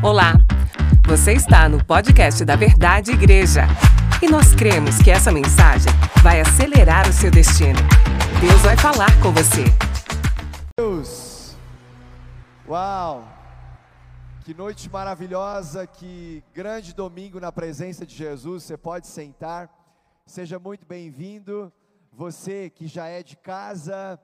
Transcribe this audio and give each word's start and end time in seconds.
Olá, 0.00 0.34
você 1.08 1.32
está 1.32 1.68
no 1.68 1.84
podcast 1.84 2.44
da 2.44 2.54
Verdade 2.54 3.10
Igreja 3.10 3.62
e 4.22 4.28
nós 4.30 4.54
cremos 4.54 5.02
que 5.02 5.10
essa 5.10 5.32
mensagem 5.32 5.90
vai 6.22 6.40
acelerar 6.40 7.08
o 7.08 7.12
seu 7.12 7.32
destino. 7.32 7.80
Deus 8.40 8.62
vai 8.62 8.76
falar 8.76 9.10
com 9.20 9.32
você. 9.32 9.64
Deus, 10.78 11.56
uau, 12.68 13.26
que 14.44 14.54
noite 14.54 14.88
maravilhosa, 14.88 15.84
que 15.84 16.44
grande 16.54 16.94
domingo 16.94 17.40
na 17.40 17.50
presença 17.50 18.06
de 18.06 18.14
Jesus. 18.14 18.62
Você 18.62 18.76
pode 18.76 19.08
sentar, 19.08 19.68
seja 20.24 20.60
muito 20.60 20.86
bem-vindo. 20.86 21.72
Você 22.12 22.70
que 22.70 22.86
já 22.86 23.08
é 23.08 23.24
de 23.24 23.36
casa, 23.36 24.16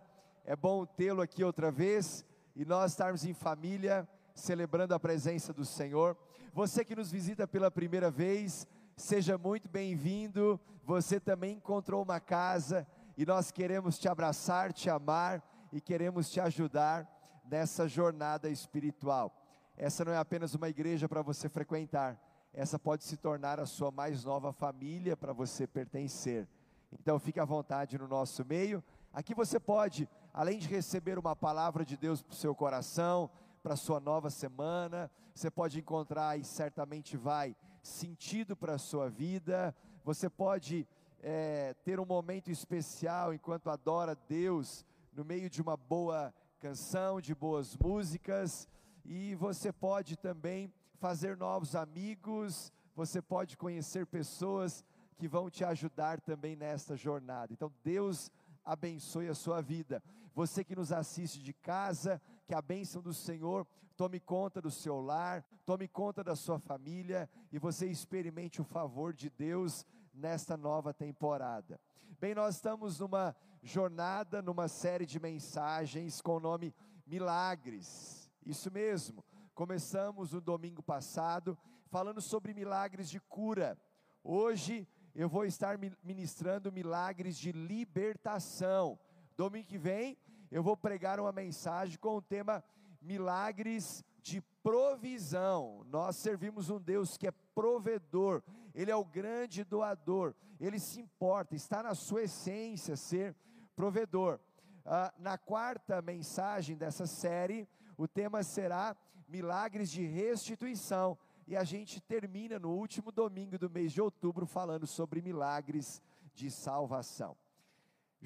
é 0.46 0.54
bom 0.54 0.86
tê-lo 0.86 1.20
aqui 1.20 1.42
outra 1.42 1.72
vez 1.72 2.24
e 2.54 2.64
nós 2.64 2.92
estarmos 2.92 3.24
em 3.24 3.34
família 3.34 4.06
celebrando 4.34 4.94
a 4.94 5.00
presença 5.00 5.52
do 5.52 5.64
Senhor. 5.64 6.16
Você 6.52 6.84
que 6.84 6.96
nos 6.96 7.10
visita 7.10 7.46
pela 7.46 7.70
primeira 7.70 8.10
vez, 8.10 8.66
seja 8.96 9.38
muito 9.38 9.68
bem-vindo. 9.68 10.60
Você 10.84 11.18
também 11.18 11.56
encontrou 11.56 12.02
uma 12.02 12.20
casa 12.20 12.86
e 13.16 13.24
nós 13.24 13.50
queremos 13.50 13.98
te 13.98 14.08
abraçar, 14.08 14.72
te 14.72 14.90
amar 14.90 15.42
e 15.72 15.80
queremos 15.80 16.28
te 16.30 16.40
ajudar 16.40 17.08
nessa 17.44 17.88
jornada 17.88 18.48
espiritual. 18.48 19.34
Essa 19.76 20.04
não 20.04 20.12
é 20.12 20.18
apenas 20.18 20.54
uma 20.54 20.68
igreja 20.68 21.08
para 21.08 21.22
você 21.22 21.48
frequentar, 21.48 22.20
essa 22.52 22.78
pode 22.78 23.02
se 23.02 23.16
tornar 23.16 23.58
a 23.58 23.66
sua 23.66 23.90
mais 23.90 24.24
nova 24.24 24.52
família 24.52 25.16
para 25.16 25.32
você 25.32 25.66
pertencer. 25.66 26.46
Então 26.92 27.18
fique 27.18 27.40
à 27.40 27.44
vontade 27.44 27.98
no 27.98 28.06
nosso 28.06 28.44
meio. 28.44 28.82
Aqui 29.12 29.34
você 29.34 29.58
pode, 29.58 30.08
além 30.32 30.58
de 30.58 30.68
receber 30.68 31.18
uma 31.18 31.34
palavra 31.34 31.84
de 31.84 31.96
Deus 31.96 32.22
para 32.22 32.32
o 32.32 32.36
seu 32.36 32.54
coração, 32.54 33.28
para 33.64 33.72
a 33.72 33.78
sua 33.78 33.98
nova 33.98 34.28
semana. 34.28 35.10
Você 35.34 35.50
pode 35.50 35.80
encontrar 35.80 36.38
e 36.38 36.44
certamente 36.44 37.16
vai 37.16 37.56
sentido 37.82 38.54
para 38.54 38.74
a 38.74 38.78
sua 38.78 39.08
vida. 39.08 39.74
Você 40.04 40.28
pode 40.28 40.86
é, 41.22 41.74
ter 41.82 41.98
um 41.98 42.04
momento 42.04 42.50
especial 42.50 43.32
enquanto 43.32 43.70
adora 43.70 44.14
Deus 44.28 44.84
no 45.14 45.24
meio 45.24 45.48
de 45.48 45.62
uma 45.62 45.78
boa 45.78 46.32
canção, 46.60 47.22
de 47.22 47.34
boas 47.34 47.74
músicas. 47.74 48.68
E 49.02 49.34
você 49.36 49.72
pode 49.72 50.18
também 50.18 50.70
fazer 51.00 51.34
novos 51.34 51.74
amigos. 51.74 52.70
Você 52.94 53.22
pode 53.22 53.56
conhecer 53.56 54.06
pessoas 54.06 54.84
que 55.16 55.26
vão 55.26 55.48
te 55.48 55.64
ajudar 55.64 56.20
também 56.20 56.54
nesta 56.54 56.96
jornada. 56.96 57.54
Então, 57.54 57.72
Deus 57.82 58.30
abençoe 58.62 59.28
a 59.28 59.34
sua 59.34 59.62
vida. 59.62 60.02
Você 60.34 60.62
que 60.62 60.76
nos 60.76 60.92
assiste 60.92 61.42
de 61.42 61.54
casa, 61.54 62.20
que 62.46 62.54
a 62.54 62.62
bênção 62.62 63.00
do 63.00 63.14
Senhor 63.14 63.66
tome 63.96 64.20
conta 64.20 64.60
do 64.60 64.70
seu 64.70 65.00
lar, 65.00 65.44
tome 65.64 65.88
conta 65.88 66.22
da 66.22 66.36
sua 66.36 66.58
família 66.58 67.28
e 67.52 67.58
você 67.58 67.86
experimente 67.86 68.60
o 68.60 68.64
favor 68.64 69.12
de 69.12 69.30
Deus 69.30 69.86
nesta 70.12 70.56
nova 70.56 70.92
temporada. 70.92 71.80
Bem, 72.20 72.34
nós 72.34 72.56
estamos 72.56 73.00
numa 73.00 73.34
jornada, 73.62 74.42
numa 74.42 74.68
série 74.68 75.06
de 75.06 75.18
mensagens 75.18 76.20
com 76.20 76.36
o 76.36 76.40
nome 76.40 76.74
Milagres. 77.06 78.30
Isso 78.44 78.70
mesmo. 78.70 79.24
Começamos 79.54 80.32
no 80.32 80.40
domingo 80.40 80.82
passado 80.82 81.56
falando 81.88 82.20
sobre 82.20 82.52
milagres 82.52 83.08
de 83.08 83.20
cura. 83.20 83.78
Hoje 84.22 84.88
eu 85.14 85.28
vou 85.28 85.44
estar 85.44 85.78
ministrando 86.02 86.72
milagres 86.72 87.36
de 87.38 87.52
libertação. 87.52 88.98
Domingo 89.36 89.68
que 89.68 89.78
vem 89.78 90.18
eu 90.54 90.62
vou 90.62 90.76
pregar 90.76 91.18
uma 91.18 91.32
mensagem 91.32 91.98
com 91.98 92.16
o 92.16 92.22
tema 92.22 92.62
Milagres 93.02 94.04
de 94.22 94.40
provisão. 94.62 95.84
Nós 95.88 96.14
servimos 96.14 96.70
um 96.70 96.80
Deus 96.80 97.16
que 97.16 97.26
é 97.26 97.32
provedor, 97.32 98.40
Ele 98.72 98.88
é 98.88 98.94
o 98.94 99.04
grande 99.04 99.64
doador, 99.64 100.32
Ele 100.60 100.78
se 100.78 101.00
importa, 101.00 101.56
está 101.56 101.82
na 101.82 101.92
sua 101.96 102.22
essência 102.22 102.94
ser 102.94 103.34
provedor. 103.74 104.38
Ah, 104.86 105.12
na 105.18 105.36
quarta 105.36 106.00
mensagem 106.00 106.76
dessa 106.76 107.04
série, 107.04 107.68
o 107.98 108.06
tema 108.06 108.44
será 108.44 108.96
Milagres 109.26 109.90
de 109.90 110.06
restituição. 110.06 111.18
E 111.48 111.56
a 111.56 111.64
gente 111.64 112.00
termina 112.00 112.60
no 112.60 112.70
último 112.70 113.10
domingo 113.10 113.58
do 113.58 113.68
mês 113.68 113.92
de 113.92 114.00
outubro 114.00 114.46
falando 114.46 114.86
sobre 114.86 115.20
milagres 115.20 116.00
de 116.32 116.48
salvação. 116.48 117.36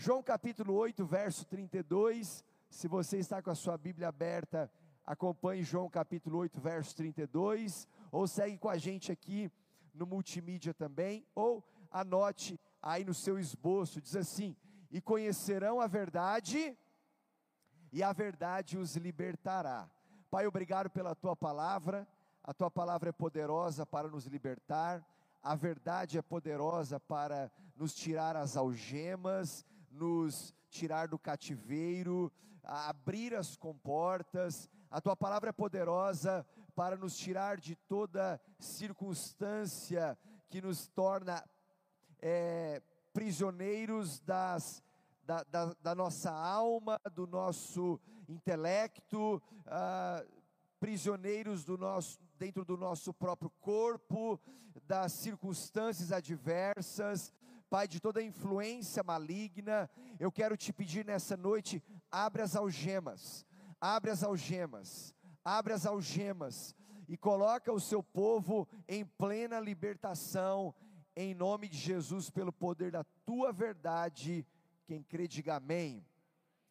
João 0.00 0.22
capítulo 0.22 0.74
8, 0.74 1.04
verso 1.04 1.44
32. 1.46 2.44
Se 2.70 2.86
você 2.86 3.18
está 3.18 3.42
com 3.42 3.50
a 3.50 3.54
sua 3.56 3.76
Bíblia 3.76 4.06
aberta, 4.06 4.70
acompanhe 5.04 5.64
João 5.64 5.90
capítulo 5.90 6.38
8, 6.38 6.60
verso 6.60 6.94
32, 6.94 7.88
ou 8.12 8.28
segue 8.28 8.56
com 8.58 8.68
a 8.68 8.78
gente 8.78 9.10
aqui 9.10 9.50
no 9.92 10.06
multimídia 10.06 10.72
também, 10.72 11.26
ou 11.34 11.64
anote 11.90 12.60
aí 12.80 13.04
no 13.04 13.12
seu 13.12 13.40
esboço, 13.40 14.00
diz 14.00 14.14
assim: 14.14 14.56
"E 14.88 15.00
conhecerão 15.00 15.80
a 15.80 15.88
verdade, 15.88 16.78
e 17.90 18.00
a 18.00 18.12
verdade 18.12 18.78
os 18.78 18.94
libertará". 18.94 19.90
Pai, 20.30 20.46
obrigado 20.46 20.88
pela 20.88 21.16
tua 21.16 21.34
palavra. 21.34 22.06
A 22.44 22.54
tua 22.54 22.70
palavra 22.70 23.08
é 23.08 23.12
poderosa 23.12 23.84
para 23.84 24.06
nos 24.06 24.26
libertar. 24.26 25.04
A 25.42 25.56
verdade 25.56 26.18
é 26.18 26.22
poderosa 26.22 27.00
para 27.00 27.50
nos 27.74 27.92
tirar 27.96 28.36
as 28.36 28.56
algemas 28.56 29.66
nos 29.98 30.54
tirar 30.70 31.08
do 31.08 31.18
cativeiro, 31.18 32.32
abrir 32.62 33.34
as 33.34 33.56
comportas. 33.56 34.68
A 34.90 35.00
tua 35.00 35.16
palavra 35.16 35.50
é 35.50 35.52
poderosa 35.52 36.46
para 36.74 36.96
nos 36.96 37.16
tirar 37.16 37.58
de 37.58 37.74
toda 37.74 38.40
circunstância 38.58 40.16
que 40.48 40.62
nos 40.62 40.86
torna 40.88 41.44
é, 42.20 42.80
prisioneiros 43.12 44.20
das, 44.20 44.82
da, 45.24 45.42
da, 45.44 45.74
da, 45.82 45.94
nossa 45.94 46.30
alma, 46.30 47.00
do 47.14 47.26
nosso 47.26 48.00
intelecto, 48.28 49.42
ah, 49.66 50.24
prisioneiros 50.78 51.64
do 51.64 51.76
nosso, 51.76 52.18
dentro 52.38 52.64
do 52.64 52.76
nosso 52.76 53.12
próprio 53.12 53.50
corpo, 53.60 54.40
das 54.86 55.12
circunstâncias 55.12 56.12
adversas, 56.12 57.32
Pai, 57.70 57.86
de 57.86 58.00
toda 58.00 58.22
influência 58.22 59.02
maligna, 59.02 59.90
eu 60.18 60.32
quero 60.32 60.56
te 60.56 60.72
pedir 60.72 61.04
nessa 61.04 61.36
noite, 61.36 61.82
abre 62.10 62.40
as 62.40 62.56
algemas, 62.56 63.44
abre 63.78 64.10
as 64.10 64.22
algemas, 64.22 65.14
abre 65.44 65.74
as 65.74 65.84
algemas 65.84 66.74
e 67.06 67.16
coloca 67.16 67.70
o 67.70 67.80
seu 67.80 68.02
povo 68.02 68.66
em 68.88 69.04
plena 69.04 69.60
libertação, 69.60 70.74
em 71.14 71.34
nome 71.34 71.68
de 71.68 71.76
Jesus, 71.76 72.30
pelo 72.30 72.52
poder 72.52 72.90
da 72.90 73.04
tua 73.26 73.52
verdade. 73.52 74.46
Quem 74.86 75.02
crê, 75.02 75.28
diga 75.28 75.56
amém. 75.56 76.06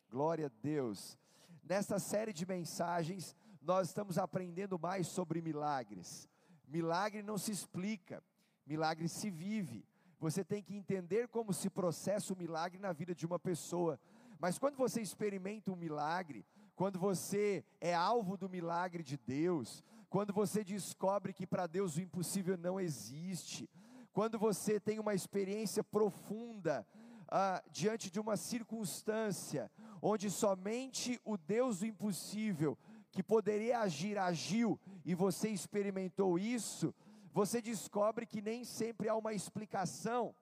Glória 0.10 0.48
a 0.48 0.52
Deus. 0.64 1.16
Nesta 1.64 2.00
série 2.00 2.34
de 2.34 2.46
mensagens, 2.46 3.36
nós 3.62 3.90
estamos 3.90 4.18
aprendendo 4.18 4.80
mais 4.80 5.06
sobre 5.08 5.42
milagres. 5.42 6.28
Milagre 6.68 7.22
não 7.22 7.38
se 7.38 7.52
explica, 7.52 8.24
milagre 8.66 9.08
se 9.08 9.30
vive. 9.30 9.86
Você 10.20 10.44
tem 10.44 10.64
que 10.64 10.76
entender 10.76 11.28
como 11.28 11.54
se 11.54 11.70
processa 11.70 12.34
o 12.34 12.38
milagre 12.38 12.80
na 12.80 12.92
vida 12.92 13.14
de 13.14 13.26
uma 13.26 13.38
pessoa. 13.38 14.00
Mas 14.40 14.58
quando 14.58 14.76
você 14.76 15.02
experimenta 15.02 15.72
um 15.72 15.76
milagre, 15.76 16.46
quando 16.76 17.00
você 17.00 17.64
é 17.80 17.94
alvo 17.94 18.38
do 18.38 18.50
milagre 18.50 19.04
de 19.04 19.18
Deus, 19.18 19.84
quando 20.10 20.34
você 20.34 20.64
descobre 20.64 21.34
que 21.34 21.46
para 21.46 21.68
Deus 21.68 21.98
o 21.98 22.02
impossível 22.02 22.58
não 22.58 22.80
existe, 22.80 23.70
quando 24.14 24.40
você 24.40 24.80
tem 24.80 25.00
uma 25.00 25.14
experiência 25.14 25.84
profunda 25.84 26.88
ah, 27.30 27.64
diante 27.72 28.10
de 28.10 28.20
uma 28.20 28.38
circunstância 28.38 29.70
onde 30.02 30.32
somente 30.32 31.20
o 31.26 31.38
Deus 31.38 31.80
do 31.80 31.86
impossível 31.86 32.78
que 33.12 33.22
poderia 33.22 33.80
agir 33.80 34.18
agiu 34.18 34.80
e 35.04 35.14
você 35.16 35.50
experimentou 35.50 36.38
isso, 36.38 36.94
você 37.38 37.62
descobre 37.62 38.26
que 38.26 38.42
nem 38.42 38.64
sempre 38.64 39.08
há 39.08 39.16
uma 39.16 39.32
explicação, 39.32 40.36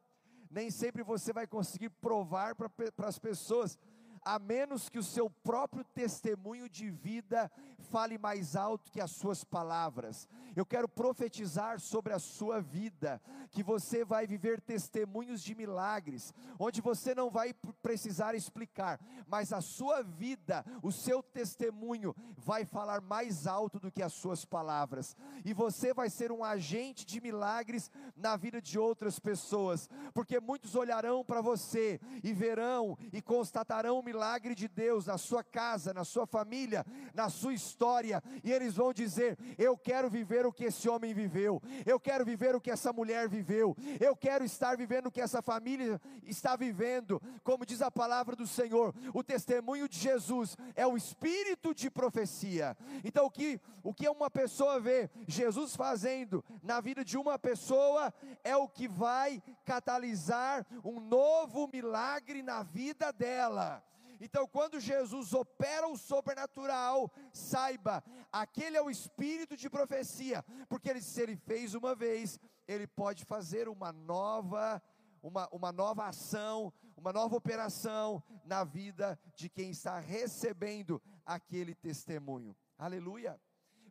nem 0.49 0.71
sempre 0.71 1.03
você 1.03 1.33
vai 1.33 1.45
conseguir 1.45 1.89
provar 1.89 2.55
para 2.55 2.69
as 3.05 3.19
pessoas, 3.19 3.77
a 4.25 4.39
menos 4.39 4.89
que 4.89 4.97
o 4.97 5.03
seu 5.03 5.29
próprio 5.29 5.83
testemunho 5.83 6.67
de 6.67 6.89
vida 6.89 7.51
fale 7.85 8.17
mais 8.17 8.55
alto 8.55 8.91
que 8.91 8.99
as 8.99 9.11
suas 9.11 9.43
palavras. 9.43 10.27
eu 10.55 10.65
quero 10.65 10.87
profetizar 10.87 11.81
sobre 11.81 12.13
a 12.13 12.19
sua 12.19 12.61
vida, 12.61 13.21
que 13.51 13.61
você 13.61 14.05
vai 14.05 14.25
viver 14.25 14.61
testemunhos 14.61 15.43
de 15.43 15.53
milagres, 15.53 16.33
onde 16.57 16.79
você 16.79 17.13
não 17.13 17.29
vai 17.29 17.53
precisar 17.81 18.33
explicar, 18.33 18.99
mas 19.27 19.51
a 19.51 19.59
sua 19.59 20.01
vida, 20.01 20.65
o 20.81 20.93
seu 20.93 21.21
testemunho 21.21 22.15
vai 22.37 22.63
falar 22.63 23.01
mais 23.01 23.45
alto 23.45 23.79
do 23.79 23.91
que 23.91 24.01
as 24.01 24.13
suas 24.13 24.45
palavras, 24.45 25.15
e 25.43 25.53
você 25.53 25.93
vai 25.93 26.09
ser 26.09 26.31
um 26.31 26.43
agente 26.43 27.05
de 27.05 27.19
milagres 27.19 27.91
na 28.15 28.37
vida 28.37 28.61
de 28.61 28.79
outras 28.79 29.19
pessoas, 29.19 29.89
porque 30.13 30.39
muitos 30.39 30.73
olharão 30.73 31.23
para 31.23 31.41
você 31.41 31.99
e 32.23 32.31
verão 32.31 32.97
e 33.11 33.21
constatarão 33.21 33.99
o 33.99 34.03
milagre 34.15 34.55
de 34.55 34.69
Deus 34.69 35.07
na 35.07 35.17
sua 35.17 35.43
casa, 35.43 35.93
na 35.93 36.05
sua 36.05 36.25
família, 36.25 36.85
na 37.13 37.29
sua 37.29 37.53
história, 37.53 38.23
e 38.43 38.51
eles 38.51 38.75
vão 38.75 38.93
dizer: 38.93 39.37
Eu 39.57 39.77
quero 39.77 40.09
viver 40.09 40.45
o 40.45 40.53
que 40.53 40.65
esse 40.65 40.87
homem 40.87 41.13
viveu, 41.13 41.61
eu 41.85 41.99
quero 41.99 42.23
viver 42.23 42.55
o 42.55 42.61
que 42.61 42.71
essa 42.71 42.93
mulher 42.93 43.27
viveu, 43.27 43.75
eu 43.99 44.15
quero 44.15 44.45
estar 44.45 44.77
vivendo 44.77 45.07
o 45.07 45.11
que 45.11 45.19
essa 45.19 45.41
família 45.41 45.99
está 46.23 46.55
vivendo, 46.55 47.21
como 47.43 47.65
diz 47.65 47.81
a 47.81 47.91
palavra 47.91 48.37
do 48.37 48.47
Senhor, 48.47 48.95
o 49.13 49.21
testemunho 49.21 49.89
de 49.89 49.99
Jesus 49.99 50.55
é 50.75 50.87
o 50.87 50.95
espírito 50.95 51.75
de 51.75 51.89
profecia. 51.91 52.77
Então, 53.03 53.25
o 53.25 53.31
que, 53.31 53.59
o 53.83 53.93
que 53.93 54.07
uma 54.07 54.29
pessoa 54.29 54.79
vê 54.79 55.09
Jesus 55.27 55.75
fazendo 55.75 56.43
na 56.63 56.79
vida 56.79 57.03
de 57.03 57.17
uma 57.17 57.37
pessoa 57.37 58.13
é 58.45 58.55
o 58.55 58.69
que 58.69 58.87
vai 58.87 59.43
catalisar 59.65 60.65
um 60.85 61.01
novo 61.01 61.67
milagre 61.67 62.41
na 62.41 62.63
vida 62.63 63.11
dela. 63.11 63.83
Então, 64.19 64.47
quando 64.47 64.79
Jesus 64.79 65.33
opera 65.33 65.87
o 65.87 65.97
sobrenatural, 65.97 67.11
saiba, 67.33 68.03
aquele 68.31 68.77
é 68.77 68.81
o 68.81 68.89
espírito 68.89 69.55
de 69.55 69.69
profecia, 69.69 70.43
porque 70.67 70.89
ele, 70.89 71.01
se 71.01 71.21
ele 71.21 71.35
fez 71.35 71.73
uma 71.73 71.95
vez, 71.95 72.39
ele 72.67 72.87
pode 72.87 73.25
fazer 73.25 73.67
uma 73.67 73.91
nova 73.91 74.81
uma, 75.25 75.49
uma 75.51 75.71
nova 75.71 76.05
ação, 76.05 76.71
uma 76.95 77.11
nova 77.11 77.35
operação 77.35 78.23
na 78.45 78.63
vida 78.63 79.19
de 79.35 79.49
quem 79.49 79.71
está 79.71 79.99
recebendo 79.99 81.01
aquele 81.25 81.73
testemunho. 81.73 82.55
Aleluia. 82.77 83.39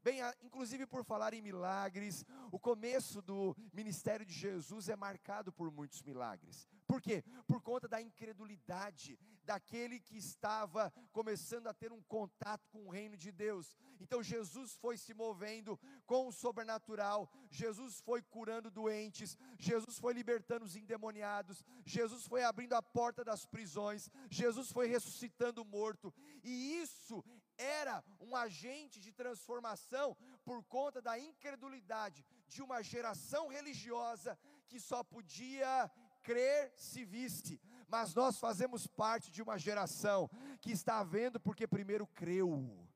Bem, 0.05 0.21
inclusive 0.43 0.87
por 0.87 1.03
falar 1.03 1.33
em 1.33 1.41
milagres, 1.41 2.27
o 2.53 2.59
começo 2.59 3.23
do 3.23 3.57
ministério 3.73 4.27
de 4.27 4.35
Jesus 4.35 4.91
é 4.91 4.95
marcado 4.95 5.51
por 5.51 5.71
muitos 5.73 6.03
milagres. 6.03 6.69
Por 6.87 7.01
quê? 7.01 7.25
Por 7.47 7.63
conta 7.63 7.89
da 7.89 8.03
incredulidade 8.03 9.19
daquele 9.45 9.99
que 9.99 10.19
estava 10.19 10.93
começando 11.11 11.69
a 11.69 11.73
ter 11.73 11.91
um 11.91 12.03
contato 12.03 12.69
com 12.69 12.87
o 12.87 12.91
reino 12.91 13.17
de 13.17 13.33
Deus. 13.33 13.75
Então 13.99 14.23
Jesus 14.23 14.75
foi 14.77 14.99
se 14.99 15.15
movendo 15.15 15.81
com 16.05 16.29
o 16.29 16.33
sobrenatural, 16.33 17.31
Jesus 17.51 18.03
foi 18.03 18.21
curando 18.21 18.71
doentes, 18.71 19.39
Jesus 19.59 19.99
foi 19.99 20.13
libertando 20.13 20.67
os 20.67 20.77
endemoniados, 20.77 21.65
Jesus 21.85 22.27
foi 22.27 22.45
abrindo 22.45 22.75
a 22.75 22.83
porta 22.83 23.25
das 23.25 23.47
prisões, 23.47 24.11
Jesus 24.31 24.71
foi 24.71 24.87
ressuscitando 24.87 25.63
o 25.63 25.65
morto, 25.65 26.13
e 26.43 26.83
isso 26.83 27.25
era 27.59 28.03
um 28.21 28.35
agente 28.35 29.01
de 29.01 29.13
transformação 29.13 30.17
por 30.45 30.63
conta 30.65 31.01
da 31.01 31.19
incredulidade 31.19 32.25
de 32.49 32.63
uma 32.63 32.83
geração 32.83 33.49
religiosa 33.49 34.39
que 34.69 34.81
só 34.81 35.03
podia 35.03 35.91
crer 36.23 36.73
se 36.77 37.05
viste, 37.05 37.61
mas 37.89 38.15
nós 38.15 38.39
fazemos 38.39 38.87
parte 38.87 39.31
de 39.31 39.43
uma 39.43 39.59
geração 39.59 40.31
que 40.61 40.73
está 40.73 41.03
vendo 41.03 41.39
porque 41.39 41.67
primeiro 41.67 42.07
creu, 42.07 42.89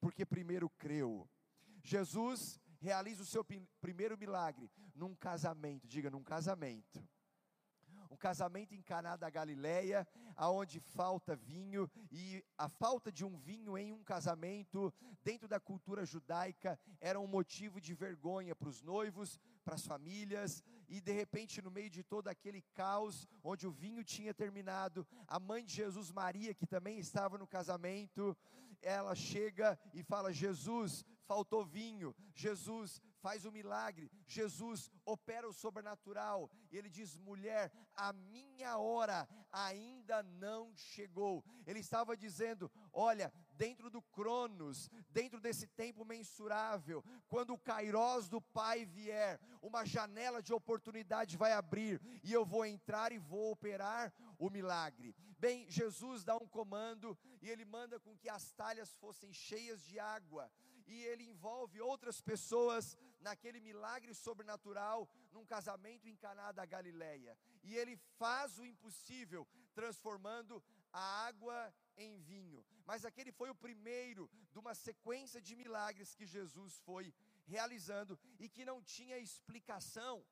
porque 0.00 0.26
primeiro 0.26 0.68
creu. 0.68 1.28
Jesus 1.82 2.60
realiza 2.80 3.22
o 3.22 3.26
seu 3.26 3.44
primeiro 3.80 4.18
milagre 4.18 4.70
num 4.94 5.14
casamento, 5.14 5.86
diga 5.86 6.10
num 6.10 6.22
casamento 6.22 7.02
um 8.14 8.16
casamento 8.16 8.74
em 8.74 8.80
Caná 8.80 9.16
da 9.16 9.28
Galileia, 9.28 10.06
aonde 10.36 10.78
falta 10.78 11.34
vinho 11.34 11.90
e 12.12 12.44
a 12.56 12.68
falta 12.68 13.10
de 13.10 13.24
um 13.24 13.36
vinho 13.36 13.76
em 13.76 13.92
um 13.92 14.04
casamento 14.04 14.94
dentro 15.24 15.48
da 15.48 15.58
cultura 15.58 16.06
judaica 16.06 16.78
era 17.00 17.18
um 17.18 17.26
motivo 17.26 17.80
de 17.80 17.92
vergonha 17.92 18.54
para 18.54 18.68
os 18.68 18.80
noivos, 18.82 19.40
para 19.64 19.74
as 19.74 19.84
famílias, 19.84 20.62
e 20.88 21.00
de 21.00 21.12
repente, 21.12 21.60
no 21.60 21.72
meio 21.72 21.90
de 21.90 22.04
todo 22.04 22.28
aquele 22.28 22.62
caos, 22.72 23.26
onde 23.42 23.66
o 23.66 23.72
vinho 23.72 24.04
tinha 24.04 24.32
terminado, 24.32 25.04
a 25.26 25.40
mãe 25.40 25.64
de 25.64 25.74
Jesus, 25.74 26.12
Maria, 26.12 26.54
que 26.54 26.66
também 26.66 26.98
estava 26.98 27.36
no 27.36 27.48
casamento, 27.48 28.36
ela 28.80 29.14
chega 29.14 29.78
e 29.92 30.04
fala: 30.04 30.32
Jesus, 30.32 31.04
faltou 31.26 31.64
vinho, 31.64 32.14
Jesus, 32.34 33.00
faz 33.20 33.44
o 33.44 33.52
milagre, 33.52 34.10
Jesus 34.26 34.90
opera 35.04 35.48
o 35.48 35.52
sobrenatural, 35.52 36.50
e 36.70 36.76
ele 36.76 36.90
diz: 36.90 37.16
mulher, 37.16 37.72
a 37.94 38.12
minha 38.12 38.76
hora 38.78 39.28
ainda 39.50 40.22
não 40.22 40.74
chegou. 40.76 41.44
Ele 41.66 41.80
estava 41.80 42.16
dizendo: 42.16 42.70
olha, 42.92 43.32
dentro 43.56 43.88
do 43.88 44.02
Cronos, 44.02 44.90
dentro 45.10 45.40
desse 45.40 45.66
tempo 45.66 46.04
mensurável, 46.04 47.02
quando 47.28 47.54
o 47.54 47.58
Kairós 47.58 48.28
do 48.28 48.40
Pai 48.40 48.84
vier, 48.84 49.40
uma 49.62 49.84
janela 49.84 50.42
de 50.42 50.52
oportunidade 50.52 51.36
vai 51.36 51.52
abrir, 51.52 52.00
e 52.22 52.32
eu 52.32 52.44
vou 52.44 52.66
entrar 52.66 53.12
e 53.12 53.18
vou 53.18 53.52
operar 53.52 54.12
o 54.38 54.50
milagre. 54.50 55.14
Bem, 55.38 55.68
Jesus 55.70 56.24
dá 56.24 56.36
um 56.36 56.46
comando, 56.46 57.16
e 57.40 57.48
ele 57.48 57.64
manda 57.64 57.98
com 57.98 58.16
que 58.16 58.28
as 58.28 58.52
talhas 58.52 58.92
fossem 58.94 59.32
cheias 59.32 59.84
de 59.86 59.98
água 59.98 60.50
e 60.86 61.02
ele 61.02 61.24
envolve 61.24 61.80
outras 61.80 62.20
pessoas 62.20 62.96
naquele 63.20 63.60
milagre 63.60 64.14
sobrenatural 64.14 65.08
num 65.32 65.44
casamento 65.44 66.08
em 66.08 66.16
Caná 66.16 66.52
da 66.52 66.64
Galileia. 66.64 67.36
E 67.62 67.74
ele 67.74 67.96
faz 68.18 68.58
o 68.58 68.64
impossível, 68.64 69.46
transformando 69.74 70.62
a 70.92 71.26
água 71.26 71.74
em 71.96 72.18
vinho. 72.18 72.64
Mas 72.86 73.04
aquele 73.04 73.32
foi 73.32 73.50
o 73.50 73.54
primeiro 73.54 74.30
de 74.52 74.58
uma 74.58 74.74
sequência 74.74 75.40
de 75.40 75.56
milagres 75.56 76.14
que 76.14 76.26
Jesus 76.26 76.78
foi 76.80 77.12
realizando 77.46 78.18
e 78.38 78.48
que 78.48 78.64
não 78.64 78.82
tinha 78.82 79.18
explicação. 79.18 80.24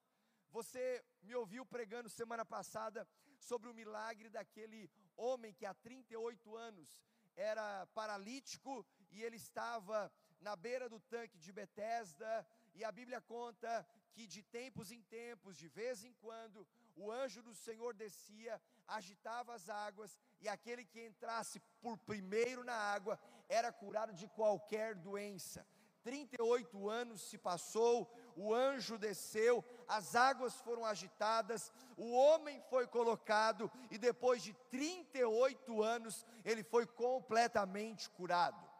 Você 0.50 1.02
me 1.22 1.34
ouviu 1.34 1.64
pregando 1.64 2.10
semana 2.10 2.44
passada 2.44 3.08
sobre 3.40 3.68
o 3.68 3.74
milagre 3.74 4.28
daquele 4.28 4.90
homem 5.16 5.54
que 5.54 5.64
há 5.64 5.74
38 5.74 6.56
anos 6.56 7.00
era 7.34 7.86
paralítico 7.86 8.86
e 9.10 9.22
ele 9.22 9.36
estava 9.36 10.12
na 10.42 10.54
beira 10.56 10.88
do 10.88 11.00
tanque 11.00 11.38
de 11.38 11.52
Betesda, 11.52 12.46
e 12.74 12.84
a 12.84 12.92
Bíblia 12.92 13.20
conta 13.20 13.86
que 14.12 14.26
de 14.26 14.42
tempos 14.42 14.90
em 14.90 15.02
tempos, 15.02 15.56
de 15.56 15.68
vez 15.68 16.04
em 16.04 16.12
quando, 16.14 16.66
o 16.96 17.10
anjo 17.10 17.42
do 17.42 17.54
Senhor 17.54 17.94
descia, 17.94 18.60
agitava 18.86 19.54
as 19.54 19.68
águas, 19.68 20.18
e 20.40 20.48
aquele 20.48 20.84
que 20.84 21.06
entrasse 21.06 21.60
por 21.80 21.96
primeiro 21.98 22.64
na 22.64 22.74
água 22.74 23.18
era 23.48 23.72
curado 23.72 24.12
de 24.12 24.26
qualquer 24.28 24.94
doença. 24.94 25.66
38 26.02 26.88
anos 26.88 27.22
se 27.22 27.38
passou, 27.38 28.12
o 28.36 28.52
anjo 28.52 28.98
desceu, 28.98 29.64
as 29.86 30.16
águas 30.16 30.54
foram 30.60 30.84
agitadas, 30.84 31.72
o 31.96 32.12
homem 32.12 32.60
foi 32.68 32.86
colocado 32.86 33.70
e 33.90 33.96
depois 33.96 34.42
de 34.42 34.52
38 34.70 35.82
anos 35.82 36.26
ele 36.44 36.64
foi 36.64 36.86
completamente 36.86 38.10
curado. 38.10 38.71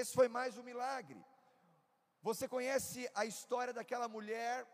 Esse 0.00 0.14
foi 0.14 0.26
mais 0.26 0.56
um 0.56 0.62
milagre. 0.62 1.22
Você 2.22 2.48
conhece 2.48 3.00
a 3.14 3.26
história 3.26 3.74
daquela 3.74 4.08
mulher 4.08 4.66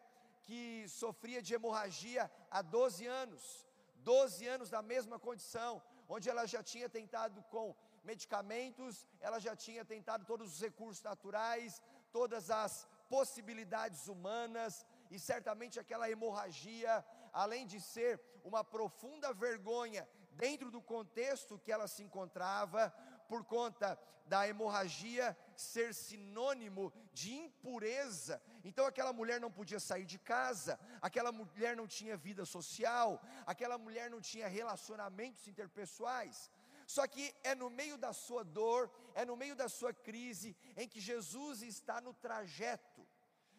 que 0.45 0.87
sofria 0.89 1.41
de 1.43 1.55
hemorragia 1.55 2.31
há 2.49 2.63
12 2.63 3.05
anos, 3.05 3.67
12 3.97 4.47
anos 4.47 4.71
da 4.71 4.81
mesma 4.81 5.19
condição, 5.19 5.83
onde 6.09 6.31
ela 6.31 6.47
já 6.47 6.63
tinha 6.63 6.89
tentado 6.89 7.43
com 7.55 7.75
medicamentos, 8.05 9.05
ela 9.19 9.41
já 9.41 9.57
tinha 9.57 9.85
tentado 9.85 10.25
todos 10.25 10.55
os 10.55 10.61
recursos 10.61 11.03
naturais, 11.03 11.83
todas 12.13 12.49
as 12.49 12.87
possibilidades 13.09 14.07
humanas, 14.07 14.87
e 15.11 15.19
certamente 15.19 15.81
aquela 15.81 16.09
hemorragia, 16.09 17.05
além 17.33 17.67
de 17.67 17.81
ser 17.81 18.21
uma 18.45 18.63
profunda 18.63 19.33
vergonha 19.33 20.09
dentro 20.35 20.71
do 20.71 20.81
contexto 20.81 21.59
que 21.59 21.73
ela 21.73 21.89
se 21.89 22.05
encontrava, 22.05 22.95
por 23.29 23.45
conta 23.45 23.99
da 24.27 24.47
hemorragia 24.47 25.37
ser 25.57 25.95
sinônimo 25.95 26.93
de 27.13 27.33
impureza. 27.33 28.41
Então 28.65 28.85
aquela 28.87 29.13
mulher 29.13 29.41
não 29.41 29.51
podia 29.51 29.81
sair 29.81 30.05
de 30.05 30.19
casa, 30.19 30.79
aquela 31.01 31.33
mulher 31.33 31.77
não 31.77 31.87
tinha 31.87 32.17
vida 32.17 32.45
social, 32.45 33.23
aquela 33.47 33.79
mulher 33.79 34.11
não 34.11 34.21
tinha 34.21 34.49
relacionamentos 34.49 35.47
interpessoais. 35.49 36.51
Só 36.87 37.07
que 37.07 37.35
é 37.45 37.55
no 37.55 37.69
meio 37.69 37.99
da 37.99 38.13
sua 38.13 38.43
dor, 38.43 38.91
é 39.15 39.25
no 39.25 39.37
meio 39.37 39.55
da 39.55 39.69
sua 39.69 39.93
crise, 39.93 40.57
em 40.77 40.89
que 40.89 41.01
Jesus 41.01 41.63
está 41.63 42.01
no 42.01 42.15
trajeto, 42.15 43.07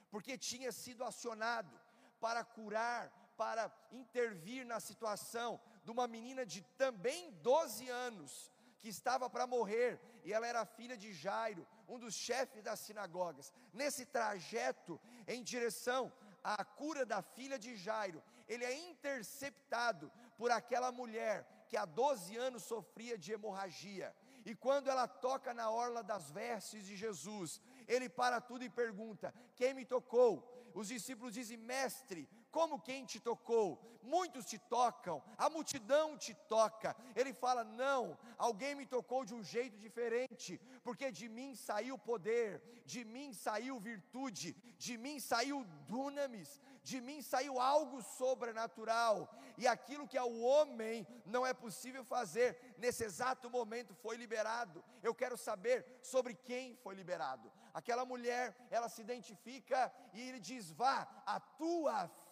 porque 0.10 0.38
tinha 0.38 0.72
sido 0.72 1.04
acionado 1.04 1.80
para 2.20 2.44
curar, 2.44 3.12
para 3.38 3.72
intervir 3.92 4.66
na 4.66 4.80
situação 4.80 5.62
de 5.84 5.92
uma 5.92 6.08
menina 6.08 6.46
de 6.46 6.62
também 6.78 7.32
12 7.42 7.88
anos, 7.88 8.52
que 8.80 8.90
estava 8.90 9.30
para 9.30 9.46
morrer, 9.46 10.00
e 10.24 10.34
ela 10.34 10.48
era 10.48 10.66
filha 10.66 10.98
de 10.98 11.14
Jairo, 11.14 11.68
um 11.88 12.00
dos 12.00 12.14
chefes 12.14 12.64
das 12.64 12.80
sinagogas. 12.80 13.52
Nesse 13.74 14.06
trajeto 14.06 15.00
em 15.28 15.44
direção 15.44 16.12
à 16.44 16.64
cura 16.64 17.06
da 17.06 17.22
filha 17.22 17.60
de 17.60 17.76
Jairo, 17.76 18.24
ele 18.48 18.66
é 18.66 18.90
interceptado 18.90 20.12
por 20.38 20.50
aquela 20.52 20.92
mulher 20.92 21.46
que 21.68 21.78
há 21.78 21.86
12 21.86 22.36
anos 22.38 22.64
sofria 22.64 23.18
de 23.18 23.32
hemorragia. 23.32 24.16
E 24.46 24.56
quando 24.56 24.90
ela 24.90 25.08
toca 25.08 25.54
na 25.54 25.70
orla 25.70 26.02
das 26.02 26.32
vestes 26.32 26.86
de 26.86 26.96
Jesus, 26.96 27.62
ele 27.88 28.08
para 28.08 28.40
tudo 28.40 28.64
e 28.64 28.70
pergunta: 28.70 29.34
Quem 29.56 29.74
me 29.74 29.86
tocou? 29.86 30.32
Os 30.74 30.88
discípulos 30.88 31.34
dizem: 31.34 31.58
Mestre, 31.58 32.28
como 32.52 32.82
quem 32.82 33.06
te 33.06 33.20
tocou? 33.20 33.80
Muitos 34.02 34.46
te 34.46 34.58
tocam, 34.58 35.22
a 35.38 35.50
multidão 35.50 36.18
te 36.18 36.34
toca. 36.48 36.96
Ele 37.16 37.34
fala: 37.34 37.64
Não, 37.64 38.18
alguém 38.38 38.74
me 38.76 38.86
tocou 38.86 39.24
de 39.24 39.34
um 39.36 39.44
jeito 39.44 39.78
diferente, 39.78 40.60
porque 40.84 41.12
de 41.12 41.28
mim 41.28 41.54
saiu 41.56 41.98
poder, 41.98 42.62
de 42.86 43.04
mim 43.04 43.34
saiu 43.34 43.80
virtude, 43.80 44.54
de 44.78 44.98
mim 44.98 45.20
saiu 45.20 45.64
dunamis, 45.88 46.62
de 46.82 47.02
mim 47.02 47.22
saiu 47.22 47.60
algo 47.60 48.02
sobrenatural, 48.02 49.30
e 49.58 49.68
aquilo 49.68 50.08
que 50.08 50.18
ao 50.18 50.34
homem 50.40 51.06
não 51.26 51.46
é 51.46 51.54
possível 51.54 52.04
fazer, 52.04 52.58
nesse 52.78 53.04
exato 53.04 53.50
momento 53.50 53.94
foi 53.94 54.16
liberado. 54.16 54.84
Eu 55.04 55.14
quero 55.14 55.38
saber 55.38 55.86
sobre 56.02 56.34
quem 56.34 56.76
foi 56.78 56.96
liberado. 56.96 57.52
Aquela 57.74 58.06
mulher, 58.06 58.56
ela 58.72 58.90
se 58.90 59.02
identifica 59.02 59.94
e 60.14 60.22
ele 60.22 60.40
diz: 60.40 60.72
Vá, 60.72 61.08
a 61.26 61.40
tua 61.40 62.08
fé 62.08 62.29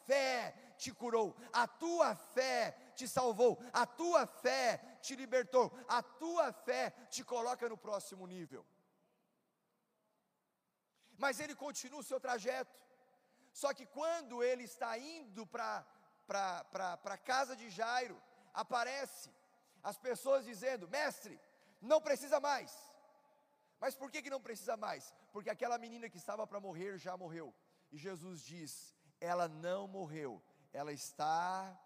te 0.77 0.91
curou, 0.93 1.35
a 1.51 1.67
tua 1.67 2.15
fé 2.15 2.75
te 2.95 3.07
salvou, 3.07 3.59
a 3.73 3.85
tua 3.85 4.25
fé 4.25 4.77
te 5.01 5.15
libertou, 5.15 5.71
a 5.87 6.01
tua 6.01 6.51
fé 6.53 6.91
te 7.09 7.23
coloca 7.23 7.67
no 7.67 7.77
próximo 7.77 8.25
nível. 8.25 8.65
Mas 11.17 11.39
ele 11.39 11.55
continua 11.55 11.99
o 11.99 12.03
seu 12.03 12.19
trajeto. 12.19 12.79
Só 13.51 13.73
que 13.73 13.85
quando 13.85 14.43
ele 14.43 14.63
está 14.63 14.97
indo 14.97 15.45
para 15.47 15.85
a 17.03 17.17
casa 17.17 17.55
de 17.55 17.69
Jairo, 17.69 18.21
aparece 18.53 19.31
as 19.83 19.97
pessoas 19.97 20.45
dizendo: 20.45 20.87
Mestre, 20.87 21.39
não 21.81 21.99
precisa 21.99 22.39
mais. 22.39 22.71
Mas 23.79 23.95
por 23.95 24.11
que, 24.11 24.21
que 24.21 24.29
não 24.29 24.41
precisa 24.41 24.75
mais? 24.77 25.13
Porque 25.31 25.49
aquela 25.49 25.77
menina 25.77 26.09
que 26.09 26.17
estava 26.17 26.45
para 26.45 26.59
morrer 26.59 26.97
já 26.97 27.15
morreu. 27.17 27.53
E 27.91 27.97
Jesus 27.97 28.43
diz: 28.43 28.95
ela 29.19 29.47
não 29.47 29.87
morreu, 29.87 30.41
ela 30.73 30.91
está 30.91 31.79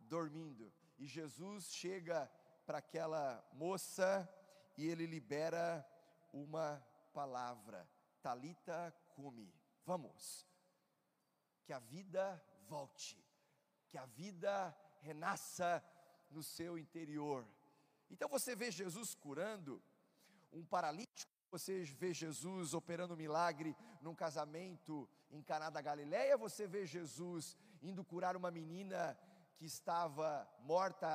dormindo. 0.00 0.72
E 0.98 1.06
Jesus 1.06 1.72
chega 1.72 2.30
para 2.64 2.78
aquela 2.78 3.44
moça 3.52 4.28
e 4.76 4.86
ele 4.86 5.06
libera 5.06 5.86
uma 6.32 6.84
palavra: 7.12 7.88
Talita 8.22 8.94
cumi. 9.14 9.52
Vamos. 9.84 10.46
Que 11.64 11.72
a 11.72 11.78
vida 11.78 12.42
volte, 12.68 13.18
que 13.90 13.98
a 13.98 14.06
vida 14.06 14.76
renasça 15.00 15.82
no 16.30 16.42
seu 16.42 16.78
interior. 16.78 17.46
Então 18.08 18.28
você 18.28 18.54
vê 18.54 18.70
Jesus 18.70 19.14
curando 19.14 19.82
um 20.52 20.64
paralítico 20.64 21.36
você 21.50 21.84
vê 21.84 22.12
Jesus 22.12 22.74
operando 22.74 23.14
um 23.14 23.16
milagre 23.16 23.74
num 24.02 24.14
casamento 24.14 25.08
em 25.36 25.42
Caná 25.42 25.68
da 25.70 25.80
Galileia, 25.80 26.36
você 26.36 26.66
vê 26.66 26.86
Jesus 26.86 27.56
indo 27.82 28.04
curar 28.04 28.34
uma 28.36 28.50
menina 28.50 29.16
que 29.56 29.66
estava 29.66 30.28
morta 30.60 31.10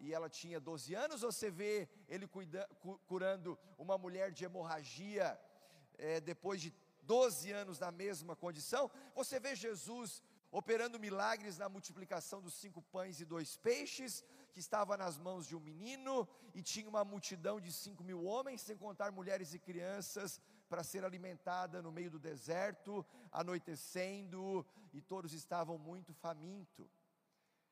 e 0.00 0.12
ela 0.12 0.28
tinha 0.28 0.58
12 0.58 0.94
anos, 0.94 1.22
ou 1.22 1.30
você 1.30 1.50
vê 1.50 1.88
ele 2.08 2.26
cuida, 2.26 2.68
curando 3.06 3.58
uma 3.78 3.96
mulher 3.98 4.32
de 4.32 4.44
hemorragia 4.44 5.38
é, 5.98 6.20
depois 6.20 6.60
de 6.60 6.74
12 7.02 7.50
anos 7.52 7.78
na 7.78 7.90
mesma 7.90 8.34
condição, 8.34 8.90
você 9.14 9.38
vê 9.38 9.54
Jesus 9.54 10.22
operando 10.50 10.98
milagres 10.98 11.58
na 11.58 11.68
multiplicação 11.68 12.40
dos 12.40 12.54
cinco 12.54 12.82
pães 12.82 13.20
e 13.20 13.24
dois 13.24 13.56
peixes, 13.56 14.24
que 14.52 14.58
estava 14.58 14.96
nas 14.96 15.16
mãos 15.16 15.46
de 15.46 15.54
um 15.54 15.60
menino, 15.60 16.28
e 16.54 16.62
tinha 16.62 16.88
uma 16.88 17.04
multidão 17.04 17.60
de 17.60 17.72
cinco 17.72 18.02
mil 18.02 18.24
homens, 18.24 18.62
sem 18.62 18.76
contar 18.76 19.12
mulheres 19.12 19.54
e 19.54 19.58
crianças, 19.58 20.40
para 20.70 20.84
ser 20.84 21.04
alimentada 21.04 21.82
no 21.82 21.90
meio 21.90 22.10
do 22.12 22.18
deserto, 22.18 23.04
anoitecendo, 23.32 24.64
e 24.92 25.02
todos 25.02 25.32
estavam 25.32 25.76
muito 25.76 26.14
famintos. 26.14 26.90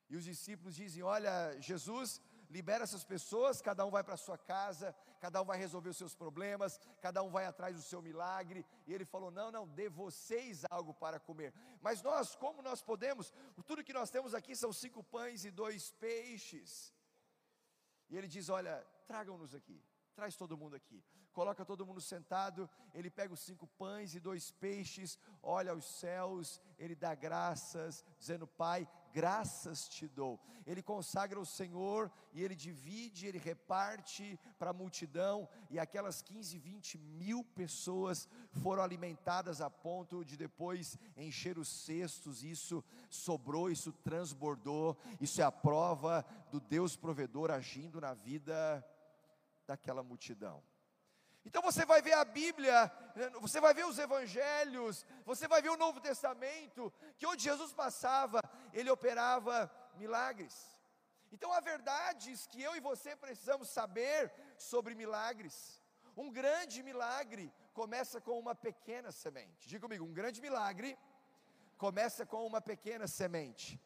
E 0.09 0.17
os 0.17 0.25
discípulos 0.25 0.75
dizem: 0.75 1.01
Olha, 1.01 1.33
Jesus, 1.61 2.21
libera 2.49 2.83
essas 2.83 3.05
pessoas, 3.05 3.61
cada 3.61 3.85
um 3.85 3.91
vai 3.91 4.03
para 4.03 4.17
sua 4.17 4.37
casa, 4.37 4.93
cada 5.19 5.41
um 5.41 5.45
vai 5.45 5.57
resolver 5.57 5.89
os 5.89 5.97
seus 5.97 6.13
problemas, 6.13 6.79
cada 7.01 7.23
um 7.23 7.29
vai 7.29 7.45
atrás 7.45 7.75
do 7.75 7.81
seu 7.81 8.01
milagre. 8.01 8.65
E 8.85 8.93
ele 8.93 9.05
falou: 9.05 9.31
Não, 9.31 9.49
não, 9.49 9.67
dê 9.67 9.87
vocês 9.87 10.63
algo 10.69 10.93
para 10.93 11.19
comer. 11.19 11.53
Mas 11.81 12.01
nós, 12.01 12.35
como 12.35 12.61
nós 12.61 12.81
podemos? 12.81 13.31
Tudo 13.65 13.83
que 13.83 13.93
nós 13.93 14.09
temos 14.09 14.33
aqui 14.33 14.55
são 14.55 14.73
cinco 14.73 15.03
pães 15.03 15.45
e 15.45 15.51
dois 15.51 15.91
peixes. 15.91 16.93
E 18.09 18.17
ele 18.17 18.27
diz: 18.27 18.49
Olha, 18.49 18.85
tragam-nos 19.07 19.55
aqui. 19.55 19.81
Traz 20.19 20.35
todo 20.35 20.57
mundo 20.57 20.75
aqui. 20.75 21.01
Coloca 21.31 21.63
todo 21.63 21.85
mundo 21.85 22.01
sentado. 22.01 22.69
Ele 22.93 23.09
pega 23.09 23.33
os 23.33 23.39
cinco 23.39 23.65
pães 23.65 24.13
e 24.13 24.19
dois 24.19 24.51
peixes, 24.51 25.17
olha 25.41 25.71
aos 25.71 25.85
céus, 25.85 26.59
ele 26.77 26.93
dá 26.93 27.15
graças, 27.15 28.03
dizendo: 28.19 28.45
Pai, 28.45 28.85
graças 29.13 29.87
te 29.87 30.09
dou. 30.09 30.37
Ele 30.67 30.83
consagra 30.83 31.39
o 31.39 31.45
Senhor 31.45 32.11
e 32.33 32.43
ele 32.43 32.53
divide, 32.53 33.27
ele 33.27 33.37
reparte 33.37 34.37
para 34.57 34.71
a 34.71 34.73
multidão. 34.73 35.47
E 35.69 35.79
aquelas 35.79 36.21
15, 36.21 36.57
20 36.57 36.97
mil 36.97 37.41
pessoas 37.55 38.27
foram 38.61 38.83
alimentadas 38.83 39.61
a 39.61 39.69
ponto 39.69 40.25
de 40.25 40.35
depois 40.35 40.97
encher 41.15 41.57
os 41.57 41.69
cestos. 41.69 42.43
Isso 42.43 42.83
sobrou, 43.09 43.71
isso 43.71 43.93
transbordou. 43.93 44.97
Isso 45.21 45.39
é 45.39 45.45
a 45.45 45.51
prova 45.51 46.25
do 46.51 46.59
Deus 46.59 46.97
provedor 46.97 47.51
agindo 47.51 48.01
na 48.01 48.13
vida 48.13 48.85
daquela 49.69 50.03
multidão. 50.11 50.57
Então 51.47 51.61
você 51.61 51.83
vai 51.91 52.01
ver 52.01 52.13
a 52.13 52.25
Bíblia, 52.25 52.75
você 53.45 53.61
vai 53.65 53.73
ver 53.79 53.85
os 53.85 53.99
evangelhos, 54.07 55.05
você 55.31 55.47
vai 55.47 55.61
ver 55.65 55.71
o 55.71 55.81
Novo 55.83 55.99
Testamento, 56.01 56.91
que 57.17 57.27
onde 57.31 57.43
Jesus 57.49 57.71
passava, 57.83 58.39
ele 58.73 58.89
operava 58.89 59.55
milagres. 59.95 60.55
Então 61.31 61.53
há 61.53 61.59
verdades 61.59 62.47
que 62.47 62.61
eu 62.67 62.75
e 62.75 62.85
você 62.89 63.15
precisamos 63.15 63.69
saber 63.69 64.33
sobre 64.57 64.95
milagres. 64.95 65.55
Um 66.17 66.31
grande 66.39 66.81
milagre 66.89 67.45
começa 67.73 68.19
com 68.19 68.37
uma 68.43 68.55
pequena 68.55 69.11
semente. 69.11 69.69
Diga 69.69 69.83
comigo, 69.85 70.03
um 70.03 70.17
grande 70.19 70.41
milagre 70.41 70.97
começa 71.77 72.25
com 72.25 72.41
uma 72.45 72.61
pequena 72.71 73.07
semente. 73.07 73.79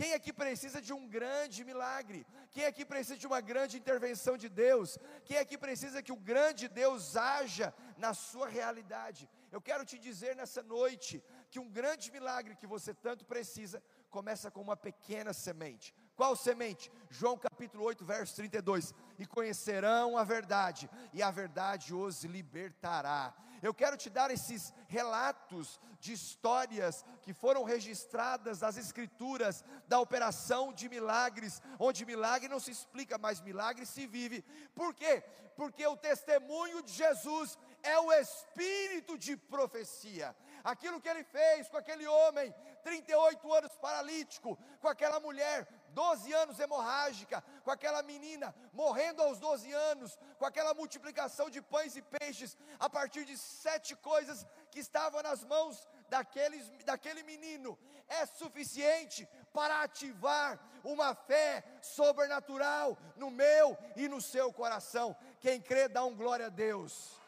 Quem 0.00 0.14
aqui 0.14 0.32
precisa 0.32 0.80
de 0.80 0.94
um 0.94 1.06
grande 1.06 1.62
milagre? 1.62 2.26
Quem 2.52 2.64
aqui 2.64 2.86
precisa 2.86 3.18
de 3.18 3.26
uma 3.26 3.38
grande 3.38 3.76
intervenção 3.76 4.34
de 4.38 4.48
Deus? 4.48 4.98
Quem 5.26 5.36
aqui 5.36 5.58
precisa 5.58 6.02
que 6.02 6.10
o 6.10 6.16
grande 6.16 6.68
Deus 6.68 7.18
haja 7.18 7.74
na 7.98 8.14
sua 8.14 8.48
realidade? 8.48 9.28
Eu 9.52 9.60
quero 9.60 9.84
te 9.84 9.98
dizer 9.98 10.34
nessa 10.34 10.62
noite 10.62 11.22
que 11.50 11.58
um 11.58 11.68
grande 11.68 12.10
milagre 12.10 12.56
que 12.56 12.66
você 12.66 12.94
tanto 12.94 13.26
precisa 13.26 13.82
começa 14.08 14.50
com 14.50 14.62
uma 14.62 14.74
pequena 14.74 15.34
semente. 15.34 15.94
Qual 16.16 16.34
semente? 16.34 16.90
João 17.10 17.36
capítulo 17.36 17.84
8, 17.84 18.02
verso 18.02 18.36
32. 18.36 18.94
E 19.18 19.26
conhecerão 19.26 20.16
a 20.16 20.24
verdade, 20.24 20.88
e 21.12 21.22
a 21.22 21.30
verdade 21.30 21.92
os 21.92 22.24
libertará. 22.24 23.34
Eu 23.62 23.74
quero 23.74 23.96
te 23.96 24.08
dar 24.08 24.30
esses 24.30 24.72
relatos 24.88 25.78
de 26.00 26.12
histórias 26.12 27.04
que 27.22 27.32
foram 27.32 27.62
registradas 27.62 28.60
nas 28.60 28.76
Escrituras 28.76 29.64
da 29.86 30.00
operação 30.00 30.72
de 30.72 30.88
milagres, 30.88 31.60
onde 31.78 32.06
milagre 32.06 32.48
não 32.48 32.58
se 32.58 32.70
explica, 32.70 33.18
mas 33.18 33.40
milagre 33.40 33.84
se 33.84 34.06
vive. 34.06 34.42
Por 34.74 34.94
quê? 34.94 35.22
Porque 35.56 35.86
o 35.86 35.96
testemunho 35.96 36.82
de 36.82 36.92
Jesus 36.92 37.58
é 37.82 37.98
o 37.98 38.12
espírito 38.12 39.18
de 39.18 39.36
profecia. 39.36 40.34
Aquilo 40.64 41.00
que 41.00 41.08
ele 41.08 41.24
fez 41.24 41.68
com 41.68 41.76
aquele 41.76 42.06
homem, 42.06 42.54
38 42.82 43.52
anos 43.52 43.76
paralítico, 43.76 44.58
com 44.80 44.88
aquela 44.88 45.20
mulher, 45.20 45.66
12 45.90 46.32
anos 46.32 46.58
hemorrágica, 46.58 47.42
com 47.64 47.70
aquela 47.70 48.02
menina 48.02 48.54
morrendo 48.72 49.22
aos 49.22 49.38
12 49.38 49.72
anos, 49.72 50.18
com 50.38 50.46
aquela 50.46 50.74
multiplicação 50.74 51.50
de 51.50 51.60
pães 51.60 51.96
e 51.96 52.02
peixes, 52.02 52.56
a 52.78 52.88
partir 52.88 53.24
de 53.24 53.36
sete 53.36 53.94
coisas 53.96 54.46
que 54.70 54.80
estavam 54.80 55.22
nas 55.22 55.44
mãos 55.44 55.86
daqueles, 56.08 56.68
daquele 56.84 57.22
menino, 57.22 57.78
é 58.08 58.26
suficiente 58.26 59.28
para 59.52 59.82
ativar 59.82 60.58
uma 60.82 61.14
fé 61.14 61.64
sobrenatural 61.80 62.98
no 63.16 63.30
meu 63.30 63.76
e 63.96 64.08
no 64.08 64.20
seu 64.20 64.52
coração. 64.52 65.16
Quem 65.40 65.60
crê, 65.60 65.88
dá 65.88 66.04
um 66.04 66.14
glória 66.14 66.46
a 66.46 66.50
Deus. 66.50 67.20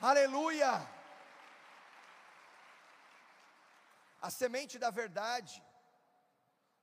Aleluia! 0.00 1.01
A 4.26 4.30
semente 4.30 4.78
da 4.84 4.90
verdade, 5.02 5.54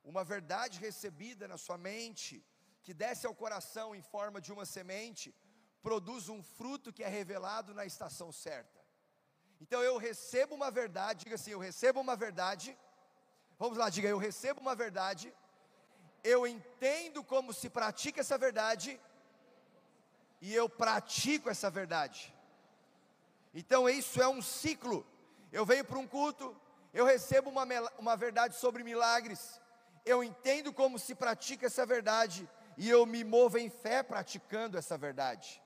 uma 0.04 0.24
verdade 0.34 0.80
recebida 0.88 1.48
na 1.48 1.58
sua 1.66 1.78
mente, 1.78 2.46
que 2.84 2.94
desce 2.94 3.26
ao 3.26 3.40
coração 3.44 3.88
em 3.96 4.02
forma 4.02 4.42
de 4.46 4.52
uma 4.56 4.66
semente, 4.66 5.34
produz 5.82 6.28
um 6.28 6.42
fruto 6.44 6.92
que 6.92 7.04
é 7.04 7.08
revelado 7.08 7.74
na 7.74 7.86
estação 7.86 8.30
certa. 8.32 8.80
Então 9.62 9.82
eu 9.84 9.98
recebo 9.98 10.56
uma 10.56 10.72
verdade, 10.72 11.24
diga 11.26 11.36
assim, 11.36 11.52
eu 11.52 11.60
recebo 11.60 12.00
uma 12.00 12.16
verdade. 12.16 12.78
Vamos 13.58 13.78
lá, 13.78 13.90
diga, 13.90 14.08
eu 14.08 14.18
recebo 14.18 14.62
uma 14.62 14.76
verdade. 14.76 15.34
Eu 16.24 16.46
entendo 16.48 17.24
como 17.24 17.54
se 17.54 17.70
pratica 17.70 18.22
essa 18.22 18.38
verdade 18.38 19.00
e 20.42 20.54
eu 20.54 20.68
pratico 20.70 21.50
essa 21.50 21.70
verdade. 21.70 22.34
Então 23.54 23.90
isso 23.90 24.22
é 24.22 24.28
um 24.28 24.42
ciclo. 24.42 25.06
Eu 25.52 25.66
venho 25.66 25.84
para 25.84 26.00
um 26.00 26.08
culto, 26.08 26.56
eu 26.94 27.06
recebo 27.06 27.50
uma, 27.50 27.66
uma 27.98 28.16
verdade 28.16 28.56
sobre 28.56 28.84
milagres, 28.84 29.60
eu 30.06 30.24
entendo 30.24 30.74
como 30.74 30.98
se 30.98 31.14
pratica 31.14 31.68
essa 31.68 31.86
verdade 31.86 32.50
e 32.78 32.90
eu 32.90 33.06
me 33.06 33.24
movo 33.24 33.58
em 33.58 33.70
fé 33.70 34.02
praticando 34.02 34.78
essa 34.78 34.98
verdade. 34.98 35.62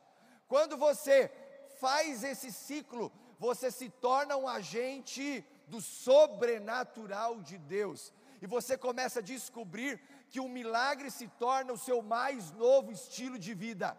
Quando 0.48 0.76
você 0.78 1.32
faz 1.80 2.24
esse 2.24 2.52
ciclo, 2.52 3.12
você 3.40 3.72
se 3.72 3.90
torna 3.90 4.36
um 4.38 4.48
agente 4.48 5.46
do 5.68 5.82
sobrenatural 5.82 7.42
de 7.42 7.58
Deus. 7.58 8.14
E 8.42 8.48
você 8.48 8.78
começa 8.78 9.20
a 9.20 9.24
descobrir 9.24 10.02
que 10.30 10.40
o 10.40 10.50
milagre 10.50 11.10
se 11.10 11.28
torna 11.28 11.72
o 11.74 11.78
seu 11.78 12.02
mais 12.02 12.52
novo 12.52 12.92
estilo 12.92 13.40
de 13.40 13.54
vida. 13.54 13.98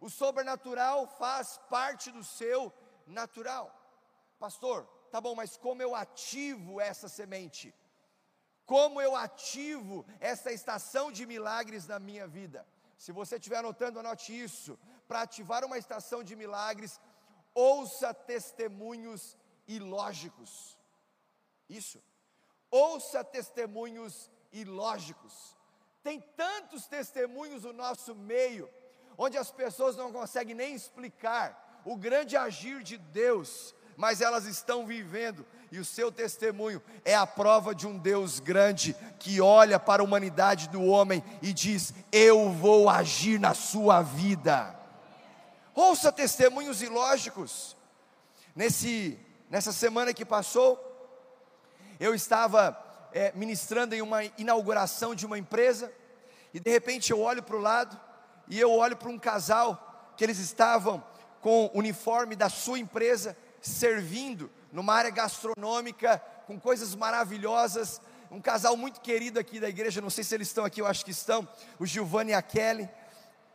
O 0.00 0.10
sobrenatural 0.10 1.06
faz 1.06 1.58
parte 1.70 2.10
do 2.10 2.22
seu 2.22 2.72
natural. 3.06 3.72
Pastor, 4.38 4.86
tá 5.16 5.20
bom, 5.20 5.34
mas 5.34 5.56
como 5.56 5.80
eu 5.80 5.94
ativo 5.94 6.78
essa 6.78 7.08
semente? 7.08 7.74
Como 8.66 9.00
eu 9.00 9.16
ativo 9.16 10.04
essa 10.20 10.52
estação 10.52 11.10
de 11.10 11.24
milagres 11.24 11.86
na 11.86 11.98
minha 11.98 12.26
vida? 12.26 12.66
Se 12.98 13.12
você 13.12 13.36
estiver 13.36 13.56
anotando, 13.60 13.98
anote 13.98 14.38
isso. 14.38 14.78
Para 15.08 15.22
ativar 15.22 15.64
uma 15.64 15.78
estação 15.78 16.22
de 16.22 16.36
milagres, 16.36 17.00
ouça 17.54 18.12
testemunhos 18.12 19.38
ilógicos. 19.66 20.78
Isso. 21.66 21.98
Ouça 22.70 23.24
testemunhos 23.24 24.30
ilógicos. 24.52 25.56
Tem 26.02 26.20
tantos 26.20 26.86
testemunhos 26.86 27.62
no 27.62 27.72
nosso 27.72 28.14
meio, 28.14 28.68
onde 29.16 29.38
as 29.38 29.50
pessoas 29.50 29.96
não 29.96 30.12
conseguem 30.12 30.54
nem 30.54 30.74
explicar 30.74 31.80
o 31.86 31.96
grande 31.96 32.36
agir 32.36 32.82
de 32.82 32.98
Deus, 32.98 33.74
mas 33.96 34.20
elas 34.20 34.44
estão 34.44 34.86
vivendo, 34.86 35.46
e 35.72 35.78
o 35.78 35.84
seu 35.84 36.12
testemunho 36.12 36.82
é 37.04 37.14
a 37.14 37.26
prova 37.26 37.74
de 37.74 37.86
um 37.86 37.98
Deus 37.98 38.38
grande 38.38 38.94
que 39.18 39.40
olha 39.40 39.80
para 39.80 40.02
a 40.02 40.04
humanidade 40.04 40.68
do 40.68 40.82
homem 40.84 41.22
e 41.42 41.52
diz: 41.52 41.92
Eu 42.12 42.50
vou 42.50 42.88
agir 42.88 43.40
na 43.40 43.54
sua 43.54 44.02
vida. 44.02 44.74
Ouça 45.74 46.12
testemunhos 46.12 46.82
ilógicos. 46.82 47.76
Nesse, 48.54 49.18
nessa 49.50 49.72
semana 49.72 50.14
que 50.14 50.24
passou, 50.24 50.82
eu 52.00 52.14
estava 52.14 52.78
é, 53.12 53.32
ministrando 53.34 53.94
em 53.94 54.00
uma 54.00 54.24
inauguração 54.38 55.14
de 55.14 55.26
uma 55.26 55.38
empresa, 55.38 55.92
e 56.54 56.60
de 56.60 56.70
repente 56.70 57.10
eu 57.10 57.20
olho 57.20 57.42
para 57.42 57.56
o 57.56 57.60
lado, 57.60 57.98
e 58.48 58.58
eu 58.58 58.72
olho 58.72 58.96
para 58.96 59.08
um 59.08 59.18
casal, 59.18 60.12
que 60.16 60.24
eles 60.24 60.38
estavam 60.38 61.04
com 61.40 61.66
o 61.66 61.78
uniforme 61.78 62.34
da 62.34 62.48
sua 62.48 62.78
empresa, 62.78 63.36
servindo 63.70 64.50
numa 64.72 64.94
área 64.94 65.10
gastronômica, 65.10 66.22
com 66.46 66.58
coisas 66.58 66.94
maravilhosas, 66.94 68.00
um 68.30 68.40
casal 68.40 68.76
muito 68.76 69.00
querido 69.00 69.38
aqui 69.38 69.58
da 69.58 69.68
igreja, 69.68 70.00
não 70.00 70.10
sei 70.10 70.24
se 70.24 70.34
eles 70.34 70.48
estão 70.48 70.64
aqui, 70.64 70.80
eu 70.80 70.86
acho 70.86 71.04
que 71.04 71.10
estão, 71.10 71.48
o 71.78 71.86
Giovanni 71.86 72.32
e 72.32 72.34
a 72.34 72.42
Kelly, 72.42 72.88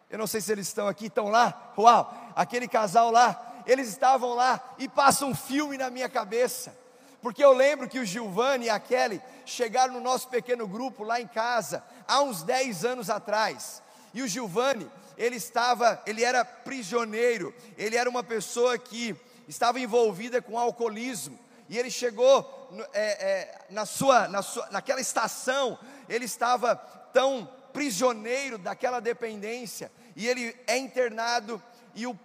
eu 0.10 0.18
não 0.18 0.28
sei 0.28 0.42
se 0.42 0.52
eles 0.52 0.68
estão 0.68 0.88
aqui, 0.88 1.06
estão 1.08 1.30
lá, 1.30 1.74
uau, 1.78 2.32
aquele 2.36 2.68
casal 2.68 3.12
lá, 3.12 3.64
eles 3.66 3.88
estavam 3.88 4.34
lá 4.34 4.76
e 4.78 4.90
passa 4.90 5.26
um 5.26 5.36
filme 5.36 5.78
na 5.78 5.90
minha 5.90 6.10
cabeça, 6.10 6.76
porque 7.22 7.44
eu 7.44 7.54
lembro 7.54 7.88
que 7.88 8.00
o 8.00 8.06
Giovanni 8.06 8.66
e 8.66 8.70
a 8.70 8.80
Kelly 8.80 9.22
chegaram 9.46 9.94
no 9.94 10.02
nosso 10.02 10.28
pequeno 10.28 10.68
grupo 10.68 11.04
lá 11.04 11.22
em 11.22 11.28
casa, 11.28 11.84
há 12.08 12.22
uns 12.22 12.44
10 12.44 12.86
anos 12.86 13.10
atrás, 13.10 13.82
e 14.14 14.22
o 14.22 14.28
Giovanni, 14.28 14.90
ele 15.18 15.36
estava, 15.36 16.02
ele 16.06 16.24
era 16.24 16.44
prisioneiro, 16.44 17.54
ele 17.78 17.96
era 17.96 18.10
uma 18.10 18.24
pessoa 18.24 18.78
que 18.78 19.16
estava 19.52 19.80
envolvida 19.80 20.42
com 20.42 20.58
alcoolismo, 20.58 21.38
e 21.68 21.78
ele 21.78 21.92
chegou 21.92 22.70
é, 22.94 23.02
é, 23.02 23.60
na 23.70 23.86
sua, 23.86 24.28
na 24.28 24.42
sua, 24.42 24.68
naquela 24.72 25.02
estação, 25.02 25.78
ele 26.08 26.26
estava 26.26 26.76
tão 27.14 27.48
prisioneiro 27.74 28.58
daquela 28.58 29.00
dependência, 29.00 29.92
e 30.16 30.28
ele 30.28 30.56
é 30.66 30.78
internado, 30.78 31.62
e 31.94 32.08
o, 32.08 32.18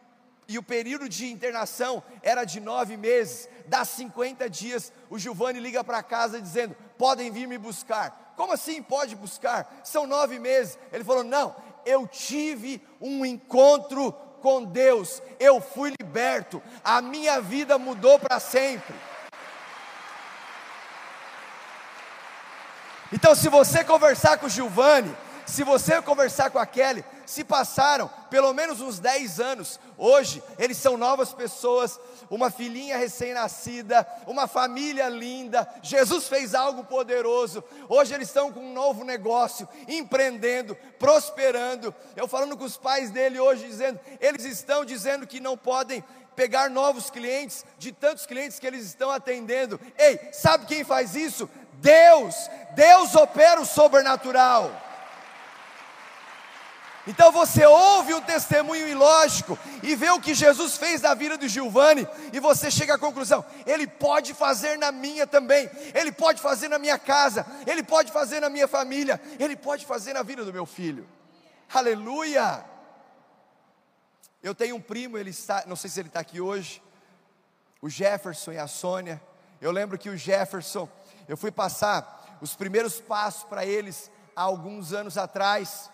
e 0.47 0.57
o 0.57 0.63
período 0.63 1.09
de 1.09 1.27
internação 1.27 2.03
era 2.23 2.45
de 2.45 2.61
nove 2.61 2.97
meses, 2.97 3.49
dá 3.67 3.85
50 3.85 4.49
dias, 4.49 4.93
o 5.11 5.19
Giovanni 5.19 5.59
liga 5.59 5.83
para 5.83 6.03
casa 6.05 6.41
dizendo: 6.41 6.77
podem 6.97 7.31
vir 7.33 7.49
me 7.49 7.59
buscar. 7.59 8.35
Como 8.37 8.53
assim 8.53 8.81
pode 8.83 9.17
buscar? 9.17 9.81
São 9.83 10.07
nove 10.07 10.39
meses. 10.39 10.79
Ele 10.93 11.03
falou: 11.03 11.25
não, 11.25 11.57
eu 11.85 12.07
tive 12.07 12.81
um 13.01 13.25
encontro 13.25 14.15
com 14.41 14.65
Deus, 14.65 15.23
eu 15.41 15.61
fui 15.61 15.93
liberto, 16.01 16.63
a 16.85 17.01
minha 17.01 17.41
vida 17.41 17.79
mudou 17.79 18.19
para 18.19 18.39
sempre. 18.41 18.95
Então, 23.13 23.35
se 23.35 23.49
você 23.49 23.85
conversar 23.85 24.39
com 24.39 24.47
o 24.47 24.51
Giovanni, 24.51 25.15
se 25.47 25.63
você 25.63 26.03
conversar 26.03 26.51
com 26.51 26.59
a 26.59 26.67
Kelly, 26.67 27.05
se 27.25 27.45
passaram 27.45 28.11
pelo 28.29 28.53
menos 28.53 28.81
uns 28.81 28.99
10 28.99 29.41
anos, 29.41 29.79
hoje 29.97 30.43
eles 30.59 30.77
são 30.77 30.97
novas 30.97 31.33
pessoas, 31.33 31.99
uma 32.31 32.51
filhinha 32.51 32.97
recém-nascida, 32.97 34.07
uma 34.27 34.47
família 34.47 35.09
linda. 35.09 35.69
Jesus 35.83 36.29
fez 36.29 36.55
algo 36.55 36.85
poderoso. 36.85 37.63
Hoje 37.89 38.15
eles 38.15 38.29
estão 38.29 38.53
com 38.53 38.61
um 38.61 38.73
novo 38.73 39.05
negócio, 39.05 39.69
empreendendo, 39.89 40.77
prosperando. 40.99 41.95
Eu 42.15 42.27
falando 42.29 42.57
com 42.57 42.65
os 42.65 42.77
pais 42.77 43.11
dele 43.11 43.39
hoje, 43.41 43.67
dizendo, 43.67 44.01
eles 44.21 44.45
estão 44.45 44.85
dizendo 44.85 45.27
que 45.27 45.41
não 45.41 45.57
podem 45.57 46.05
pegar 46.35 46.69
novos 46.69 47.11
clientes, 47.11 47.65
de 47.79 47.91
tantos 47.91 48.27
clientes 48.27 48.59
que 48.59 48.67
eles 48.67 48.85
estão 48.85 49.11
atendendo. 49.11 49.81
Ei, 49.99 50.21
sabe 50.33 50.67
quem 50.67 50.85
faz 50.85 51.17
isso? 51.17 51.49
Deus, 51.75 52.35
Deus 52.75 53.15
opera 53.15 53.61
o 53.61 53.67
sobrenatural. 53.67 54.86
Então 57.07 57.31
você 57.31 57.65
ouve 57.65 58.15
um 58.15 58.21
testemunho 58.21 58.89
ilógico 58.89 59.57
e 59.83 59.95
vê 59.95 60.11
o 60.11 60.21
que 60.21 60.35
Jesus 60.35 60.77
fez 60.77 61.01
na 61.01 61.15
vida 61.15 61.39
do 61.39 61.47
Giovanni, 61.47 62.07
e 62.33 62.41
você 62.41 62.71
chega 62.71 62.95
à 62.95 62.99
conclusão: 62.99 63.45
ele 63.65 63.87
pode 63.87 64.35
fazer 64.35 64.77
na 64.77 64.91
minha 64.91 65.27
também, 65.27 65.71
ele 65.95 66.11
pode 66.11 66.41
fazer 66.41 66.69
na 66.69 66.79
minha 66.79 66.99
casa, 66.99 67.47
ele 67.67 67.83
pode 67.83 68.11
fazer 68.11 68.41
na 68.41 68.51
minha 68.51 68.67
família, 68.67 69.21
ele 69.39 69.55
pode 69.57 69.87
fazer 69.87 70.15
na 70.15 70.23
vida 70.23 70.45
do 70.45 70.53
meu 70.53 70.67
filho. 70.67 71.09
Aleluia! 71.73 72.65
Eu 74.43 74.55
tenho 74.55 74.77
um 74.77 74.81
primo, 74.81 75.17
ele 75.17 75.31
está, 75.31 75.65
não 75.67 75.77
sei 75.77 75.91
se 75.91 76.01
ele 76.01 76.09
está 76.09 76.21
aqui 76.21 76.41
hoje, 76.41 76.83
o 77.81 77.89
Jefferson 77.89 78.53
e 78.53 78.59
a 78.59 78.67
Sônia. 78.67 79.23
Eu 79.61 79.71
lembro 79.71 79.97
que 79.97 80.09
o 80.09 80.17
Jefferson, 80.17 80.89
eu 81.29 81.37
fui 81.37 81.51
passar 81.51 82.39
os 82.41 82.55
primeiros 82.55 83.01
passos 83.01 83.45
para 83.45 83.65
eles 83.65 84.11
há 84.35 84.43
alguns 84.43 84.93
anos 84.93 85.17
atrás. 85.17 85.91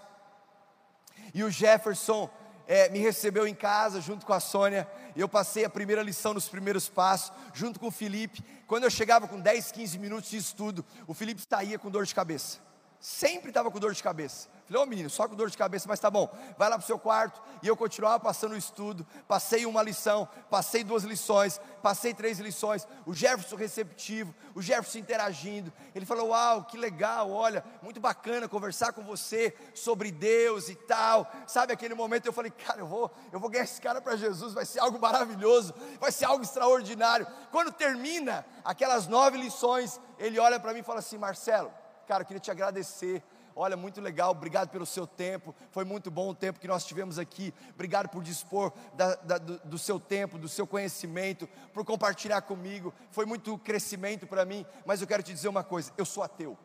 E 1.34 1.42
o 1.42 1.50
Jefferson 1.50 2.30
é, 2.66 2.88
me 2.88 2.98
recebeu 2.98 3.46
em 3.46 3.54
casa 3.54 4.00
junto 4.00 4.24
com 4.24 4.32
a 4.32 4.40
Sônia. 4.40 4.88
Eu 5.16 5.28
passei 5.28 5.64
a 5.64 5.70
primeira 5.70 6.02
lição 6.02 6.34
nos 6.34 6.48
primeiros 6.48 6.88
passos, 6.88 7.32
junto 7.52 7.78
com 7.78 7.88
o 7.88 7.90
Felipe. 7.90 8.42
Quando 8.66 8.84
eu 8.84 8.90
chegava 8.90 9.28
com 9.28 9.38
10, 9.40 9.72
15 9.72 9.98
minutos 9.98 10.30
de 10.30 10.36
estudo, 10.36 10.84
o 11.06 11.14
Felipe 11.14 11.42
saía 11.48 11.78
com 11.78 11.90
dor 11.90 12.06
de 12.06 12.14
cabeça. 12.14 12.58
Sempre 13.02 13.48
estava 13.48 13.68
com 13.68 13.80
dor 13.80 13.92
de 13.92 14.00
cabeça. 14.00 14.48
Falei, 14.64 14.80
ô 14.80 14.84
oh, 14.84 14.86
menino, 14.86 15.10
só 15.10 15.26
com 15.26 15.34
dor 15.34 15.50
de 15.50 15.58
cabeça, 15.58 15.88
mas 15.88 15.98
tá 15.98 16.08
bom, 16.08 16.32
vai 16.56 16.70
lá 16.70 16.78
para 16.78 16.84
o 16.84 16.86
seu 16.86 16.96
quarto. 16.96 17.42
E 17.60 17.66
eu 17.66 17.76
continuava 17.76 18.20
passando 18.20 18.52
o 18.52 18.56
estudo, 18.56 19.04
passei 19.26 19.66
uma 19.66 19.82
lição, 19.82 20.28
passei 20.48 20.84
duas 20.84 21.02
lições, 21.02 21.60
passei 21.82 22.14
três 22.14 22.38
lições. 22.38 22.86
O 23.04 23.12
Jefferson 23.12 23.56
receptivo, 23.56 24.32
o 24.54 24.62
Jefferson 24.62 24.98
interagindo. 24.98 25.72
Ele 25.96 26.06
falou, 26.06 26.28
uau, 26.28 26.62
que 26.62 26.78
legal, 26.78 27.28
olha, 27.32 27.64
muito 27.82 27.98
bacana 27.98 28.48
conversar 28.48 28.92
com 28.92 29.02
você 29.02 29.52
sobre 29.74 30.12
Deus 30.12 30.68
e 30.68 30.76
tal. 30.76 31.28
Sabe 31.48 31.72
aquele 31.72 31.94
momento 31.96 32.26
eu 32.26 32.32
falei, 32.32 32.52
cara, 32.52 32.78
eu 32.78 32.86
vou, 32.86 33.10
eu 33.32 33.40
vou 33.40 33.50
ganhar 33.50 33.64
esse 33.64 33.80
cara 33.80 34.00
para 34.00 34.14
Jesus, 34.14 34.54
vai 34.54 34.64
ser 34.64 34.78
algo 34.78 35.00
maravilhoso, 35.00 35.74
vai 35.98 36.12
ser 36.12 36.26
algo 36.26 36.44
extraordinário. 36.44 37.26
Quando 37.50 37.72
termina 37.72 38.46
aquelas 38.64 39.08
nove 39.08 39.38
lições, 39.38 40.00
ele 40.20 40.38
olha 40.38 40.60
para 40.60 40.72
mim 40.72 40.80
e 40.80 40.84
fala 40.84 41.00
assim, 41.00 41.18
Marcelo, 41.18 41.81
cara, 42.06 42.22
eu 42.22 42.26
queria 42.26 42.40
te 42.40 42.50
agradecer 42.50 43.22
Olha, 43.54 43.76
muito 43.76 44.00
legal, 44.00 44.30
obrigado 44.30 44.70
pelo 44.70 44.86
seu 44.86 45.06
tempo. 45.06 45.54
Foi 45.70 45.84
muito 45.84 46.10
bom 46.10 46.30
o 46.30 46.34
tempo 46.34 46.58
que 46.58 46.68
nós 46.68 46.84
tivemos 46.84 47.18
aqui. 47.18 47.52
Obrigado 47.74 48.08
por 48.08 48.22
dispor 48.22 48.72
da, 48.94 49.14
da, 49.16 49.38
do, 49.38 49.58
do, 49.58 49.78
seu 49.78 50.00
tempo, 50.00 50.38
do 50.38 50.48
seu 50.48 50.66
conhecimento, 50.66 51.46
por 51.72 51.84
compartilhar 51.84 52.40
comigo. 52.42 52.94
Foi 53.10 53.26
muito 53.26 53.58
crescimento 53.58 54.26
para 54.26 54.44
mim. 54.44 54.64
Mas 54.86 55.00
eu 55.00 55.06
quero 55.06 55.22
te 55.22 55.32
dizer 55.32 55.48
uma 55.48 55.62
coisa: 55.62 55.92
eu 55.98 56.04
sou 56.04 56.22
ateu. 56.22 56.56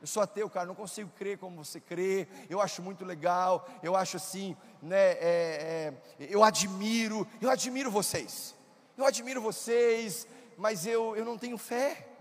Eu 0.00 0.06
sou 0.06 0.22
ateu, 0.22 0.48
cara, 0.50 0.66
não 0.66 0.74
consigo 0.74 1.10
crer 1.16 1.38
como 1.38 1.64
você 1.64 1.80
crê. 1.80 2.28
Eu 2.48 2.60
acho 2.60 2.82
muito 2.82 3.04
legal. 3.04 3.66
Eu 3.82 3.96
acho 3.96 4.18
assim, 4.18 4.56
né? 4.80 5.12
É, 5.12 5.94
é, 6.20 6.28
eu 6.30 6.44
admiro, 6.44 7.26
eu 7.40 7.50
admiro 7.50 7.90
vocês. 7.90 8.54
Eu 8.96 9.04
admiro 9.04 9.40
vocês, 9.40 10.28
mas 10.56 10.86
eu, 10.86 11.16
eu 11.16 11.24
não 11.24 11.36
tenho 11.36 11.58
fé. 11.58 12.13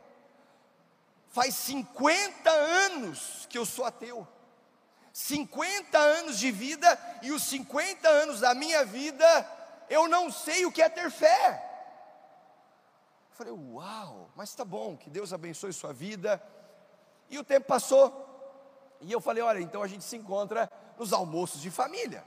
Faz 1.33 1.55
50 1.55 2.47
anos 2.51 3.47
que 3.49 3.57
eu 3.57 3.65
sou 3.65 3.83
ateu. 3.85 4.27
50 5.11 5.97
anos 5.97 6.37
de 6.37 6.51
vida 6.51 6.87
e 7.23 7.31
os 7.31 7.41
50 7.45 8.07
anos 8.07 8.41
da 8.41 8.53
minha 8.53 8.85
vida, 8.85 9.25
eu 9.89 10.07
não 10.07 10.31
sei 10.31 10.63
o 10.63 10.71
que 10.71 10.79
é 10.79 10.87
ter 10.87 11.09
fé. 11.09 11.71
Eu 13.31 13.35
falei, 13.35 13.51
uau, 13.51 14.29
mas 14.35 14.53
tá 14.53 14.63
bom, 14.63 14.95
que 14.95 15.09
Deus 15.09 15.33
abençoe 15.33 15.73
sua 15.73 15.91
vida. 15.91 16.39
E 17.31 17.39
o 17.39 17.43
tempo 17.43 17.65
passou, 17.65 18.99
e 19.01 19.11
eu 19.11 19.19
falei, 19.19 19.41
olha, 19.41 19.59
então 19.59 19.81
a 19.81 19.87
gente 19.87 20.03
se 20.03 20.15
encontra 20.15 20.71
nos 20.99 21.11
almoços 21.11 21.59
de 21.59 21.71
família, 21.71 22.23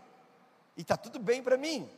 e 0.76 0.82
tá 0.82 0.96
tudo 0.96 1.20
bem 1.20 1.44
para 1.44 1.56
mim. 1.56 1.88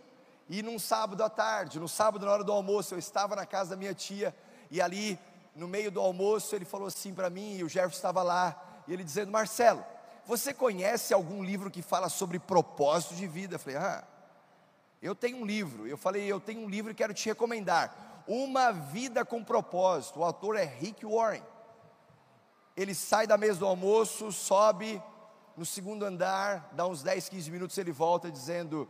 E 0.47 0.63
num 0.63 0.79
sábado 0.79 1.25
à 1.25 1.31
tarde, 1.31 1.81
no 1.81 1.89
sábado 1.89 2.27
na 2.27 2.33
hora 2.33 2.45
do 2.45 2.53
almoço, 2.53 2.95
eu 2.95 2.99
estava 2.99 3.35
na 3.35 3.47
casa 3.47 3.71
da 3.71 3.77
minha 3.77 3.95
tia, 3.95 4.37
e 4.71 4.79
ali 4.79 5.19
no 5.55 5.69
meio 5.69 5.91
do 5.91 6.01
almoço 6.01 6.55
ele 6.55 6.65
falou 6.65 6.89
assim 6.89 7.13
para 7.15 7.31
mim, 7.31 7.57
e 7.57 7.65
o 7.65 7.69
Jefferson 7.69 7.97
estava 7.97 8.23
lá, 8.23 8.83
e 8.87 8.93
ele 8.93 9.05
dizendo, 9.05 9.31
Marcelo, 9.31 9.85
você 10.27 10.53
conhece 10.53 11.15
algum 11.15 11.43
livro 11.43 11.71
que 11.71 11.83
fala 11.83 12.09
sobre 12.09 12.39
propósito 12.39 13.15
de 13.15 13.27
vida? 13.27 13.55
Eu 13.55 13.59
falei, 13.59 13.79
ah, 13.79 14.05
eu 15.01 15.15
tenho 15.15 15.39
um 15.39 15.45
livro. 15.47 15.87
Eu 15.87 15.97
falei, 15.97 16.25
eu 16.25 16.41
tenho 16.41 16.61
um 16.61 16.69
livro 16.69 16.93
e 16.93 16.95
quero 16.95 17.15
te 17.15 17.27
recomendar. 17.27 18.25
Uma 18.27 18.73
Vida 18.73 19.25
com 19.25 19.43
Propósito. 19.43 20.21
O 20.21 20.25
autor 20.25 20.57
é 20.57 20.65
Rick 20.65 21.07
Warren. 21.07 21.43
Ele 22.77 22.95
sai 22.95 23.27
da 23.27 23.39
mesa 23.39 23.61
do 23.61 23.67
almoço, 23.67 24.31
sobe 24.31 25.03
no 25.57 25.67
segundo 25.67 26.05
andar, 26.05 26.69
dá 26.73 26.87
uns 26.87 27.03
10, 27.03 27.29
15 27.29 27.51
minutos, 27.51 27.77
ele 27.79 27.91
volta 27.91 28.31
dizendo: 28.31 28.89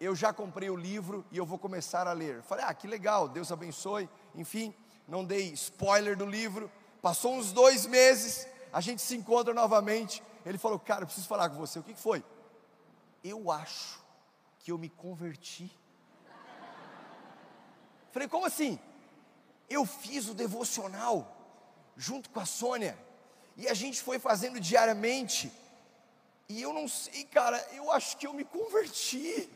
Eu 0.00 0.14
já 0.14 0.32
comprei 0.32 0.70
o 0.70 0.76
livro 0.76 1.24
e 1.30 1.36
eu 1.36 1.44
vou 1.44 1.58
começar 1.58 2.06
a 2.06 2.12
ler. 2.12 2.36
Eu 2.36 2.42
falei, 2.42 2.64
ah, 2.64 2.72
que 2.72 2.86
legal, 2.86 3.28
Deus 3.28 3.52
abençoe. 3.52 4.08
Enfim, 4.34 4.74
não 5.10 5.24
dei 5.24 5.52
spoiler 5.52 6.16
do 6.16 6.24
livro. 6.24 6.70
Passou 7.02 7.34
uns 7.34 7.52
dois 7.52 7.84
meses, 7.84 8.46
a 8.72 8.80
gente 8.80 9.02
se 9.02 9.16
encontra 9.16 9.52
novamente. 9.52 10.22
Ele 10.46 10.56
falou: 10.56 10.78
Cara, 10.78 11.02
eu 11.02 11.06
preciso 11.06 11.26
falar 11.26 11.50
com 11.50 11.56
você. 11.56 11.78
O 11.80 11.82
que 11.82 11.94
foi? 11.94 12.24
Eu 13.22 13.50
acho 13.50 14.00
que 14.60 14.70
eu 14.70 14.78
me 14.78 14.88
converti. 14.88 15.70
Falei: 18.12 18.28
Como 18.28 18.46
assim? 18.46 18.78
Eu 19.68 19.84
fiz 19.84 20.28
o 20.28 20.34
devocional 20.34 21.36
junto 21.96 22.30
com 22.30 22.40
a 22.40 22.46
Sônia 22.46 22.96
e 23.56 23.68
a 23.68 23.74
gente 23.74 24.00
foi 24.00 24.18
fazendo 24.18 24.60
diariamente. 24.60 25.52
E 26.48 26.60
eu 26.62 26.72
não 26.72 26.88
sei, 26.88 27.24
cara, 27.24 27.64
eu 27.72 27.90
acho 27.92 28.16
que 28.16 28.26
eu 28.26 28.32
me 28.32 28.44
converti. 28.44 29.48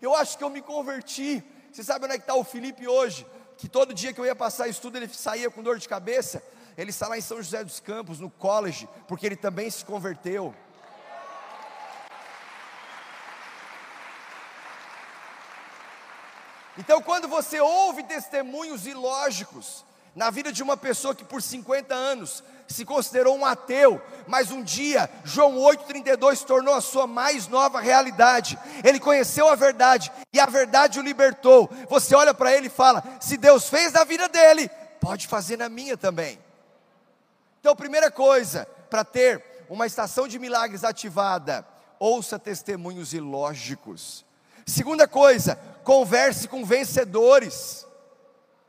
Eu 0.00 0.14
acho 0.14 0.38
que 0.38 0.44
eu 0.44 0.48
me 0.48 0.62
converti. 0.62 1.44
Você 1.70 1.84
sabe 1.84 2.04
onde 2.04 2.14
é 2.14 2.18
que 2.18 2.24
está 2.24 2.34
o 2.34 2.44
Felipe 2.44 2.88
hoje? 2.88 3.26
Que 3.60 3.68
todo 3.68 3.92
dia 3.92 4.10
que 4.10 4.18
eu 4.18 4.24
ia 4.24 4.34
passar 4.34 4.68
estudo, 4.68 4.96
ele 4.96 5.06
saía 5.06 5.50
com 5.50 5.62
dor 5.62 5.78
de 5.78 5.86
cabeça. 5.86 6.42
Ele 6.78 6.88
está 6.88 7.06
lá 7.06 7.18
em 7.18 7.20
São 7.20 7.36
José 7.36 7.62
dos 7.62 7.78
Campos, 7.78 8.18
no 8.18 8.30
college, 8.30 8.88
porque 9.06 9.26
ele 9.26 9.36
também 9.36 9.68
se 9.68 9.84
converteu. 9.84 10.54
Então, 16.78 17.02
quando 17.02 17.28
você 17.28 17.60
ouve 17.60 18.02
testemunhos 18.04 18.86
ilógicos 18.86 19.84
na 20.14 20.30
vida 20.30 20.50
de 20.50 20.62
uma 20.62 20.78
pessoa 20.78 21.14
que 21.14 21.22
por 21.22 21.42
50 21.42 21.94
anos 21.94 22.42
se 22.70 22.84
considerou 22.84 23.36
um 23.36 23.44
ateu, 23.44 24.00
mas 24.28 24.52
um 24.52 24.62
dia 24.62 25.10
João 25.24 25.58
8:32 25.58 26.44
tornou 26.44 26.72
a 26.72 26.80
sua 26.80 27.06
mais 27.06 27.48
nova 27.48 27.80
realidade. 27.80 28.56
Ele 28.84 29.00
conheceu 29.00 29.48
a 29.48 29.56
verdade 29.56 30.10
e 30.32 30.38
a 30.38 30.46
verdade 30.46 31.00
o 31.00 31.02
libertou. 31.02 31.68
Você 31.88 32.14
olha 32.14 32.32
para 32.32 32.54
ele 32.54 32.68
e 32.68 32.70
fala: 32.70 33.02
"Se 33.20 33.36
Deus 33.36 33.68
fez 33.68 33.92
na 33.92 34.04
vida 34.04 34.28
dele, 34.28 34.70
pode 35.00 35.26
fazer 35.26 35.56
na 35.56 35.68
minha 35.68 35.96
também". 35.96 36.38
Então, 37.58 37.74
primeira 37.74 38.10
coisa, 38.10 38.66
para 38.88 39.04
ter 39.04 39.64
uma 39.68 39.86
estação 39.86 40.28
de 40.28 40.38
milagres 40.38 40.84
ativada, 40.84 41.66
ouça 41.98 42.38
testemunhos 42.38 43.12
ilógicos. 43.12 44.24
Segunda 44.64 45.08
coisa, 45.08 45.56
converse 45.82 46.46
com 46.46 46.64
vencedores. 46.64 47.84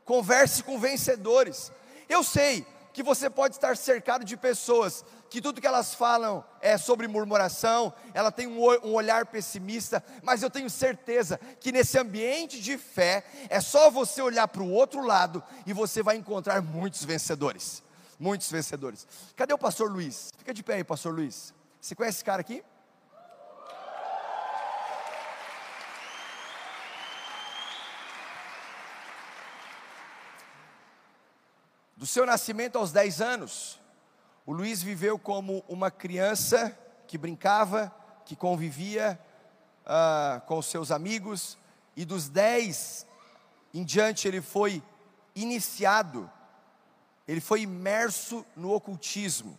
Converse 0.04 0.64
com 0.64 0.78
vencedores. 0.78 1.70
Eu 2.08 2.24
sei 2.24 2.66
que 2.92 3.02
você 3.02 3.30
pode 3.30 3.54
estar 3.54 3.76
cercado 3.76 4.24
de 4.24 4.36
pessoas 4.36 5.04
que 5.30 5.40
tudo 5.40 5.60
que 5.60 5.66
elas 5.66 5.94
falam 5.94 6.44
é 6.60 6.76
sobre 6.76 7.08
murmuração, 7.08 7.92
ela 8.12 8.30
tem 8.30 8.46
um, 8.46 8.60
um, 8.86 8.92
olhar 8.92 9.26
pessimista, 9.26 10.04
mas 10.22 10.42
eu 10.42 10.50
tenho 10.50 10.68
certeza 10.68 11.40
que 11.58 11.72
nesse 11.72 11.98
ambiente 11.98 12.60
de 12.60 12.76
fé 12.76 13.24
é 13.48 13.60
só 13.60 13.90
você 13.90 14.20
olhar 14.20 14.46
para 14.48 14.62
o 14.62 14.70
outro 14.70 15.04
lado 15.04 15.42
e 15.66 15.72
você 15.72 16.02
vai 16.02 16.16
encontrar 16.16 16.60
muitos 16.60 17.04
vencedores 17.04 17.82
muitos 18.22 18.48
vencedores. 18.48 19.04
Cadê 19.34 19.52
o 19.52 19.58
pastor 19.58 19.90
Luiz? 19.90 20.32
Fica 20.38 20.54
de 20.54 20.62
pé 20.62 20.74
aí, 20.74 20.84
pastor 20.84 21.12
Luiz. 21.12 21.52
Você 21.80 21.96
conhece 21.96 22.18
esse 22.18 22.24
cara 22.24 22.40
aqui? 22.40 22.62
Do 32.02 32.06
seu 32.06 32.26
nascimento 32.26 32.78
aos 32.78 32.90
10 32.90 33.20
anos, 33.20 33.80
o 34.44 34.52
Luiz 34.52 34.82
viveu 34.82 35.16
como 35.16 35.62
uma 35.68 35.88
criança 35.88 36.76
que 37.06 37.16
brincava, 37.16 37.94
que 38.26 38.34
convivia 38.34 39.16
uh, 39.86 40.40
com 40.40 40.58
os 40.58 40.66
seus 40.66 40.90
amigos, 40.90 41.56
e 41.94 42.04
dos 42.04 42.28
10 42.28 43.06
em 43.72 43.84
diante 43.84 44.26
ele 44.26 44.40
foi 44.40 44.82
iniciado 45.32 46.28
ele 47.28 47.40
foi 47.40 47.62
imerso 47.62 48.44
no 48.56 48.72
ocultismo. 48.72 49.56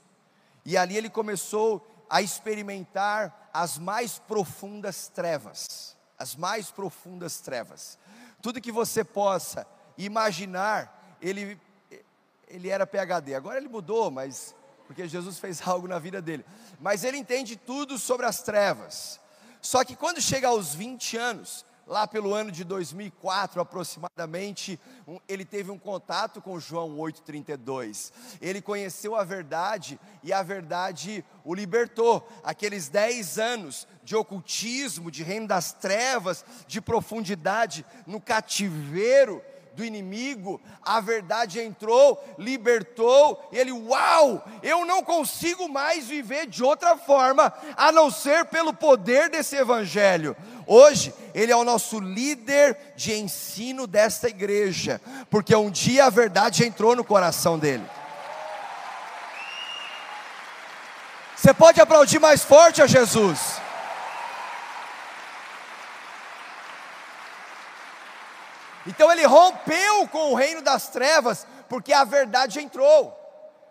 E 0.65 0.75
ali 0.75 0.97
ele 0.97 1.09
começou 1.09 2.05
a 2.09 2.21
experimentar 2.21 3.49
as 3.53 3.77
mais 3.77 4.19
profundas 4.19 5.07
trevas. 5.07 5.95
As 6.19 6.35
mais 6.35 6.69
profundas 6.69 7.39
trevas. 7.39 7.97
Tudo 8.41 8.59
que 8.59 8.69
você 8.69 9.01
possa 9.01 9.65
imaginar, 9.97 11.17
ele, 11.21 11.57
ele 12.53 12.69
era 12.69 12.85
PhD. 12.85 13.33
Agora 13.33 13.57
ele 13.57 13.67
mudou, 13.67 14.11
mas 14.11 14.55
porque 14.85 15.07
Jesus 15.07 15.39
fez 15.39 15.59
algo 15.67 15.87
na 15.87 15.97
vida 15.97 16.21
dele. 16.21 16.45
Mas 16.79 17.03
ele 17.03 17.17
entende 17.17 17.55
tudo 17.55 17.97
sobre 17.97 18.25
as 18.25 18.41
trevas. 18.41 19.19
Só 19.59 19.83
que 19.83 19.95
quando 19.95 20.21
chega 20.21 20.49
aos 20.49 20.75
20 20.75 21.17
anos, 21.17 21.65
lá 21.87 22.05
pelo 22.05 22.33
ano 22.33 22.51
de 22.51 22.63
2004 22.63 23.59
aproximadamente, 23.59 24.79
um, 25.07 25.19
ele 25.27 25.43
teve 25.43 25.71
um 25.71 25.79
contato 25.79 26.41
com 26.41 26.59
João 26.59 26.97
8,32. 26.97 28.11
Ele 28.39 28.61
conheceu 28.61 29.15
a 29.15 29.23
verdade 29.23 29.99
e 30.21 30.31
a 30.31 30.43
verdade 30.43 31.25
o 31.43 31.55
libertou. 31.55 32.27
Aqueles 32.43 32.87
10 32.87 33.39
anos 33.39 33.87
de 34.03 34.15
ocultismo, 34.15 35.09
de 35.09 35.23
reino 35.23 35.47
das 35.47 35.71
trevas, 35.71 36.45
de 36.67 36.79
profundidade 36.79 37.85
no 38.05 38.21
cativeiro 38.21 39.41
do 39.75 39.83
inimigo, 39.83 40.61
a 40.81 40.99
verdade 40.99 41.59
entrou, 41.59 42.23
libertou, 42.37 43.47
ele, 43.51 43.71
uau, 43.71 44.43
eu 44.61 44.85
não 44.85 45.03
consigo 45.03 45.67
mais 45.67 46.07
viver 46.07 46.47
de 46.47 46.63
outra 46.63 46.95
forma 46.97 47.51
a 47.75 47.91
não 47.91 48.11
ser 48.11 48.45
pelo 48.45 48.73
poder 48.73 49.29
desse 49.29 49.55
evangelho. 49.55 50.35
Hoje, 50.65 51.13
ele 51.33 51.51
é 51.51 51.55
o 51.55 51.63
nosso 51.63 51.99
líder 51.99 52.77
de 52.95 53.13
ensino 53.13 53.85
desta 53.85 54.29
igreja, 54.29 55.01
porque 55.29 55.55
um 55.55 55.69
dia 55.69 56.05
a 56.05 56.09
verdade 56.09 56.65
entrou 56.65 56.95
no 56.95 57.03
coração 57.03 57.57
dele. 57.57 57.83
Você 61.35 61.53
pode 61.53 61.81
aplaudir 61.81 62.19
mais 62.19 62.43
forte 62.43 62.81
a 62.81 62.87
Jesus. 62.87 63.62
Então 68.85 69.11
ele 69.11 69.25
rompeu 69.25 70.07
com 70.09 70.31
o 70.31 70.35
reino 70.35 70.61
das 70.61 70.89
trevas, 70.89 71.47
porque 71.69 71.93
a 71.93 72.03
verdade 72.03 72.59
entrou. 72.59 73.17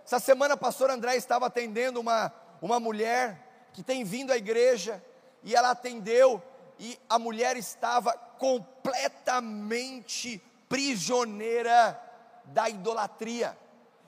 Essa 0.04 0.18
semana, 0.18 0.56
pastor 0.56 0.90
André 0.90 1.16
estava 1.16 1.46
atendendo 1.46 2.00
uma, 2.00 2.32
uma 2.60 2.80
mulher 2.80 3.38
que 3.72 3.82
tem 3.82 4.04
vindo 4.04 4.32
à 4.32 4.36
igreja, 4.36 5.02
e 5.42 5.54
ela 5.54 5.70
atendeu, 5.70 6.42
e 6.78 6.98
a 7.08 7.18
mulher 7.18 7.56
estava 7.56 8.12
completamente 8.38 10.42
prisioneira 10.68 12.00
da 12.46 12.68
idolatria. 12.68 13.56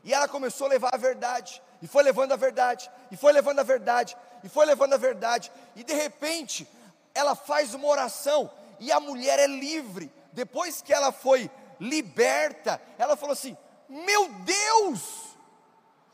E 0.03 0.13
ela 0.13 0.29
começou 0.29 0.67
a 0.67 0.71
levar 0.71 0.95
a 0.95 0.99
verdade, 0.99 1.63
e 1.81 1.87
foi 1.87 2.03
levando 2.03 2.33
a 2.33 2.37
verdade, 2.37 2.91
e 3.11 3.17
foi 3.17 3.33
levando 3.33 3.61
a 3.61 3.63
verdade, 3.63 4.17
e 4.43 4.49
foi 4.49 4.67
levando 4.67 4.95
a 4.95 4.99
verdade, 4.99 5.53
e 5.77 5.85
de 5.85 5.95
repente, 5.95 6.69
ela 7.15 7.35
faz 7.35 7.75
uma 7.75 7.89
oração, 7.89 8.51
e 8.81 8.91
a 8.91 9.01
mulher 9.01 9.39
é 9.39 9.47
livre. 9.47 10.13
Depois 10.35 10.83
que 10.83 10.93
ela 10.93 11.13
foi 11.13 11.51
liberta, 11.79 12.83
ela 12.99 13.17
falou 13.17 13.33
assim: 13.33 13.57
Meu 13.89 14.29
Deus, 14.45 15.35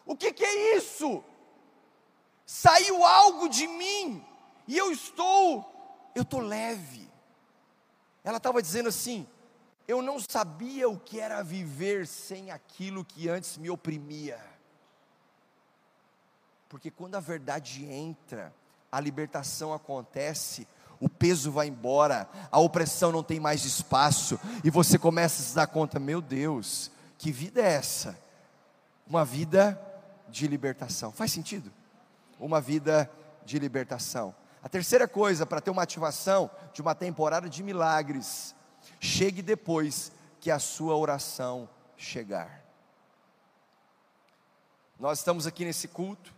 O 0.04 0.16
que, 0.16 0.33
que 0.33 0.44
é 0.44 0.76
isso? 0.76 1.22
Saiu 2.44 3.04
algo 3.04 3.48
de 3.48 3.66
mim 3.66 4.24
e 4.66 4.76
eu 4.76 4.90
estou, 4.90 6.11
eu 6.14 6.22
estou 6.22 6.40
leve. 6.40 7.09
Ela 8.24 8.38
estava 8.38 8.61
dizendo 8.61 8.88
assim: 8.88 9.26
eu 9.87 10.02
não 10.02 10.18
sabia 10.18 10.88
o 10.88 10.98
que 10.98 11.18
era 11.18 11.42
viver 11.42 12.06
sem 12.06 12.50
aquilo 12.50 13.04
que 13.04 13.28
antes 13.28 13.56
me 13.56 13.70
oprimia. 13.70 14.40
Porque 16.68 16.90
quando 16.90 17.16
a 17.16 17.20
verdade 17.20 17.85
entra, 17.85 18.54
a 18.90 19.00
libertação 19.00 19.72
acontece, 19.72 20.66
o 21.01 21.09
peso 21.09 21.51
vai 21.51 21.67
embora, 21.67 22.29
a 22.53 22.61
opressão 22.61 23.11
não 23.11 23.23
tem 23.23 23.41
mais 23.41 23.65
espaço, 23.65 24.39
e 24.63 24.71
você 24.71 24.99
começa 24.99 25.43
a 25.43 25.45
se 25.47 25.55
dar 25.55 25.67
conta: 25.67 25.99
meu 25.99 26.21
Deus, 26.21 26.91
que 27.17 27.33
vida 27.33 27.63
é 27.63 27.73
essa? 27.73 28.19
Uma 29.07 29.25
vida 29.25 29.81
de 30.29 30.47
libertação. 30.47 31.11
Faz 31.11 31.33
sentido? 31.33 31.73
Uma 32.39 32.61
vida 32.61 33.11
de 33.45 33.59
libertação. 33.59 34.35
A 34.63 34.69
terceira 34.69 35.09
coisa 35.09 35.47
para 35.47 35.61
ter 35.61 35.71
uma 35.71 35.83
ativação 35.83 36.51
de 36.73 36.83
uma 36.83 36.95
temporada 36.95 37.49
de 37.49 37.63
milagres, 37.63 38.55
chegue 39.01 39.41
depois 39.41 40.13
que 40.39 40.51
a 40.51 40.59
sua 40.59 40.95
oração 40.97 41.69
chegar. 41.97 42.63
Nós 44.99 45.19
estamos 45.19 45.47
aqui 45.47 45.65
nesse 45.65 45.89
culto, 45.89 46.35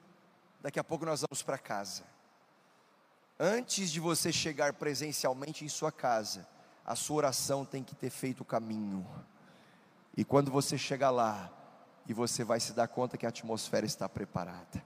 daqui 0.60 0.78
a 0.78 0.84
pouco 0.84 1.04
nós 1.04 1.24
vamos 1.28 1.42
para 1.42 1.58
casa. 1.58 2.11
Antes 3.44 3.90
de 3.90 3.98
você 3.98 4.30
chegar 4.30 4.72
presencialmente 4.74 5.64
em 5.64 5.68
sua 5.68 5.90
casa, 5.90 6.46
a 6.86 6.94
sua 6.94 7.16
oração 7.16 7.64
tem 7.64 7.82
que 7.82 7.92
ter 7.92 8.08
feito 8.08 8.42
o 8.42 8.44
caminho. 8.44 9.04
E 10.16 10.24
quando 10.24 10.48
você 10.48 10.78
chegar 10.78 11.10
lá, 11.10 11.50
e 12.06 12.14
você 12.14 12.44
vai 12.44 12.60
se 12.60 12.72
dar 12.72 12.86
conta 12.86 13.16
que 13.16 13.26
a 13.26 13.30
atmosfera 13.30 13.84
está 13.84 14.08
preparada. 14.08 14.80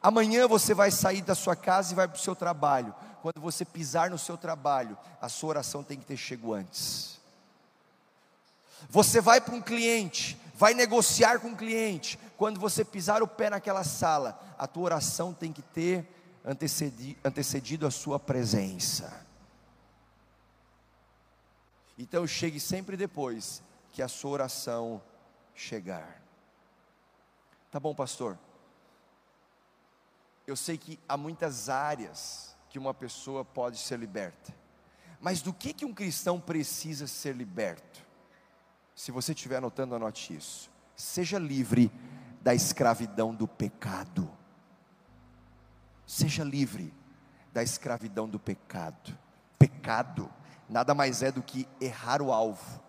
Amanhã 0.00 0.48
você 0.48 0.72
vai 0.72 0.90
sair 0.90 1.20
da 1.20 1.34
sua 1.34 1.54
casa 1.54 1.92
e 1.92 1.94
vai 1.94 2.08
para 2.08 2.16
o 2.16 2.20
seu 2.20 2.34
trabalho. 2.34 2.94
Quando 3.20 3.38
você 3.38 3.66
pisar 3.66 4.08
no 4.08 4.16
seu 4.16 4.38
trabalho, 4.38 4.96
a 5.20 5.28
sua 5.28 5.50
oração 5.50 5.84
tem 5.84 5.98
que 5.98 6.06
ter 6.06 6.16
chego 6.16 6.54
antes. 6.54 7.20
Você 8.88 9.20
vai 9.20 9.42
para 9.42 9.54
um 9.54 9.60
cliente, 9.60 10.40
vai 10.54 10.72
negociar 10.72 11.38
com 11.38 11.48
um 11.48 11.54
cliente. 11.54 12.18
Quando 12.38 12.58
você 12.58 12.82
pisar 12.82 13.22
o 13.22 13.28
pé 13.28 13.50
naquela 13.50 13.84
sala, 13.84 14.40
a 14.58 14.66
tua 14.66 14.84
oração 14.84 15.34
tem 15.34 15.52
que 15.52 15.60
ter 15.60 16.19
antecedido, 16.44 17.18
antecedido 17.24 17.86
a 17.86 17.90
sua 17.90 18.18
presença. 18.18 19.26
Então 21.98 22.26
chegue 22.26 22.58
sempre 22.58 22.96
depois 22.96 23.62
que 23.92 24.02
a 24.02 24.08
sua 24.08 24.30
oração 24.30 25.02
chegar. 25.54 26.22
Tá 27.70 27.78
bom, 27.78 27.94
pastor. 27.94 28.38
Eu 30.46 30.56
sei 30.56 30.78
que 30.78 30.98
há 31.08 31.16
muitas 31.16 31.68
áreas 31.68 32.56
que 32.70 32.78
uma 32.78 32.94
pessoa 32.94 33.44
pode 33.44 33.78
ser 33.78 33.98
liberta. 33.98 34.54
Mas 35.20 35.42
do 35.42 35.52
que 35.52 35.72
que 35.72 35.84
um 35.84 35.92
cristão 35.92 36.40
precisa 36.40 37.06
ser 37.06 37.36
liberto? 37.36 38.04
Se 38.94 39.12
você 39.12 39.32
estiver 39.32 39.56
anotando, 39.56 39.94
anote 39.94 40.34
isso. 40.34 40.70
Seja 40.96 41.38
livre 41.38 41.92
da 42.40 42.54
escravidão 42.54 43.34
do 43.34 43.46
pecado. 43.46 44.30
Seja 46.10 46.42
livre 46.42 46.92
da 47.52 47.62
escravidão 47.62 48.28
do 48.28 48.38
pecado. 48.38 49.16
Pecado 49.58 50.28
nada 50.68 50.94
mais 50.94 51.22
é 51.22 51.30
do 51.30 51.42
que 51.42 51.68
errar 51.80 52.20
o 52.22 52.32
alvo. 52.32 52.80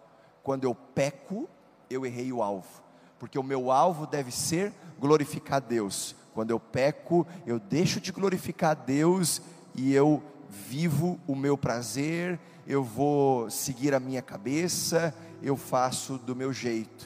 Quando 0.41 0.63
eu 0.63 0.73
peco, 0.73 1.49
eu 1.89 2.05
errei 2.05 2.31
o 2.31 2.41
alvo 2.41 2.81
porque 3.21 3.37
o 3.37 3.43
meu 3.43 3.69
alvo 3.69 4.07
deve 4.07 4.31
ser 4.31 4.73
glorificar 4.99 5.61
Deus. 5.61 6.15
Quando 6.33 6.49
eu 6.49 6.59
peco, 6.59 7.27
eu 7.45 7.59
deixo 7.59 8.01
de 8.01 8.11
glorificar 8.11 8.75
Deus 8.75 9.43
e 9.75 9.93
eu 9.93 10.23
vivo 10.49 11.19
o 11.27 11.35
meu 11.35 11.55
prazer, 11.55 12.39
eu 12.65 12.83
vou 12.83 13.47
seguir 13.47 13.93
a 13.93 13.99
minha 13.99 14.23
cabeça, 14.23 15.13
eu 15.39 15.55
faço 15.55 16.17
do 16.17 16.35
meu 16.35 16.51
jeito. 16.51 17.05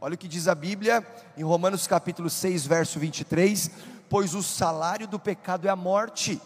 Olha 0.00 0.14
o 0.14 0.18
que 0.18 0.26
diz 0.26 0.48
a 0.48 0.54
Bíblia 0.54 1.06
em 1.36 1.42
Romanos 1.42 1.86
capítulo 1.86 2.30
6, 2.30 2.66
verso 2.66 2.98
23: 2.98 3.70
Pois 4.12 4.34
o 4.34 4.42
salário 4.42 5.08
do 5.08 5.18
pecado 5.18 5.66
é 5.66 5.70
a 5.70 5.74
morte, 5.74 6.38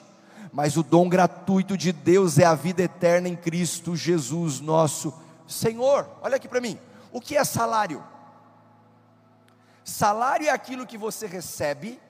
mas 0.52 0.76
o 0.76 0.84
dom 0.84 1.08
gratuito 1.08 1.76
de 1.76 1.90
Deus 1.90 2.38
é 2.38 2.44
a 2.44 2.54
vida 2.54 2.80
eterna 2.80 3.28
em 3.28 3.34
Cristo 3.34 3.96
Jesus, 3.96 4.60
nosso 4.60 5.12
Senhor. 5.48 6.08
Olha 6.22 6.36
aqui 6.36 6.46
para 6.46 6.60
mim, 6.60 6.78
o 7.10 7.20
que 7.20 7.36
é 7.36 7.42
salário? 7.42 8.04
Salário 9.82 10.46
é 10.46 10.50
aquilo 10.50 10.86
que 10.86 10.96
você 10.96 11.26
recebe 11.26 12.00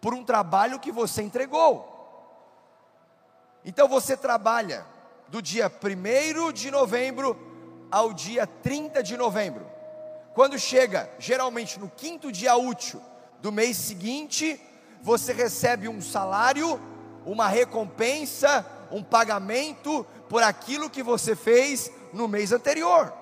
por 0.00 0.14
um 0.14 0.22
trabalho 0.22 0.78
que 0.78 0.92
você 0.92 1.20
entregou. 1.20 1.92
Então 3.64 3.88
você 3.88 4.16
trabalha 4.16 4.86
do 5.26 5.42
dia 5.42 5.68
1 5.68 6.52
de 6.52 6.70
novembro 6.70 7.36
ao 7.90 8.12
dia 8.12 8.46
30 8.46 9.02
de 9.02 9.16
novembro. 9.16 9.66
Quando 10.32 10.56
chega, 10.56 11.10
geralmente 11.18 11.76
no 11.80 11.90
quinto 11.90 12.30
dia 12.30 12.54
útil 12.54 13.02
do 13.42 13.50
mês 13.50 13.76
seguinte, 13.76 14.60
você 15.06 15.32
recebe 15.32 15.88
um 15.88 16.02
salário, 16.02 16.78
uma 17.24 17.48
recompensa, 17.48 18.66
um 18.90 19.02
pagamento 19.02 20.04
por 20.28 20.42
aquilo 20.42 20.90
que 20.90 21.02
você 21.02 21.34
fez 21.34 21.90
no 22.12 22.28
mês 22.28 22.52
anterior 22.52 23.12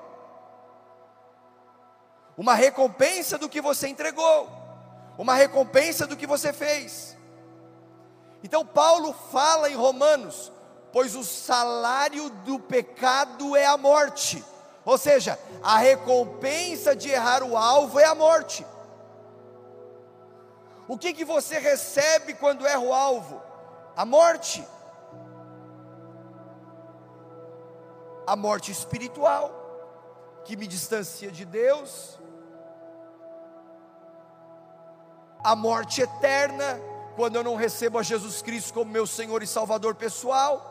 uma 2.37 2.55
recompensa 2.55 3.39
do 3.39 3.49
que 3.49 3.61
você 3.61 3.89
entregou, 3.89 4.49
uma 5.17 5.35
recompensa 5.35 6.07
do 6.07 6.17
que 6.17 6.27
você 6.27 6.53
fez. 6.53 7.17
Então, 8.43 8.67
Paulo 8.67 9.15
fala 9.33 9.71
em 9.71 9.75
Romanos: 9.75 10.53
pois 10.93 11.15
o 11.15 11.25
salário 11.25 12.29
do 12.29 12.59
pecado 12.59 13.57
é 13.57 13.65
a 13.67 13.77
morte, 13.77 14.45
ou 14.85 14.99
seja, 14.99 15.39
a 15.63 15.79
recompensa 15.79 16.95
de 16.95 17.09
errar 17.09 17.43
o 17.43 17.57
alvo 17.57 17.99
é 17.99 18.05
a 18.05 18.15
morte. 18.15 18.67
O 20.87 20.99
que, 20.99 21.13
que 21.13 21.25
você 21.25 21.59
recebe 21.59 22.35
quando 22.35 22.67
erra 22.67 22.81
o 22.81 22.93
alvo? 22.93 23.43
A 23.97 24.05
morte. 24.05 24.67
A 28.27 28.37
morte 28.37 28.71
espiritual, 28.71 29.51
que 30.45 30.57
me 30.57 30.67
distancia 30.67 31.31
de 31.31 31.45
Deus, 31.45 32.19
a 35.43 35.55
morte 35.55 36.01
eterna, 36.01 36.81
quando 37.17 37.37
eu 37.37 37.45
não 37.45 37.55
recebo 37.55 37.99
a 37.99 38.03
Jesus 38.03 38.41
Cristo 38.41 38.73
como 38.73 38.91
meu 38.91 39.07
Senhor 39.07 39.43
e 39.43 39.47
Salvador 39.47 39.95
pessoal. 39.95 40.71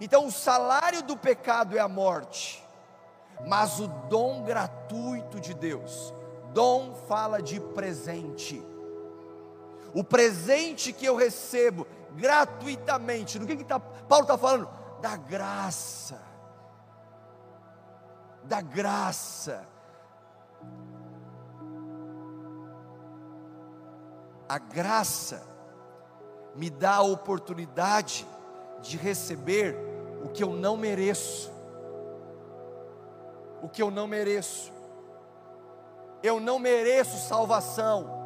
Então, 0.00 0.26
o 0.26 0.32
salário 0.32 1.02
do 1.02 1.16
pecado 1.16 1.76
é 1.76 1.80
a 1.80 1.88
morte, 1.88 2.62
mas 3.46 3.78
o 3.78 3.86
dom 3.86 4.42
gratuito 4.44 5.38
de 5.38 5.52
Deus, 5.52 6.12
dom 6.52 6.94
fala 7.06 7.42
de 7.42 7.60
presente. 7.60 8.75
O 9.96 10.04
presente 10.04 10.92
que 10.92 11.06
eu 11.06 11.16
recebo 11.16 11.86
gratuitamente, 12.12 13.38
do 13.38 13.46
que, 13.46 13.56
que 13.56 13.64
tá, 13.64 13.80
Paulo 13.80 14.24
está 14.24 14.36
falando? 14.36 14.68
Da 15.00 15.16
graça, 15.16 16.20
da 18.44 18.60
graça 18.60 19.66
a 24.48 24.58
graça 24.58 25.42
me 26.54 26.70
dá 26.70 26.96
a 26.96 27.02
oportunidade 27.02 28.26
de 28.80 28.96
receber 28.96 29.76
o 30.24 30.28
que 30.28 30.42
eu 30.42 30.50
não 30.50 30.76
mereço. 30.76 31.52
O 33.62 33.68
que 33.68 33.82
eu 33.82 33.90
não 33.90 34.06
mereço. 34.06 34.72
Eu 36.22 36.40
não 36.40 36.58
mereço 36.58 37.28
salvação, 37.28 38.25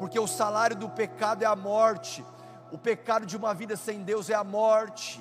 porque 0.00 0.18
o 0.18 0.26
salário 0.26 0.74
do 0.74 0.88
pecado 0.88 1.42
é 1.42 1.46
a 1.46 1.54
morte. 1.54 2.24
O 2.72 2.78
pecado 2.78 3.26
de 3.26 3.36
uma 3.36 3.52
vida 3.52 3.76
sem 3.76 4.02
Deus 4.02 4.30
é 4.30 4.34
a 4.34 4.42
morte. 4.42 5.20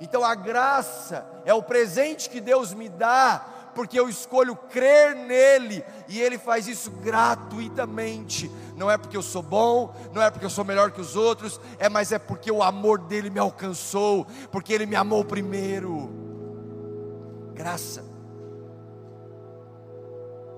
Então 0.00 0.24
a 0.24 0.34
graça 0.34 1.26
é 1.44 1.52
o 1.52 1.62
presente 1.62 2.30
que 2.30 2.40
Deus 2.40 2.72
me 2.72 2.88
dá 2.88 3.44
porque 3.74 4.00
eu 4.00 4.08
escolho 4.08 4.56
crer 4.56 5.14
nele 5.14 5.84
e 6.08 6.18
ele 6.18 6.38
faz 6.38 6.66
isso 6.66 6.90
gratuitamente. 6.90 8.50
Não 8.74 8.90
é 8.90 8.96
porque 8.96 9.18
eu 9.18 9.22
sou 9.22 9.42
bom, 9.42 9.94
não 10.14 10.22
é 10.22 10.30
porque 10.30 10.46
eu 10.46 10.50
sou 10.50 10.64
melhor 10.64 10.90
que 10.90 11.00
os 11.00 11.16
outros, 11.16 11.60
é 11.78 11.90
mas 11.90 12.12
é 12.12 12.18
porque 12.18 12.50
o 12.50 12.62
amor 12.62 12.98
dele 12.98 13.28
me 13.28 13.38
alcançou, 13.38 14.26
porque 14.50 14.72
ele 14.72 14.86
me 14.86 14.96
amou 14.96 15.22
primeiro. 15.22 16.10
Graça. 17.52 18.15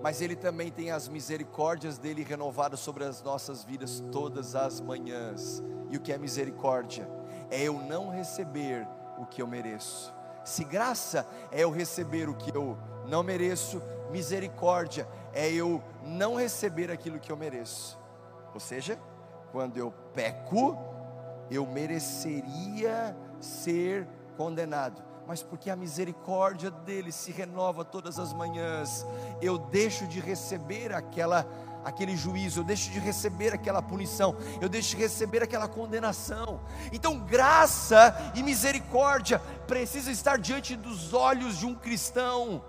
Mas 0.02 0.20
ele 0.20 0.37
também 0.37 0.70
tem 0.70 0.90
as 0.90 1.08
misericórdias 1.08 1.98
dele 1.98 2.22
renovadas 2.22 2.80
sobre 2.80 3.04
as 3.04 3.22
nossas 3.22 3.64
vidas 3.64 4.02
todas 4.12 4.54
as 4.54 4.80
manhãs. 4.80 5.62
E 5.90 5.96
o 5.96 6.00
que 6.00 6.12
é 6.12 6.18
misericórdia? 6.18 7.08
É 7.50 7.62
eu 7.62 7.74
não 7.74 8.11
receber 8.11 8.87
o 9.18 9.26
que 9.26 9.42
eu 9.42 9.46
mereço. 9.46 10.14
Se 10.44 10.64
graça 10.64 11.26
é 11.50 11.62
eu 11.62 11.70
receber 11.70 12.28
o 12.28 12.34
que 12.34 12.54
eu 12.54 12.78
não 13.06 13.22
mereço. 13.22 13.82
Misericórdia 14.11 15.08
é 15.32 15.50
eu 15.50 15.82
não 16.04 16.37
receber 16.37 16.90
aquilo 16.90 17.18
que 17.18 17.32
eu 17.32 17.37
mereço. 17.37 17.98
Ou 18.54 18.61
seja, 18.61 18.98
quando 19.50 19.76
eu 19.76 19.92
peco, 20.14 20.78
eu 21.50 21.66
mereceria 21.66 23.16
ser 23.40 24.06
condenado. 24.37 25.08
Mas 25.28 25.42
porque 25.42 25.68
a 25.68 25.76
misericórdia 25.76 26.70
dele 26.70 27.12
se 27.12 27.30
renova 27.30 27.84
todas 27.84 28.18
as 28.18 28.32
manhãs, 28.32 29.06
eu 29.42 29.58
deixo 29.58 30.06
de 30.06 30.20
receber 30.20 30.94
aquela 30.94 31.46
aquele 31.84 32.16
juízo, 32.16 32.60
eu 32.60 32.64
deixo 32.64 32.90
de 32.90 32.98
receber 32.98 33.54
aquela 33.54 33.80
punição, 33.80 34.34
eu 34.60 34.68
deixo 34.68 34.96
de 34.96 35.02
receber 35.02 35.42
aquela 35.42 35.68
condenação. 35.68 36.60
Então, 36.92 37.18
graça 37.18 38.32
e 38.34 38.42
misericórdia 38.42 39.38
precisam 39.66 40.12
estar 40.12 40.38
diante 40.38 40.74
dos 40.74 41.12
olhos 41.12 41.58
de 41.58 41.66
um 41.66 41.74
cristão. 41.74 42.64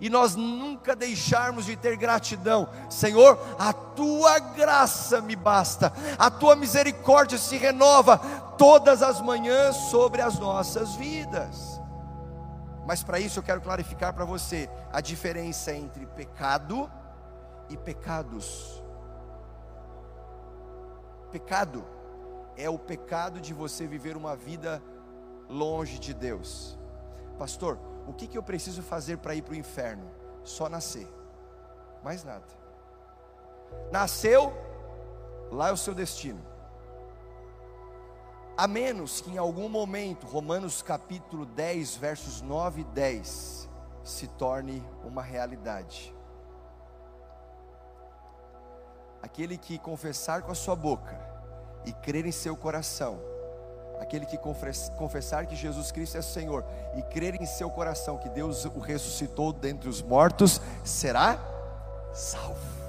E 0.00 0.10
nós 0.10 0.34
nunca 0.34 0.96
deixarmos 0.96 1.66
de 1.66 1.76
ter 1.76 1.96
gratidão, 1.96 2.68
Senhor, 2.90 3.38
a 3.58 3.72
tua 3.72 4.40
graça 4.40 5.20
me 5.20 5.36
basta, 5.36 5.92
a 6.18 6.28
tua 6.30 6.56
misericórdia 6.56 7.38
se 7.38 7.56
renova 7.56 8.18
todas 8.58 9.02
as 9.02 9.20
manhãs 9.20 9.76
sobre 9.90 10.20
as 10.20 10.38
nossas 10.38 10.96
vidas. 10.96 11.71
Mas 12.86 13.02
para 13.02 13.20
isso 13.20 13.38
eu 13.38 13.42
quero 13.42 13.60
clarificar 13.60 14.12
para 14.12 14.24
você 14.24 14.68
a 14.92 15.00
diferença 15.00 15.72
entre 15.72 16.06
pecado 16.06 16.90
e 17.68 17.76
pecados. 17.76 18.82
Pecado 21.30 21.84
é 22.56 22.68
o 22.68 22.78
pecado 22.78 23.40
de 23.40 23.54
você 23.54 23.86
viver 23.86 24.16
uma 24.16 24.36
vida 24.36 24.82
longe 25.48 25.98
de 25.98 26.12
Deus. 26.12 26.78
Pastor, 27.38 27.78
o 28.06 28.12
que, 28.12 28.26
que 28.26 28.36
eu 28.36 28.42
preciso 28.42 28.82
fazer 28.82 29.18
para 29.18 29.34
ir 29.34 29.42
para 29.42 29.52
o 29.52 29.56
inferno? 29.56 30.10
Só 30.44 30.68
nascer, 30.68 31.08
mais 32.02 32.24
nada. 32.24 32.44
Nasceu, 33.90 34.52
lá 35.50 35.68
é 35.68 35.72
o 35.72 35.76
seu 35.76 35.94
destino. 35.94 36.51
A 38.56 38.68
menos 38.68 39.20
que 39.20 39.30
em 39.30 39.38
algum 39.38 39.68
momento, 39.68 40.26
Romanos 40.26 40.82
capítulo 40.82 41.46
10, 41.46 41.96
versos 41.96 42.42
9 42.42 42.82
e 42.82 42.84
10, 42.84 43.68
se 44.04 44.26
torne 44.26 44.84
uma 45.04 45.22
realidade. 45.22 46.14
Aquele 49.22 49.56
que 49.56 49.78
confessar 49.78 50.42
com 50.42 50.52
a 50.52 50.54
sua 50.54 50.76
boca 50.76 51.18
e 51.86 51.92
crer 51.92 52.26
em 52.26 52.32
seu 52.32 52.54
coração, 52.54 53.18
aquele 54.00 54.26
que 54.26 54.36
confessar 54.36 55.46
que 55.46 55.56
Jesus 55.56 55.90
Cristo 55.90 56.18
é 56.18 56.22
Senhor 56.22 56.64
e 56.94 57.02
crer 57.02 57.40
em 57.40 57.46
seu 57.46 57.70
coração 57.70 58.18
que 58.18 58.28
Deus 58.28 58.64
o 58.66 58.78
ressuscitou 58.80 59.52
dentre 59.52 59.88
os 59.88 60.02
mortos, 60.02 60.60
será 60.84 61.38
salvo. 62.12 62.81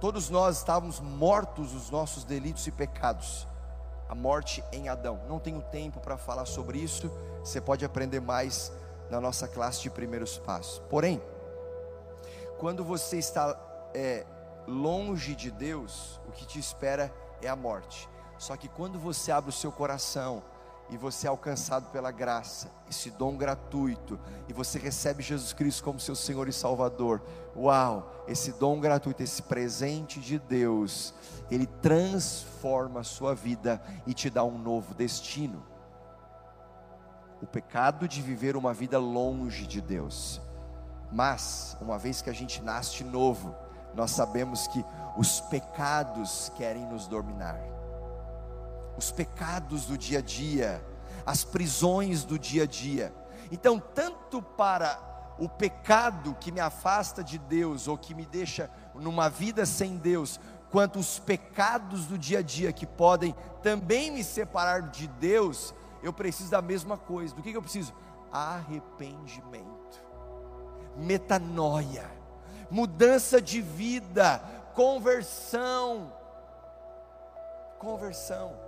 Todos 0.00 0.28
nós 0.28 0.58
estávamos 0.58 1.00
mortos 1.00 1.72
dos 1.72 1.90
nossos 1.90 2.22
delitos 2.22 2.66
e 2.66 2.70
pecados. 2.70 3.48
A 4.08 4.14
morte 4.14 4.62
em 4.70 4.88
Adão. 4.88 5.20
Não 5.26 5.38
tenho 5.38 5.62
tempo 5.62 6.00
para 6.00 6.18
falar 6.18 6.44
sobre 6.44 6.78
isso. 6.78 7.10
Você 7.40 7.60
pode 7.60 7.84
aprender 7.84 8.20
mais 8.20 8.70
na 9.10 9.20
nossa 9.20 9.48
classe 9.48 9.80
de 9.80 9.90
primeiros 9.90 10.38
passos. 10.38 10.80
Porém, 10.90 11.20
quando 12.58 12.84
você 12.84 13.18
está 13.18 13.58
é, 13.94 14.26
longe 14.66 15.34
de 15.34 15.50
Deus, 15.50 16.20
o 16.28 16.32
que 16.32 16.44
te 16.44 16.58
espera 16.58 17.12
é 17.40 17.48
a 17.48 17.56
morte. 17.56 18.08
Só 18.38 18.54
que 18.54 18.68
quando 18.68 18.98
você 18.98 19.32
abre 19.32 19.48
o 19.48 19.52
seu 19.52 19.72
coração 19.72 20.42
e 20.88 20.96
você 20.96 21.26
é 21.26 21.30
alcançado 21.30 21.90
pela 21.90 22.10
graça, 22.10 22.70
esse 22.88 23.10
dom 23.10 23.36
gratuito, 23.36 24.18
e 24.48 24.52
você 24.52 24.78
recebe 24.78 25.22
Jesus 25.22 25.52
Cristo 25.52 25.82
como 25.82 25.98
seu 25.98 26.14
Senhor 26.14 26.48
e 26.48 26.52
Salvador, 26.52 27.22
uau, 27.56 28.24
esse 28.28 28.52
dom 28.52 28.80
gratuito, 28.80 29.22
esse 29.22 29.42
presente 29.42 30.20
de 30.20 30.38
Deus, 30.38 31.12
ele 31.50 31.66
transforma 31.66 33.00
a 33.00 33.04
sua 33.04 33.34
vida 33.34 33.82
e 34.06 34.14
te 34.14 34.30
dá 34.30 34.44
um 34.44 34.58
novo 34.58 34.94
destino 34.94 35.76
o 37.40 37.46
pecado 37.46 38.08
de 38.08 38.22
viver 38.22 38.56
uma 38.56 38.72
vida 38.72 38.98
longe 38.98 39.66
de 39.66 39.80
Deus. 39.80 40.40
Mas, 41.12 41.76
uma 41.80 41.98
vez 41.98 42.20
que 42.20 42.30
a 42.30 42.32
gente 42.32 42.62
nasce 42.62 43.04
novo, 43.04 43.54
nós 43.94 44.10
sabemos 44.10 44.66
que 44.66 44.84
os 45.16 45.40
pecados 45.42 46.50
querem 46.56 46.84
nos 46.86 47.06
dominar. 47.06 47.75
Os 48.96 49.12
pecados 49.12 49.86
do 49.86 49.96
dia 49.96 50.18
a 50.18 50.22
dia, 50.22 50.84
as 51.24 51.44
prisões 51.44 52.24
do 52.24 52.38
dia 52.38 52.62
a 52.62 52.66
dia. 52.66 53.14
Então, 53.50 53.78
tanto 53.78 54.40
para 54.40 54.98
o 55.38 55.48
pecado 55.48 56.36
que 56.40 56.50
me 56.50 56.60
afasta 56.60 57.22
de 57.22 57.38
Deus 57.38 57.88
ou 57.88 57.98
que 57.98 58.14
me 58.14 58.24
deixa 58.24 58.70
numa 58.94 59.28
vida 59.28 59.66
sem 59.66 59.96
Deus, 59.96 60.40
quanto 60.70 60.98
os 60.98 61.18
pecados 61.18 62.06
do 62.06 62.18
dia 62.18 62.38
a 62.38 62.42
dia 62.42 62.72
que 62.72 62.86
podem 62.86 63.34
também 63.62 64.10
me 64.10 64.24
separar 64.24 64.82
de 64.90 65.06
Deus, 65.06 65.74
eu 66.02 66.12
preciso 66.12 66.50
da 66.50 66.62
mesma 66.62 66.96
coisa. 66.96 67.34
Do 67.34 67.42
que, 67.42 67.50
que 67.50 67.56
eu 67.56 67.62
preciso? 67.62 67.92
Arrependimento, 68.32 70.02
metanoia, 70.96 72.10
mudança 72.70 73.40
de 73.40 73.60
vida, 73.60 74.38
conversão. 74.74 76.12
Conversão. 77.78 78.65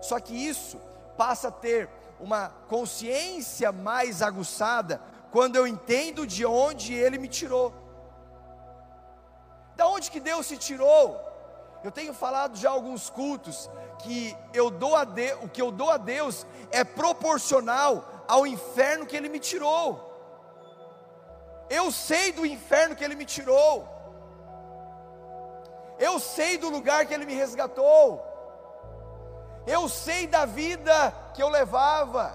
Só 0.00 0.18
que 0.20 0.34
isso 0.34 0.80
passa 1.16 1.48
a 1.48 1.52
ter 1.52 1.88
uma 2.20 2.50
consciência 2.68 3.72
mais 3.72 4.22
aguçada 4.22 5.00
quando 5.30 5.56
eu 5.56 5.66
entendo 5.66 6.26
de 6.26 6.44
onde 6.44 6.94
ele 6.94 7.18
me 7.18 7.28
tirou. 7.28 7.72
Da 9.76 9.86
onde 9.86 10.10
que 10.10 10.20
Deus 10.20 10.46
se 10.46 10.56
tirou? 10.56 11.20
Eu 11.84 11.92
tenho 11.92 12.12
falado 12.12 12.56
já 12.56 12.70
alguns 12.70 13.08
cultos 13.08 13.70
que 14.00 14.36
eu 14.52 14.70
dou 14.70 14.96
a 14.96 15.04
Deus, 15.04 15.44
o 15.44 15.48
que 15.48 15.62
eu 15.62 15.70
dou 15.70 15.90
a 15.90 15.96
Deus 15.96 16.46
é 16.70 16.82
proporcional 16.82 18.24
ao 18.26 18.46
inferno 18.46 19.06
que 19.06 19.16
ele 19.16 19.28
me 19.28 19.38
tirou. 19.38 20.04
Eu 21.70 21.92
sei 21.92 22.32
do 22.32 22.44
inferno 22.44 22.96
que 22.96 23.04
ele 23.04 23.14
me 23.14 23.24
tirou. 23.24 23.86
Eu 25.98 26.18
sei 26.18 26.56
do 26.56 26.68
lugar 26.70 27.06
que 27.06 27.14
ele 27.14 27.26
me 27.26 27.34
resgatou. 27.34 28.24
Eu 29.68 29.86
sei 29.86 30.26
da 30.26 30.46
vida 30.46 31.12
que 31.34 31.42
eu 31.42 31.48
levava. 31.50 32.32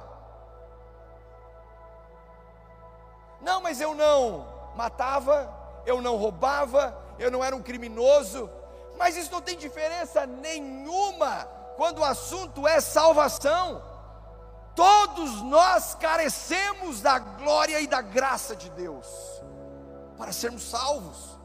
Não, 3.41 3.59
mas 3.59 3.81
eu 3.81 3.95
não 3.95 4.47
matava, 4.75 5.51
eu 5.83 5.99
não 5.99 6.15
roubava, 6.15 6.95
eu 7.17 7.31
não 7.31 7.43
era 7.43 7.55
um 7.55 7.61
criminoso, 7.61 8.49
mas 8.97 9.17
isso 9.17 9.31
não 9.31 9.41
tem 9.41 9.57
diferença 9.57 10.27
nenhuma 10.27 11.45
quando 11.75 11.99
o 11.99 12.05
assunto 12.05 12.67
é 12.67 12.79
salvação. 12.79 13.83
Todos 14.75 15.41
nós 15.41 15.95
carecemos 15.95 17.01
da 17.01 17.17
glória 17.17 17.79
e 17.79 17.87
da 17.87 18.01
graça 18.01 18.55
de 18.55 18.69
Deus 18.69 19.07
para 20.17 20.31
sermos 20.31 20.69
salvos. 20.69 21.39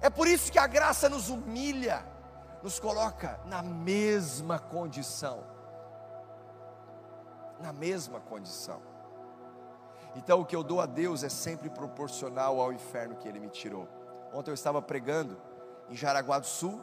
É 0.00 0.08
por 0.08 0.26
isso 0.26 0.50
que 0.50 0.58
a 0.58 0.66
graça 0.66 1.08
nos 1.08 1.28
humilha, 1.28 2.04
nos 2.66 2.80
coloca 2.80 3.38
na 3.44 3.62
mesma 3.62 4.58
condição. 4.58 5.44
Na 7.60 7.72
mesma 7.72 8.18
condição. 8.18 8.82
Então, 10.16 10.40
o 10.40 10.44
que 10.44 10.56
eu 10.56 10.64
dou 10.64 10.80
a 10.80 10.86
Deus 10.86 11.22
é 11.22 11.28
sempre 11.28 11.70
proporcional 11.70 12.60
ao 12.60 12.72
inferno 12.72 13.14
que 13.14 13.28
Ele 13.28 13.38
me 13.38 13.48
tirou. 13.48 13.86
Ontem 14.34 14.50
eu 14.50 14.54
estava 14.54 14.82
pregando 14.82 15.40
em 15.88 15.94
Jaraguá 15.94 16.40
do 16.40 16.46
Sul, 16.46 16.82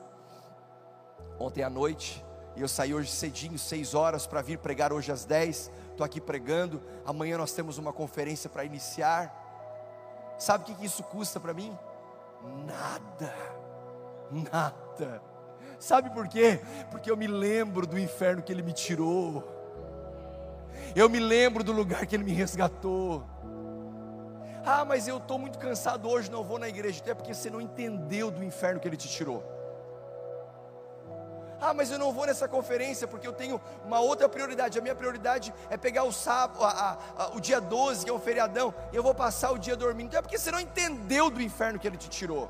ontem 1.38 1.64
à 1.64 1.70
noite, 1.70 2.26
e 2.56 2.62
eu 2.62 2.70
saí 2.70 2.94
hoje 2.94 3.12
cedinho, 3.12 3.60
seis 3.60 3.94
horas, 3.94 4.26
para 4.26 4.42
vir 4.42 4.60
pregar 4.60 4.94
hoje 4.94 5.12
às 5.12 5.26
dez. 5.26 5.70
Estou 5.92 6.06
aqui 6.06 6.22
pregando. 6.22 6.82
Amanhã 7.06 7.38
nós 7.38 7.52
temos 7.52 7.78
uma 7.78 7.92
conferência 7.92 8.50
para 8.50 8.64
iniciar. 8.64 9.36
Sabe 10.40 10.64
o 10.64 10.76
que 10.78 10.86
isso 10.86 11.04
custa 11.04 11.42
para 11.42 11.54
mim? 11.54 11.78
Nada, 12.66 13.36
nada. 14.32 15.33
Sabe 15.84 16.10
por 16.12 16.30
quê? 16.30 16.62
Porque 16.90 17.12
eu 17.12 17.18
me 17.18 17.28
lembro 17.28 17.86
do 17.86 18.00
inferno 18.00 18.42
que 18.42 18.54
Ele 18.54 18.62
me 18.64 18.72
tirou. 18.72 19.44
Eu 20.96 21.10
me 21.10 21.20
lembro 21.20 21.62
do 21.62 21.74
lugar 21.74 22.06
que 22.06 22.16
Ele 22.16 22.24
me 22.24 22.32
resgatou. 22.32 23.28
Ah, 24.66 24.86
mas 24.86 25.10
eu 25.10 25.18
estou 25.18 25.38
muito 25.38 25.60
cansado 25.60 26.08
hoje, 26.08 26.32
não 26.32 26.42
vou 26.42 26.58
na 26.58 26.70
igreja. 26.70 27.02
Até 27.02 27.14
porque 27.14 27.34
você 27.34 27.50
não 27.50 27.60
entendeu 27.60 28.32
do 28.32 28.42
inferno 28.42 28.80
que 28.80 28.88
ele 28.88 28.96
te 28.96 29.10
tirou. 29.10 29.44
Ah, 31.60 31.74
mas 31.74 31.92
eu 31.92 32.00
não 32.00 32.14
vou 32.14 32.26
nessa 32.26 32.48
conferência 32.48 33.06
porque 33.06 33.28
eu 33.28 33.34
tenho 33.34 33.60
uma 33.84 34.00
outra 34.00 34.30
prioridade. 34.30 34.80
A 34.80 34.82
minha 34.82 34.96
prioridade 34.96 35.54
é 35.70 35.76
pegar 35.76 36.06
o 36.06 36.14
sábado, 36.14 36.64
a, 36.64 36.70
a, 36.70 37.24
a, 37.24 37.28
o 37.36 37.42
dia 37.42 37.60
12, 37.60 38.06
que 38.06 38.10
é 38.10 38.14
um 38.14 38.20
feriadão, 38.20 38.74
e 38.94 38.96
eu 38.96 39.04
vou 39.04 39.14
passar 39.14 39.52
o 39.52 39.58
dia 39.58 39.76
dormindo. 39.76 40.08
Então 40.08 40.20
é 40.20 40.22
porque 40.22 40.38
você 40.38 40.50
não 40.50 40.62
entendeu 40.62 41.30
do 41.30 41.42
inferno 41.42 41.78
que 41.78 41.86
ele 41.86 41.98
te 41.98 42.10
tirou. 42.10 42.50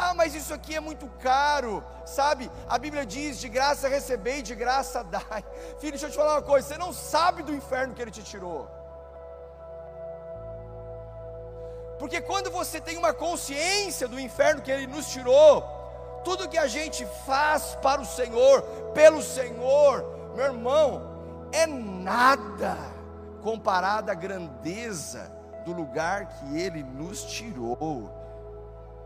Ah, 0.00 0.14
mas 0.14 0.32
isso 0.32 0.54
aqui 0.54 0.76
é 0.76 0.80
muito 0.80 1.08
caro, 1.18 1.82
sabe? 2.06 2.48
A 2.68 2.78
Bíblia 2.78 3.04
diz: 3.04 3.40
de 3.40 3.48
graça 3.48 3.88
recebei, 3.88 4.42
de 4.42 4.54
graça 4.54 5.02
dai. 5.16 5.44
Filho, 5.80 5.90
deixa 5.92 6.06
eu 6.06 6.10
te 6.10 6.16
falar 6.16 6.34
uma 6.34 6.42
coisa: 6.42 6.68
você 6.68 6.78
não 6.78 6.92
sabe 6.92 7.42
do 7.42 7.52
inferno 7.52 7.94
que 7.94 8.00
ele 8.00 8.12
te 8.12 8.22
tirou. 8.22 8.68
Porque 11.98 12.20
quando 12.20 12.48
você 12.48 12.80
tem 12.80 12.96
uma 12.96 13.12
consciência 13.12 14.06
do 14.06 14.20
inferno 14.20 14.62
que 14.62 14.70
ele 14.70 14.86
nos 14.86 15.08
tirou, 15.08 15.64
tudo 16.22 16.48
que 16.48 16.58
a 16.58 16.68
gente 16.68 17.04
faz 17.26 17.76
para 17.82 18.00
o 18.00 18.06
Senhor, 18.06 18.62
pelo 18.94 19.20
Senhor, 19.20 20.04
meu 20.36 20.44
irmão, 20.44 21.48
é 21.50 21.66
nada 21.66 22.78
comparado 23.42 24.12
à 24.12 24.14
grandeza 24.14 25.28
do 25.64 25.72
lugar 25.72 26.26
que 26.26 26.56
ele 26.56 26.84
nos 26.84 27.24
tirou. 27.24 28.17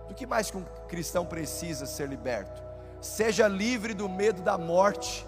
Do 0.09 0.15
que 0.15 0.27
mais 0.27 0.51
que 0.51 0.57
um 0.57 0.65
cristão 0.89 1.25
precisa 1.25 1.87
ser 1.87 2.09
liberto? 2.09 2.63
Seja 3.01 3.49
livre 3.49 3.95
do 3.95 4.09
medo 4.09 4.43
da 4.43 4.57
morte. 4.59 5.27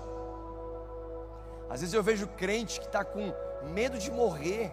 Às 1.69 1.81
vezes 1.81 1.95
eu 1.95 2.03
vejo 2.03 2.27
crente 2.29 2.79
que 2.79 2.87
está 2.87 3.05
com 3.05 3.33
medo 3.73 3.99
de 3.99 4.11
morrer. 4.11 4.73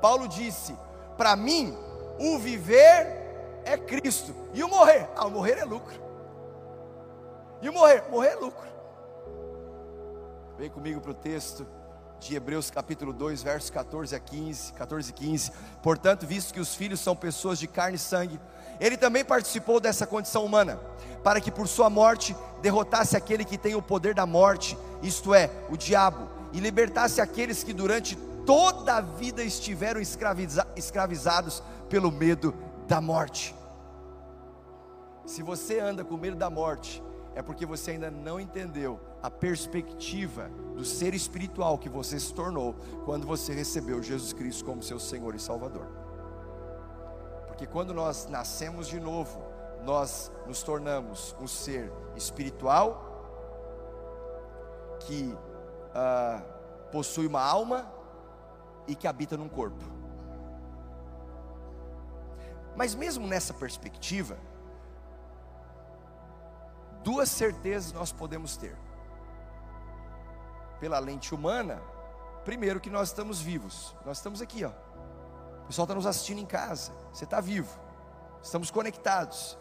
Paulo 0.00 0.26
disse: 0.26 0.76
Para 1.16 1.36
mim, 1.36 1.76
o 2.18 2.38
viver 2.38 3.20
é 3.64 3.76
Cristo, 3.76 4.34
e 4.52 4.62
o 4.62 4.68
morrer? 4.68 5.08
Ah, 5.14 5.26
o 5.26 5.30
morrer 5.30 5.58
é 5.58 5.64
lucro. 5.64 6.00
E 7.62 7.68
o 7.68 7.72
morrer? 7.72 8.04
Morrer 8.10 8.30
é 8.30 8.36
lucro. 8.36 8.68
Vem 10.56 10.70
comigo 10.70 11.00
para 11.00 11.10
o 11.10 11.14
texto 11.14 11.66
de 12.18 12.34
Hebreus 12.34 12.70
capítulo 12.70 13.12
2, 13.12 13.42
versos 13.42 13.70
14 13.70 14.14
a 14.14 14.20
15, 14.20 14.74
14 14.74 15.10
e 15.10 15.12
15. 15.12 15.52
Portanto, 15.82 16.26
visto 16.26 16.52
que 16.52 16.60
os 16.60 16.74
filhos 16.74 17.00
são 17.00 17.16
pessoas 17.16 17.58
de 17.58 17.66
carne 17.66 17.96
e 17.96 17.98
sangue, 17.98 18.38
ele 18.80 18.96
também 18.96 19.24
participou 19.24 19.78
dessa 19.78 20.06
condição 20.06 20.44
humana, 20.44 20.80
para 21.22 21.40
que 21.40 21.50
por 21.50 21.68
sua 21.68 21.90
morte 21.90 22.34
derrotasse 22.62 23.16
aquele 23.16 23.44
que 23.44 23.58
tem 23.58 23.74
o 23.74 23.82
poder 23.82 24.14
da 24.14 24.24
morte, 24.24 24.76
isto 25.02 25.34
é, 25.34 25.50
o 25.68 25.76
diabo, 25.76 26.28
e 26.52 26.58
libertasse 26.58 27.20
aqueles 27.20 27.62
que 27.62 27.74
durante 27.74 28.16
toda 28.46 28.96
a 28.96 29.00
vida 29.00 29.44
estiveram 29.44 30.00
escraviza 30.00 30.66
escravizados 30.74 31.62
pelo 31.88 32.10
medo 32.10 32.54
da 32.88 33.00
morte. 33.00 33.54
Se 35.26 35.42
você 35.42 35.78
anda 35.78 36.02
com 36.02 36.16
medo 36.16 36.36
da 36.36 36.50
morte, 36.50 37.02
é 37.34 37.42
porque 37.42 37.64
você 37.64 37.92
ainda 37.92 38.10
não 38.10 38.40
entendeu 38.40 38.98
a 39.22 39.30
perspectiva 39.30 40.50
do 40.74 40.84
ser 40.84 41.14
espiritual 41.14 41.78
que 41.78 41.88
você 41.88 42.18
se 42.18 42.32
tornou 42.32 42.74
quando 43.04 43.26
você 43.26 43.52
recebeu 43.52 44.02
Jesus 44.02 44.32
Cristo 44.32 44.64
como 44.64 44.82
seu 44.82 44.98
Senhor 44.98 45.34
e 45.34 45.38
Salvador. 45.38 45.99
Porque 47.60 47.70
quando 47.70 47.92
nós 47.92 48.26
nascemos 48.26 48.88
de 48.88 48.98
novo, 48.98 49.38
nós 49.84 50.32
nos 50.46 50.62
tornamos 50.62 51.36
um 51.38 51.46
ser 51.46 51.92
espiritual 52.16 53.04
que 55.00 55.36
uh, 55.90 56.42
possui 56.90 57.26
uma 57.26 57.42
alma 57.42 57.86
e 58.88 58.94
que 58.94 59.06
habita 59.06 59.36
num 59.36 59.46
corpo. 59.46 59.84
Mas 62.74 62.94
mesmo 62.94 63.26
nessa 63.26 63.52
perspectiva, 63.52 64.38
duas 67.04 67.28
certezas 67.28 67.92
nós 67.92 68.10
podemos 68.10 68.56
ter. 68.56 68.74
Pela 70.80 70.98
lente 70.98 71.34
humana, 71.34 71.78
primeiro 72.42 72.80
que 72.80 72.88
nós 72.88 73.08
estamos 73.08 73.38
vivos, 73.38 73.94
nós 74.06 74.16
estamos 74.16 74.40
aqui, 74.40 74.64
ó 74.64 74.72
pessoal 75.70 75.84
está 75.84 75.94
nos 75.94 76.06
assistindo 76.06 76.40
em 76.40 76.46
casa. 76.46 76.92
Você 77.12 77.24
está 77.24 77.40
vivo. 77.40 77.78
Estamos 78.42 78.70
conectados. 78.70 79.56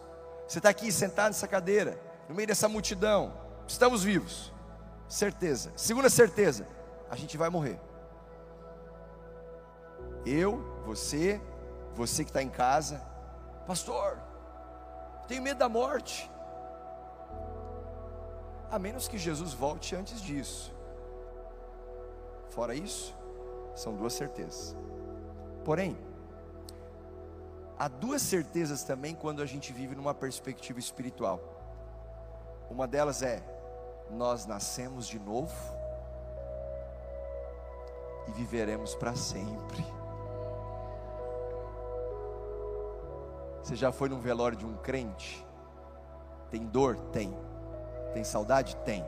Você 0.48 0.58
está 0.58 0.70
aqui 0.70 0.92
sentado 0.92 1.28
nessa 1.28 1.48
cadeira, 1.48 2.02
no 2.28 2.34
meio 2.34 2.48
dessa 2.48 2.68
multidão. 2.68 3.32
Estamos 3.68 4.04
vivos. 4.04 4.52
Certeza. 5.08 5.72
Segunda 5.76 6.10
certeza: 6.10 6.68
a 7.12 7.16
gente 7.16 7.38
vai 7.38 7.50
morrer. 7.50 7.80
Eu, 10.26 10.82
você, 10.84 11.40
você 11.94 12.24
que 12.24 12.32
está 12.32 12.42
em 12.42 12.50
casa, 12.50 13.00
pastor, 13.68 14.18
tenho 15.28 15.44
medo 15.44 15.60
da 15.60 15.70
morte. 15.70 16.30
A 18.72 18.80
menos 18.80 19.08
que 19.08 19.18
Jesus 19.18 19.54
volte 19.54 19.96
antes 19.96 20.22
disso. 20.22 20.74
Fora 22.50 22.74
isso, 22.74 23.16
são 23.76 23.96
duas 23.96 24.14
certezas. 24.14 24.76
Porém, 25.64 25.98
há 27.78 27.88
duas 27.88 28.22
certezas 28.22 28.84
também 28.84 29.14
quando 29.14 29.42
a 29.42 29.46
gente 29.46 29.72
vive 29.74 29.96
numa 29.96 30.14
perspectiva 30.14 30.80
espiritual. 30.80 31.40
Uma 32.70 32.88
delas 32.88 33.22
é: 33.22 33.44
nós 34.10 34.46
nascemos 34.46 35.08
de 35.08 35.20
novo 35.20 35.54
e 38.28 38.32
viveremos 38.32 38.96
para 38.96 39.16
sempre. 39.16 39.86
Você 43.62 43.76
já 43.76 43.92
foi 43.92 44.10
num 44.10 44.20
velório 44.20 44.58
de 44.58 44.66
um 44.66 44.76
crente? 44.78 45.46
Tem 46.50 46.66
dor? 46.66 46.98
Tem. 47.12 47.32
Tem 48.14 48.24
saudade? 48.24 48.76
Tem. 48.78 49.06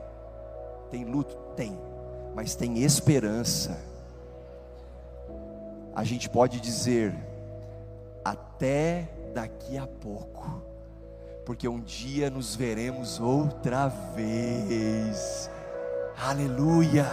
Tem 0.90 1.04
luto? 1.04 1.34
Tem. 1.56 1.76
Mas 2.34 2.54
tem 2.54 2.78
esperança 2.78 3.91
a 5.94 6.04
gente 6.04 6.28
pode 6.28 6.60
dizer 6.60 7.14
até 8.24 9.08
daqui 9.34 9.76
a 9.76 9.86
pouco, 9.86 10.62
porque 11.44 11.68
um 11.68 11.80
dia 11.80 12.30
nos 12.30 12.54
veremos 12.54 13.20
outra 13.20 13.88
vez. 13.88 15.50
Aleluia. 16.16 17.06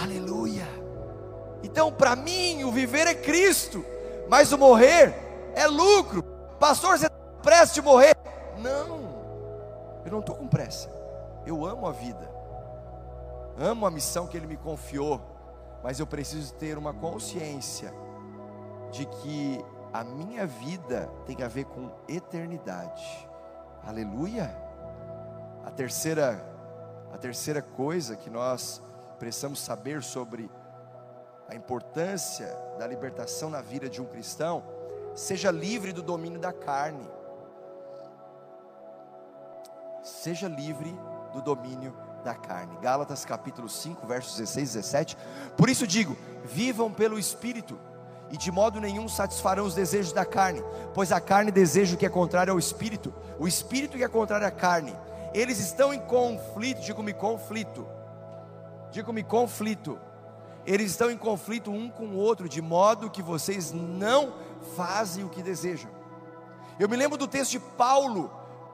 Aleluia. 0.00 0.66
Então, 1.62 1.92
para 1.92 2.14
mim, 2.14 2.62
o 2.62 2.70
viver 2.70 3.06
é 3.06 3.14
Cristo, 3.14 3.84
mas 4.28 4.52
o 4.52 4.58
morrer 4.58 5.14
é 5.54 5.66
lucro. 5.66 6.22
Pastor, 6.60 6.98
você 6.98 7.06
está 7.06 7.18
pressa 7.42 7.74
de 7.74 7.82
morrer? 7.82 8.16
Não, 8.58 10.02
eu 10.04 10.12
não 10.12 10.20
estou 10.20 10.36
com 10.36 10.46
pressa. 10.46 10.88
Eu 11.44 11.64
amo 11.64 11.86
a 11.86 11.92
vida, 11.92 12.30
amo 13.58 13.86
a 13.86 13.90
missão 13.90 14.26
que 14.26 14.36
Ele 14.36 14.46
me 14.46 14.56
confiou 14.56 15.37
mas 15.82 16.00
eu 16.00 16.06
preciso 16.06 16.54
ter 16.54 16.76
uma 16.76 16.92
consciência 16.92 17.92
de 18.90 19.06
que 19.06 19.64
a 19.92 20.04
minha 20.04 20.46
vida 20.46 21.10
tem 21.26 21.42
a 21.42 21.48
ver 21.48 21.64
com 21.64 21.90
eternidade. 22.08 23.28
Aleluia. 23.84 24.54
A 25.64 25.70
terceira 25.70 26.56
a 27.12 27.16
terceira 27.16 27.62
coisa 27.62 28.16
que 28.16 28.28
nós 28.28 28.82
precisamos 29.18 29.60
saber 29.60 30.02
sobre 30.02 30.50
a 31.48 31.54
importância 31.54 32.54
da 32.78 32.86
libertação 32.86 33.48
na 33.48 33.62
vida 33.62 33.88
de 33.88 34.00
um 34.00 34.04
cristão, 34.04 34.62
seja 35.14 35.50
livre 35.50 35.92
do 35.92 36.02
domínio 36.02 36.38
da 36.38 36.52
carne. 36.52 37.08
Seja 40.02 40.46
livre 40.46 40.94
do 41.32 41.42
domínio 41.42 41.94
da 42.24 42.34
carne. 42.34 42.76
Gálatas 42.80 43.24
capítulo 43.24 43.68
5, 43.68 44.06
versos 44.06 44.36
16 44.36 44.70
e 44.70 44.78
17. 44.78 45.16
Por 45.56 45.68
isso 45.68 45.86
digo: 45.86 46.16
vivam 46.44 46.92
pelo 46.92 47.18
Espírito, 47.18 47.78
e 48.30 48.36
de 48.36 48.50
modo 48.50 48.80
nenhum 48.80 49.08
satisfarão 49.08 49.64
os 49.64 49.74
desejos 49.74 50.12
da 50.12 50.24
carne, 50.24 50.62
pois 50.94 51.12
a 51.12 51.20
carne 51.20 51.50
deseja 51.50 51.94
o 51.94 51.98
que 51.98 52.06
é 52.06 52.10
contrário 52.10 52.52
ao 52.52 52.58
Espírito, 52.58 53.12
o 53.38 53.48
Espírito 53.48 53.96
que 53.96 54.04
é 54.04 54.08
contrário 54.08 54.46
à 54.46 54.50
carne. 54.50 54.94
Eles 55.32 55.58
estão 55.58 55.92
em 55.92 56.00
conflito, 56.00 56.80
digo-me 56.80 57.12
conflito, 57.12 57.86
digo-me 58.90 59.22
conflito. 59.22 59.98
Eles 60.66 60.90
estão 60.90 61.10
em 61.10 61.16
conflito 61.16 61.70
um 61.70 61.88
com 61.88 62.08
o 62.08 62.16
outro, 62.16 62.48
de 62.48 62.60
modo 62.60 63.10
que 63.10 63.22
vocês 63.22 63.72
não 63.72 64.34
fazem 64.76 65.24
o 65.24 65.28
que 65.30 65.42
desejam. 65.42 65.90
Eu 66.78 66.88
me 66.88 66.96
lembro 66.96 67.16
do 67.16 67.26
texto 67.26 67.52
de 67.52 67.60
Paulo, 67.60 68.30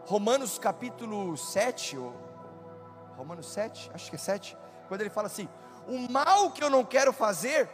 Romanos 0.07 0.59
capítulo 0.59 1.37
7, 1.37 1.97
ou 1.97 2.13
Romanos 3.17 3.47
7, 3.47 3.91
acho 3.95 4.11
que 4.11 4.17
é 4.17 4.19
7, 4.19 4.57
quando 4.89 5.01
ele 5.01 5.11
fala 5.11 5.27
assim: 5.27 5.49
o 5.87 5.99
mal 6.11 6.51
que 6.51 6.63
eu 6.63 6.71
não 6.71 6.85
quero 6.85 7.13
fazer, 7.13 7.69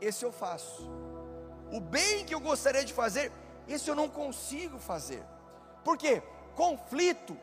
esse 0.00 0.24
eu 0.24 0.32
faço. 0.32 0.88
O 1.72 1.80
bem 1.80 2.24
que 2.24 2.34
eu 2.34 2.40
gostaria 2.40 2.84
de 2.84 2.92
fazer, 2.92 3.32
esse 3.66 3.88
eu 3.88 3.94
não 3.94 4.08
consigo 4.08 4.78
fazer. 4.78 5.22
Por 5.82 5.96
quê? 5.98 6.22
Conflito 6.54 7.36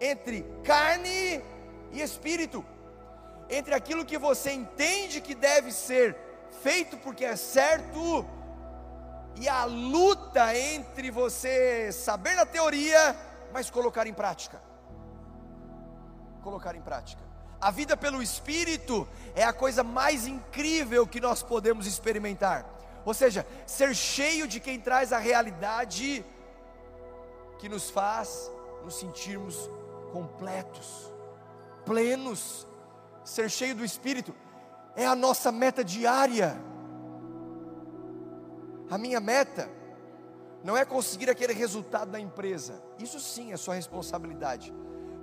entre 0.00 0.42
carne 0.64 1.44
e 1.92 2.00
espírito, 2.00 2.64
entre 3.48 3.74
aquilo 3.74 4.04
que 4.04 4.18
você 4.18 4.52
entende 4.52 5.20
que 5.20 5.34
deve 5.34 5.70
ser 5.70 6.16
feito 6.62 6.96
porque 6.98 7.24
é 7.24 7.36
certo, 7.36 8.24
e 9.36 9.48
a 9.48 9.64
luta 9.64 10.56
entre 10.56 11.10
você 11.10 11.92
saber 11.92 12.34
na 12.34 12.46
teoria, 12.46 13.16
mas 13.52 13.70
colocar 13.70 14.06
em 14.06 14.14
prática 14.14 14.71
colocar 16.42 16.74
em 16.74 16.82
prática. 16.82 17.22
A 17.60 17.70
vida 17.70 17.96
pelo 17.96 18.20
Espírito 18.20 19.08
é 19.34 19.44
a 19.44 19.52
coisa 19.52 19.84
mais 19.84 20.26
incrível 20.26 21.06
que 21.06 21.20
nós 21.20 21.42
podemos 21.42 21.86
experimentar, 21.86 22.66
Ou 23.04 23.14
seja, 23.14 23.44
ser 23.66 23.96
cheio 23.96 24.46
de 24.46 24.60
quem 24.60 24.78
traz 24.78 25.12
a 25.12 25.18
realidade 25.18 26.24
que 27.58 27.68
nos 27.68 27.90
faz 27.90 28.50
nos 28.84 28.94
sentirmos 28.94 29.68
completos, 30.12 31.12
plenos. 31.84 32.66
Ser 33.24 33.50
cheio 33.50 33.74
do 33.74 33.84
Espírito 33.84 34.34
é 34.94 35.06
a 35.06 35.16
nossa 35.16 35.50
meta 35.50 35.84
diária. 35.84 36.56
A 38.88 38.98
minha 38.98 39.20
meta 39.20 39.68
não 40.62 40.76
é 40.76 40.84
conseguir 40.84 41.28
aquele 41.28 41.52
resultado 41.52 42.10
da 42.12 42.20
empresa, 42.20 42.80
isso 42.98 43.18
sim 43.18 43.52
é 43.52 43.56
sua 43.56 43.74
responsabilidade 43.74 44.72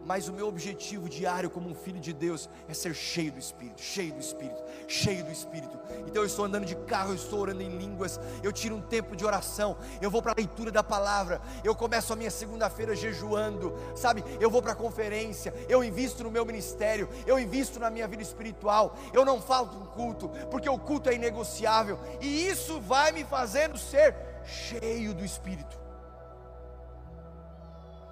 mas 0.06 0.28
o 0.28 0.34
meu 0.34 0.48
objetivo 0.48 1.08
diário 1.08 1.50
como 1.50 1.70
um 1.70 1.76
filho 1.76 2.00
de 2.00 2.14
Deus 2.14 2.50
é 2.68 2.74
ser 2.74 2.94
cheio 2.94 3.32
do 3.32 3.40
Espírito, 3.40 3.82
cheio 3.82 4.14
do 4.14 4.20
Espírito, 4.20 4.64
cheio 4.88 5.24
do 5.24 5.32
Espírito. 5.32 5.80
Então 6.08 6.22
eu 6.22 6.26
estou 6.26 6.46
andando 6.46 6.66
de 6.66 6.76
carro, 6.76 7.12
eu 7.12 7.16
estou 7.16 7.40
orando 7.40 7.62
em 7.62 7.78
línguas, 7.78 8.20
eu 8.42 8.52
tiro 8.52 8.76
um 8.76 8.82
tempo 8.82 9.16
de 9.16 9.26
oração, 9.26 9.78
eu 10.02 10.10
vou 10.10 10.22
para 10.22 10.32
a 10.32 10.36
leitura 10.36 10.72
da 10.72 10.84
palavra, 10.84 11.42
eu 11.64 11.76
começo 11.76 12.12
a 12.12 12.16
minha 12.16 12.32
segunda-feira 12.32 12.96
jejuando, 12.96 13.78
sabe? 13.96 14.24
Eu 14.40 14.50
vou 14.50 14.62
para 14.62 14.72
a 14.72 14.76
conferência, 14.76 15.54
eu 15.68 15.84
invisto 15.84 16.24
no 16.24 16.32
meu 16.32 16.46
ministério, 16.46 17.10
eu 17.26 17.40
invisto 17.40 17.80
na 17.80 17.90
minha 17.90 18.08
vida 18.08 18.24
espiritual, 18.24 18.96
eu 19.14 19.24
não 19.24 19.42
falto 19.42 19.78
um 19.78 19.86
culto, 19.86 20.30
porque 20.50 20.70
o 20.70 20.80
culto 20.80 21.10
é 21.10 21.16
inegociável, 21.16 22.00
e 22.20 22.48
isso 22.48 22.80
vai 22.82 23.12
me 23.12 23.24
fazendo 23.24 23.78
ser 23.78 24.16
cheio 24.44 25.14
do 25.14 25.24
Espírito. 25.24 25.78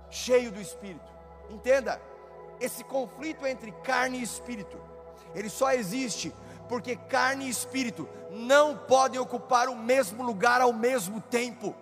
Cheio 0.10 0.52
do 0.52 0.62
Espírito. 0.62 1.17
Entenda, 1.50 2.02
esse 2.60 2.84
conflito 2.84 3.46
entre 3.46 3.72
carne 3.84 4.20
e 4.20 4.24
espírito, 4.24 4.80
ele 5.34 5.50
só 5.50 5.72
existe 5.72 6.34
porque 6.68 6.96
carne 6.96 7.46
e 7.46 7.50
espírito 7.50 8.08
não 8.30 8.78
podem 8.78 9.20
ocupar 9.20 9.70
o 9.70 9.76
mesmo 9.76 10.24
lugar 10.24 10.62
ao 10.62 10.74
mesmo 10.74 11.22
tempo. 11.22 11.76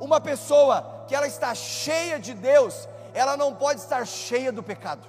Uma 0.00 0.20
pessoa 0.20 1.04
que 1.06 1.14
ela 1.14 1.26
está 1.26 1.54
cheia 1.54 2.18
de 2.18 2.34
Deus, 2.34 2.88
ela 3.14 3.36
não 3.36 3.54
pode 3.54 3.80
estar 3.80 4.06
cheia 4.06 4.50
do 4.50 4.62
pecado. 4.62 5.06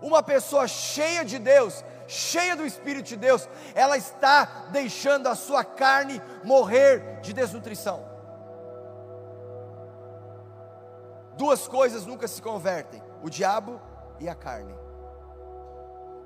Uma 0.00 0.22
pessoa 0.22 0.66
cheia 0.66 1.24
de 1.24 1.38
Deus, 1.38 1.84
cheia 2.08 2.56
do 2.56 2.66
Espírito 2.66 3.06
de 3.06 3.16
Deus, 3.16 3.48
ela 3.74 3.96
está 3.96 4.66
deixando 4.70 5.28
a 5.28 5.34
sua 5.34 5.64
carne 5.64 6.20
morrer 6.44 7.20
de 7.22 7.32
desnutrição. 7.32 8.11
Duas 11.36 11.66
coisas 11.66 12.06
nunca 12.06 12.28
se 12.28 12.40
convertem: 12.40 13.02
o 13.22 13.30
diabo 13.30 13.80
e 14.20 14.28
a 14.28 14.34
carne. 14.34 14.74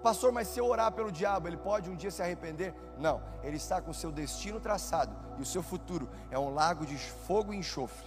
Pastor, 0.03 0.31
mas 0.31 0.49
se 0.49 0.61
eu 0.61 0.67
orar 0.67 0.93
pelo 0.93 1.11
diabo, 1.11 1.49
ele 1.49 1.57
pode 1.57 1.91
um 1.91 1.97
dia 1.97 2.11
se 2.11 2.23
arrepender? 2.23 2.75
Não, 2.97 3.21
ele 3.43 3.57
está 3.57 3.81
com 3.81 3.91
o 3.91 3.95
seu 3.95 4.13
destino 4.13 4.61
traçado 4.61 5.17
e 5.37 5.43
o 5.43 5.45
seu 5.45 5.63
futuro 5.63 6.09
é 6.31 6.39
um 6.39 6.55
lago 6.55 6.87
de 6.87 6.97
fogo 6.97 7.53
e 7.53 7.57
enxofre. 7.57 8.07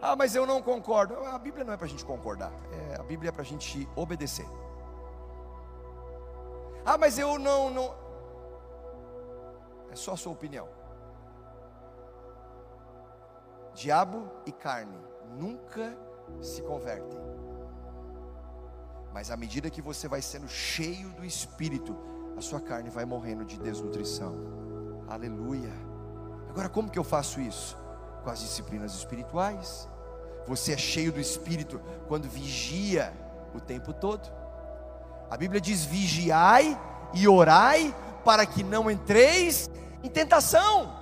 Ah, 0.00 0.16
mas 0.16 0.34
eu 0.34 0.44
não 0.44 0.60
concordo. 0.60 1.14
A 1.26 1.38
Bíblia 1.38 1.64
não 1.64 1.72
é 1.72 1.76
para 1.76 1.86
a 1.86 1.88
gente 1.88 2.04
concordar, 2.04 2.52
é, 2.72 3.00
a 3.00 3.04
Bíblia 3.04 3.28
é 3.28 3.32
para 3.32 3.42
a 3.42 3.44
gente 3.44 3.88
obedecer. 3.94 4.46
Ah, 6.84 6.98
mas 6.98 7.16
eu 7.16 7.38
não, 7.38 7.70
não. 7.70 7.94
É 9.92 9.94
só 9.94 10.14
a 10.14 10.16
sua 10.16 10.32
opinião. 10.32 10.68
Diabo 13.74 14.30
e 14.46 14.52
carne 14.52 14.96
nunca 15.36 15.96
se 16.40 16.62
convertem. 16.62 17.18
Mas 19.12 19.30
à 19.30 19.36
medida 19.36 19.70
que 19.70 19.82
você 19.82 20.08
vai 20.08 20.22
sendo 20.22 20.48
cheio 20.48 21.10
do 21.10 21.24
Espírito, 21.24 21.96
a 22.36 22.40
sua 22.40 22.60
carne 22.60 22.88
vai 22.88 23.04
morrendo 23.04 23.44
de 23.44 23.58
desnutrição. 23.58 24.34
Aleluia. 25.08 25.72
Agora, 26.48 26.68
como 26.68 26.90
que 26.90 26.98
eu 26.98 27.04
faço 27.04 27.40
isso? 27.40 27.76
Com 28.22 28.30
as 28.30 28.40
disciplinas 28.40 28.94
espirituais. 28.94 29.88
Você 30.46 30.72
é 30.72 30.76
cheio 30.76 31.12
do 31.12 31.20
Espírito 31.20 31.80
quando 32.08 32.28
vigia 32.28 33.12
o 33.54 33.60
tempo 33.60 33.92
todo. 33.92 34.30
A 35.30 35.36
Bíblia 35.36 35.60
diz: 35.60 35.84
vigiai 35.84 36.78
e 37.14 37.28
orai 37.28 37.94
para 38.24 38.44
que 38.46 38.62
não 38.62 38.90
entreis 38.90 39.68
em 40.02 40.08
tentação. 40.08 41.01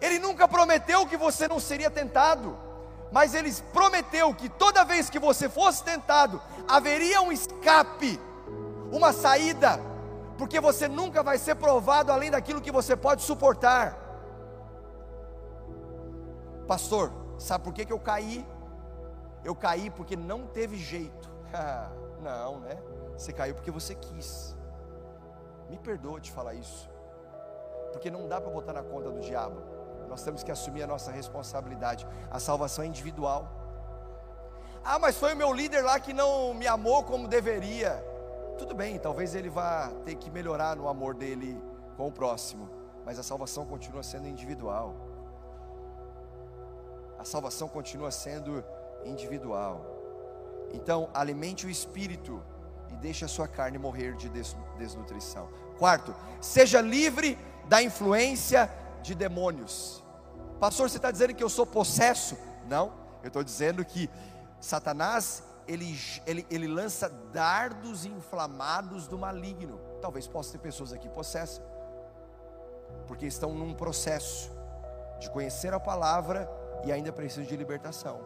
Ele 0.00 0.18
nunca 0.18 0.48
prometeu 0.48 1.06
que 1.06 1.16
você 1.16 1.46
não 1.46 1.60
seria 1.60 1.90
tentado, 1.90 2.56
mas 3.12 3.34
ele 3.34 3.52
prometeu 3.72 4.34
que 4.34 4.48
toda 4.48 4.84
vez 4.84 5.10
que 5.10 5.18
você 5.18 5.48
fosse 5.48 5.82
tentado, 5.82 6.40
haveria 6.68 7.20
um 7.20 7.32
escape, 7.32 8.20
uma 8.92 9.12
saída, 9.12 9.80
porque 10.38 10.60
você 10.60 10.88
nunca 10.88 11.22
vai 11.22 11.36
ser 11.36 11.56
provado 11.56 12.12
além 12.12 12.30
daquilo 12.30 12.60
que 12.60 12.72
você 12.72 12.96
pode 12.96 13.22
suportar. 13.22 13.98
Pastor, 16.66 17.12
sabe 17.38 17.64
por 17.64 17.74
que, 17.74 17.84
que 17.84 17.92
eu 17.92 18.00
caí? 18.00 18.46
Eu 19.44 19.54
caí 19.54 19.90
porque 19.90 20.16
não 20.16 20.46
teve 20.46 20.76
jeito. 20.76 21.28
não, 22.22 22.60
né? 22.60 22.78
Você 23.16 23.32
caiu 23.32 23.54
porque 23.54 23.70
você 23.70 23.94
quis. 23.94 24.56
Me 25.68 25.78
perdoa 25.78 26.20
de 26.20 26.32
falar 26.32 26.54
isso, 26.54 26.90
porque 27.92 28.10
não 28.10 28.26
dá 28.26 28.40
para 28.40 28.50
botar 28.50 28.72
na 28.72 28.82
conta 28.82 29.10
do 29.10 29.20
diabo. 29.20 29.60
Nós 30.10 30.22
temos 30.22 30.42
que 30.42 30.50
assumir 30.50 30.82
a 30.82 30.86
nossa 30.88 31.12
responsabilidade. 31.12 32.04
A 32.30 32.40
salvação 32.40 32.84
é 32.84 32.88
individual. 32.88 33.48
Ah, 34.84 34.98
mas 34.98 35.16
foi 35.16 35.34
o 35.34 35.36
meu 35.36 35.52
líder 35.52 35.82
lá 35.82 36.00
que 36.00 36.12
não 36.12 36.52
me 36.52 36.66
amou 36.66 37.04
como 37.04 37.28
deveria. 37.28 38.04
Tudo 38.58 38.74
bem, 38.74 38.98
talvez 38.98 39.36
ele 39.36 39.48
vá 39.48 39.88
ter 40.04 40.16
que 40.16 40.28
melhorar 40.28 40.74
no 40.74 40.88
amor 40.88 41.14
dele 41.14 41.62
com 41.96 42.08
o 42.08 42.12
próximo, 42.12 42.68
mas 43.04 43.18
a 43.18 43.22
salvação 43.22 43.64
continua 43.64 44.02
sendo 44.02 44.26
individual. 44.26 44.96
A 47.16 47.24
salvação 47.24 47.68
continua 47.68 48.10
sendo 48.10 48.64
individual. 49.04 49.86
Então, 50.72 51.08
alimente 51.14 51.66
o 51.66 51.70
espírito 51.70 52.42
e 52.90 52.96
deixe 52.96 53.24
a 53.24 53.28
sua 53.28 53.46
carne 53.46 53.78
morrer 53.78 54.16
de 54.16 54.28
desnutrição. 54.76 55.48
Quarto, 55.78 56.14
seja 56.40 56.80
livre 56.80 57.38
da 57.66 57.82
influência 57.82 58.68
de 59.02 59.14
demônios. 59.14 60.04
Pastor, 60.58 60.88
você 60.88 60.96
está 60.96 61.10
dizendo 61.10 61.34
que 61.34 61.42
eu 61.42 61.48
sou 61.48 61.66
possesso? 61.66 62.36
Não, 62.68 62.92
eu 63.22 63.28
estou 63.28 63.42
dizendo 63.42 63.84
que 63.84 64.10
Satanás 64.60 65.42
ele, 65.66 65.96
ele, 66.26 66.46
ele 66.50 66.66
lança 66.66 67.08
dardos 67.32 68.04
inflamados 68.04 69.06
do 69.06 69.16
maligno. 69.16 69.78
Talvez 70.00 70.26
possa 70.26 70.52
ter 70.52 70.58
pessoas 70.58 70.92
aqui 70.92 71.08
possessas, 71.08 71.62
porque 73.06 73.26
estão 73.26 73.54
num 73.54 73.72
processo 73.74 74.50
de 75.20 75.30
conhecer 75.30 75.72
a 75.72 75.80
palavra 75.80 76.50
e 76.84 76.90
ainda 76.90 77.12
precisam 77.12 77.44
de 77.44 77.56
libertação. 77.56 78.20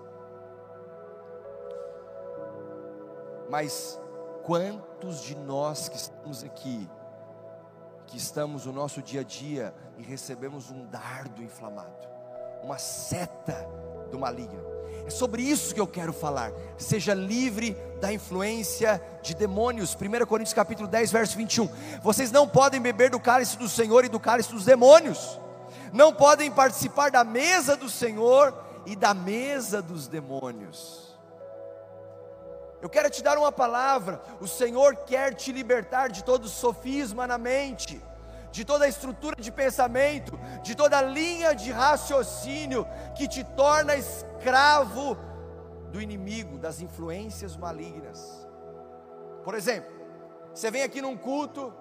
Mas 3.50 4.00
quantos 4.42 5.20
de 5.20 5.34
nós 5.36 5.88
que 5.88 5.96
estamos 5.96 6.42
aqui 6.42 6.88
que 8.06 8.16
estamos 8.16 8.66
no 8.66 8.72
nosso 8.72 9.02
dia 9.02 9.20
a 9.20 9.24
dia 9.24 9.74
e 9.98 10.02
recebemos 10.02 10.70
um 10.70 10.86
dardo 10.86 11.42
inflamado, 11.42 12.08
uma 12.62 12.78
seta 12.78 13.66
do 14.10 14.18
maligno. 14.18 14.62
É 15.06 15.10
sobre 15.10 15.42
isso 15.42 15.74
que 15.74 15.80
eu 15.80 15.86
quero 15.86 16.12
falar. 16.12 16.50
Seja 16.78 17.12
livre 17.12 17.76
da 18.00 18.12
influência 18.12 19.02
de 19.22 19.34
demônios. 19.34 19.94
1 19.94 20.26
Coríntios 20.26 20.54
capítulo 20.54 20.88
10, 20.88 21.12
verso 21.12 21.36
21. 21.36 21.68
Vocês 22.02 22.32
não 22.32 22.48
podem 22.48 22.80
beber 22.80 23.10
do 23.10 23.20
cálice 23.20 23.58
do 23.58 23.68
Senhor 23.68 24.04
e 24.04 24.08
do 24.08 24.18
cálice 24.18 24.50
dos 24.50 24.64
demônios. 24.64 25.38
Não 25.92 26.12
podem 26.12 26.50
participar 26.50 27.10
da 27.10 27.22
mesa 27.22 27.76
do 27.76 27.88
Senhor 27.88 28.54
e 28.86 28.96
da 28.96 29.12
mesa 29.12 29.82
dos 29.82 30.08
demônios. 30.08 31.03
Eu 32.84 32.90
quero 32.90 33.08
te 33.08 33.22
dar 33.22 33.38
uma 33.38 33.50
palavra. 33.50 34.22
O 34.42 34.46
Senhor 34.46 34.94
quer 35.06 35.32
te 35.34 35.50
libertar 35.50 36.10
de 36.10 36.22
todo 36.22 36.46
sofisma 36.46 37.26
na 37.26 37.38
mente, 37.38 37.98
de 38.52 38.62
toda 38.62 38.84
a 38.84 38.88
estrutura 38.88 39.36
de 39.40 39.50
pensamento, 39.50 40.38
de 40.62 40.74
toda 40.74 40.98
a 40.98 41.00
linha 41.00 41.54
de 41.54 41.72
raciocínio 41.72 42.86
que 43.16 43.26
te 43.26 43.42
torna 43.42 43.96
escravo 43.96 45.16
do 45.90 45.98
inimigo, 45.98 46.58
das 46.58 46.82
influências 46.82 47.56
malignas. 47.56 48.46
Por 49.42 49.54
exemplo, 49.54 49.90
você 50.52 50.70
vem 50.70 50.82
aqui 50.82 51.00
num 51.00 51.16
culto 51.16 51.72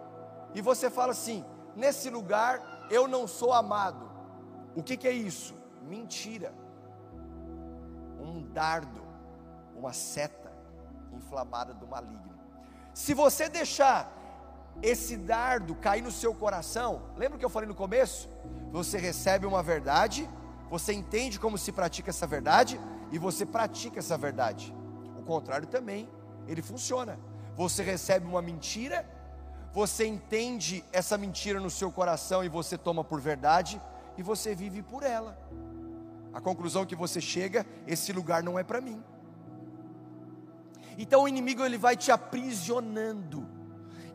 e 0.56 0.62
você 0.62 0.90
fala 0.90 1.12
assim: 1.12 1.44
nesse 1.76 2.10
lugar 2.10 2.88
eu 2.90 3.10
não 3.10 3.28
sou 3.28 3.52
amado. 3.52 4.10
O 4.74 4.82
que, 4.82 4.96
que 4.96 5.10
é 5.10 5.12
isso? 5.12 5.54
Mentira. 5.82 6.54
Um 8.22 8.42
dardo, 8.54 9.02
uma 9.76 9.92
seta 9.92 10.43
inflamada 11.16 11.74
do 11.74 11.88
maligno. 11.88 12.34
Se 12.94 13.14
você 13.14 13.50
deixar 13.50 14.12
esse 14.82 15.16
dardo 15.18 15.76
cair 15.76 16.02
no 16.02 16.12
seu 16.12 16.34
coração, 16.34 17.04
lembra 17.16 17.36
o 17.36 17.40
que 17.40 17.46
eu 17.46 17.50
falei 17.50 17.68
no 17.68 17.76
começo? 17.76 18.30
Você 18.72 18.98
recebe 18.98 19.46
uma 19.46 19.64
verdade, 19.64 20.30
você 20.70 20.94
entende 20.94 21.40
como 21.40 21.58
se 21.58 21.72
pratica 21.72 22.10
essa 22.10 22.26
verdade 22.26 22.80
e 23.12 23.20
você 23.20 23.46
pratica 23.46 24.00
essa 24.00 24.18
verdade. 24.18 24.76
O 25.18 25.24
contrário 25.24 25.68
também, 25.68 26.10
ele 26.48 26.62
funciona. 26.62 27.20
Você 27.56 27.84
recebe 27.84 28.26
uma 28.26 28.42
mentira, 28.42 29.08
você 29.72 30.06
entende 30.06 30.84
essa 30.92 31.18
mentira 31.18 31.60
no 31.60 31.70
seu 31.70 31.92
coração 31.92 32.44
e 32.44 32.50
você 32.50 32.78
toma 32.78 33.04
por 33.04 33.22
verdade, 33.22 33.82
e 34.18 34.24
você 34.24 34.54
vive 34.54 34.82
por 34.82 35.04
ela. 35.04 35.38
A 36.34 36.42
conclusão 36.42 36.86
que 36.86 36.96
você 36.96 37.22
chega, 37.22 37.66
esse 37.86 38.12
lugar 38.12 38.42
não 38.42 38.58
é 38.58 38.64
para 38.64 38.82
mim. 38.82 39.04
Então 40.98 41.24
o 41.24 41.28
inimigo 41.28 41.64
ele 41.64 41.78
vai 41.78 41.96
te 41.96 42.12
aprisionando, 42.12 43.48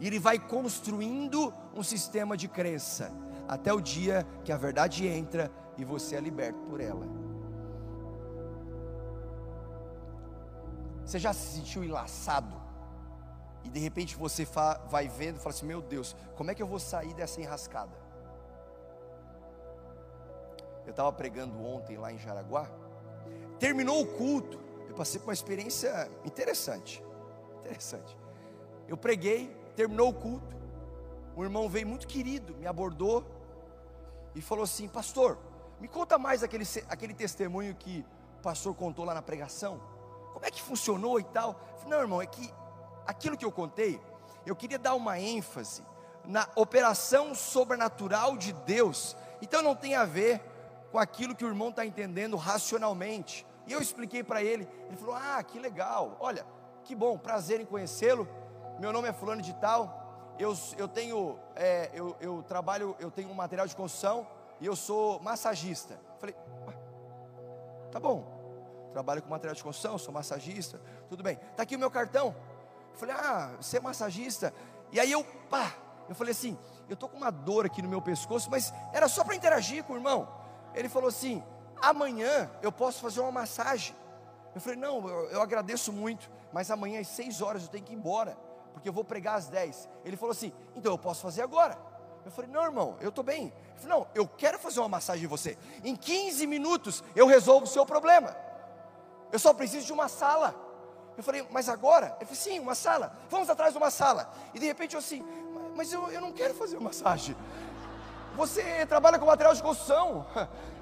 e 0.00 0.06
ele 0.06 0.18
vai 0.18 0.38
construindo 0.38 1.52
um 1.74 1.82
sistema 1.82 2.36
de 2.36 2.48
crença, 2.48 3.10
até 3.48 3.72
o 3.72 3.80
dia 3.80 4.26
que 4.44 4.52
a 4.52 4.56
verdade 4.56 5.06
entra 5.06 5.50
e 5.76 5.84
você 5.84 6.16
é 6.16 6.20
liberto 6.20 6.60
por 6.60 6.80
ela. 6.80 7.06
Você 11.04 11.18
já 11.18 11.32
se 11.32 11.56
sentiu 11.56 11.82
enlaçado? 11.82 12.54
E 13.64 13.70
de 13.70 13.80
repente 13.80 14.14
você 14.16 14.46
vai 14.88 15.08
vendo 15.08 15.36
e 15.36 15.38
fala 15.38 15.54
assim: 15.54 15.66
Meu 15.66 15.80
Deus, 15.80 16.14
como 16.36 16.50
é 16.50 16.54
que 16.54 16.62
eu 16.62 16.66
vou 16.66 16.78
sair 16.78 17.14
dessa 17.14 17.40
enrascada? 17.40 17.96
Eu 20.84 20.90
estava 20.90 21.12
pregando 21.12 21.62
ontem 21.62 21.96
lá 21.96 22.12
em 22.12 22.18
Jaraguá. 22.18 22.66
Terminou 23.58 24.02
o 24.02 24.06
culto. 24.06 24.67
Passei 24.98 25.18
por 25.18 25.28
uma 25.28 25.32
experiência 25.32 26.10
interessante. 26.24 27.02
Interessante. 27.60 28.18
Eu 28.86 28.96
preguei, 28.96 29.48
terminou 29.74 30.10
o 30.10 30.14
culto. 30.14 30.56
Um 31.36 31.42
irmão 31.42 31.68
veio 31.70 31.86
muito 31.86 32.06
querido, 32.06 32.54
me 32.56 32.66
abordou 32.66 33.24
e 34.34 34.42
falou 34.42 34.64
assim: 34.64 34.88
Pastor, 34.88 35.38
me 35.80 35.88
conta 35.88 36.18
mais 36.18 36.42
aquele, 36.42 36.64
aquele 36.88 37.14
testemunho 37.14 37.74
que 37.74 38.04
o 38.38 38.42
pastor 38.42 38.74
contou 38.74 39.04
lá 39.06 39.14
na 39.14 39.22
pregação 39.22 39.80
como 40.38 40.46
é 40.46 40.52
que 40.52 40.62
funcionou 40.62 41.18
e 41.18 41.24
tal? 41.24 41.60
Não, 41.88 41.98
irmão, 41.98 42.22
é 42.22 42.26
que 42.26 42.48
aquilo 43.04 43.36
que 43.36 43.44
eu 43.44 43.50
contei, 43.50 44.00
eu 44.46 44.54
queria 44.54 44.78
dar 44.78 44.94
uma 44.94 45.18
ênfase 45.18 45.82
na 46.24 46.48
operação 46.54 47.34
sobrenatural 47.34 48.36
de 48.36 48.52
Deus. 48.52 49.16
Então 49.42 49.62
não 49.62 49.74
tem 49.74 49.96
a 49.96 50.04
ver 50.04 50.40
com 50.92 50.98
aquilo 50.98 51.34
que 51.34 51.44
o 51.44 51.48
irmão 51.48 51.70
está 51.70 51.84
entendendo 51.84 52.36
racionalmente. 52.36 53.44
E 53.68 53.72
eu 53.72 53.80
expliquei 53.80 54.24
para 54.24 54.42
ele, 54.42 54.66
ele 54.86 54.96
falou: 54.96 55.14
Ah, 55.14 55.42
que 55.42 55.58
legal, 55.58 56.16
olha, 56.18 56.44
que 56.84 56.94
bom, 56.94 57.18
prazer 57.18 57.60
em 57.60 57.66
conhecê-lo. 57.66 58.26
Meu 58.80 58.92
nome 58.92 59.08
é 59.08 59.12
Fulano 59.12 59.42
de 59.42 59.52
Tal, 59.54 60.34
eu, 60.38 60.56
eu 60.78 60.88
tenho, 60.88 61.38
é, 61.54 61.90
eu, 61.92 62.16
eu 62.20 62.42
trabalho, 62.44 62.96
eu 62.98 63.10
tenho 63.10 63.28
um 63.28 63.34
material 63.34 63.66
de 63.66 63.76
construção 63.76 64.26
e 64.60 64.66
eu 64.66 64.74
sou 64.74 65.20
massagista. 65.20 66.00
Falei, 66.18 66.34
tá 67.90 68.00
bom, 68.00 68.24
trabalho 68.92 69.20
com 69.20 69.28
material 69.28 69.54
de 69.54 69.62
construção, 69.62 69.98
sou 69.98 70.14
massagista, 70.14 70.80
tudo 71.08 71.22
bem. 71.22 71.38
Está 71.50 71.64
aqui 71.64 71.76
o 71.76 71.78
meu 71.78 71.90
cartão. 71.90 72.34
Falei, 72.94 73.14
ah, 73.16 73.52
você 73.60 73.76
é 73.76 73.80
massagista. 73.80 74.54
E 74.92 74.98
aí 74.98 75.12
eu, 75.12 75.24
pá, 75.50 75.74
eu 76.08 76.14
falei 76.14 76.32
assim, 76.32 76.56
eu 76.88 76.96
tô 76.96 77.08
com 77.08 77.16
uma 77.16 77.30
dor 77.30 77.66
aqui 77.66 77.82
no 77.82 77.88
meu 77.88 78.00
pescoço, 78.00 78.50
mas 78.50 78.72
era 78.94 79.08
só 79.08 79.24
para 79.24 79.34
interagir 79.34 79.84
com 79.84 79.92
o 79.92 79.96
irmão. 79.96 80.26
Ele 80.74 80.88
falou 80.88 81.08
assim, 81.08 81.42
amanhã 81.80 82.50
eu 82.62 82.70
posso 82.72 83.00
fazer 83.00 83.20
uma 83.20 83.32
massagem. 83.32 83.94
Eu 84.54 84.60
falei, 84.60 84.78
não, 84.78 85.06
eu, 85.08 85.30
eu 85.30 85.42
agradeço 85.42 85.92
muito, 85.92 86.30
mas 86.52 86.70
amanhã 86.70 87.00
às 87.00 87.08
seis 87.08 87.40
horas 87.40 87.62
eu 87.62 87.68
tenho 87.68 87.84
que 87.84 87.92
ir 87.92 87.96
embora, 87.96 88.36
porque 88.72 88.88
eu 88.88 88.92
vou 88.92 89.04
pregar 89.04 89.36
às 89.36 89.48
dez. 89.48 89.88
Ele 90.04 90.16
falou 90.16 90.32
assim, 90.32 90.52
então 90.74 90.92
eu 90.92 90.98
posso 90.98 91.22
fazer 91.22 91.42
agora. 91.42 91.78
Eu 92.24 92.30
falei, 92.30 92.50
não, 92.50 92.62
irmão, 92.62 92.96
eu 93.00 93.08
estou 93.08 93.24
bem. 93.24 93.44
Ele 93.46 93.80
falou, 93.80 94.00
não, 94.00 94.06
eu 94.14 94.26
quero 94.26 94.58
fazer 94.58 94.80
uma 94.80 94.88
massagem 94.88 95.24
em 95.24 95.28
você. 95.28 95.56
Em 95.84 95.94
15 95.94 96.46
minutos 96.46 97.02
eu 97.14 97.26
resolvo 97.26 97.64
o 97.64 97.68
seu 97.68 97.86
problema. 97.86 98.36
Eu 99.30 99.38
só 99.38 99.52
preciso 99.54 99.86
de 99.86 99.92
uma 99.92 100.08
sala. 100.08 100.54
Eu 101.16 101.22
falei, 101.22 101.46
mas 101.50 101.68
agora? 101.68 102.16
Ele 102.16 102.26
falou, 102.26 102.36
sim, 102.36 102.58
uma 102.60 102.74
sala. 102.74 103.16
Vamos 103.28 103.48
atrás 103.50 103.72
de 103.72 103.78
uma 103.78 103.90
sala. 103.90 104.32
E 104.54 104.58
de 104.58 104.66
repente 104.66 104.94
eu 104.94 104.98
assim, 105.00 105.24
mas 105.74 105.92
eu, 105.92 106.08
eu 106.10 106.20
não 106.20 106.32
quero 106.32 106.54
fazer 106.54 106.78
massagem. 106.80 107.36
Você 108.36 108.86
trabalha 108.86 109.18
com 109.18 109.26
material 109.26 109.54
de 109.54 109.62
construção. 109.62 110.26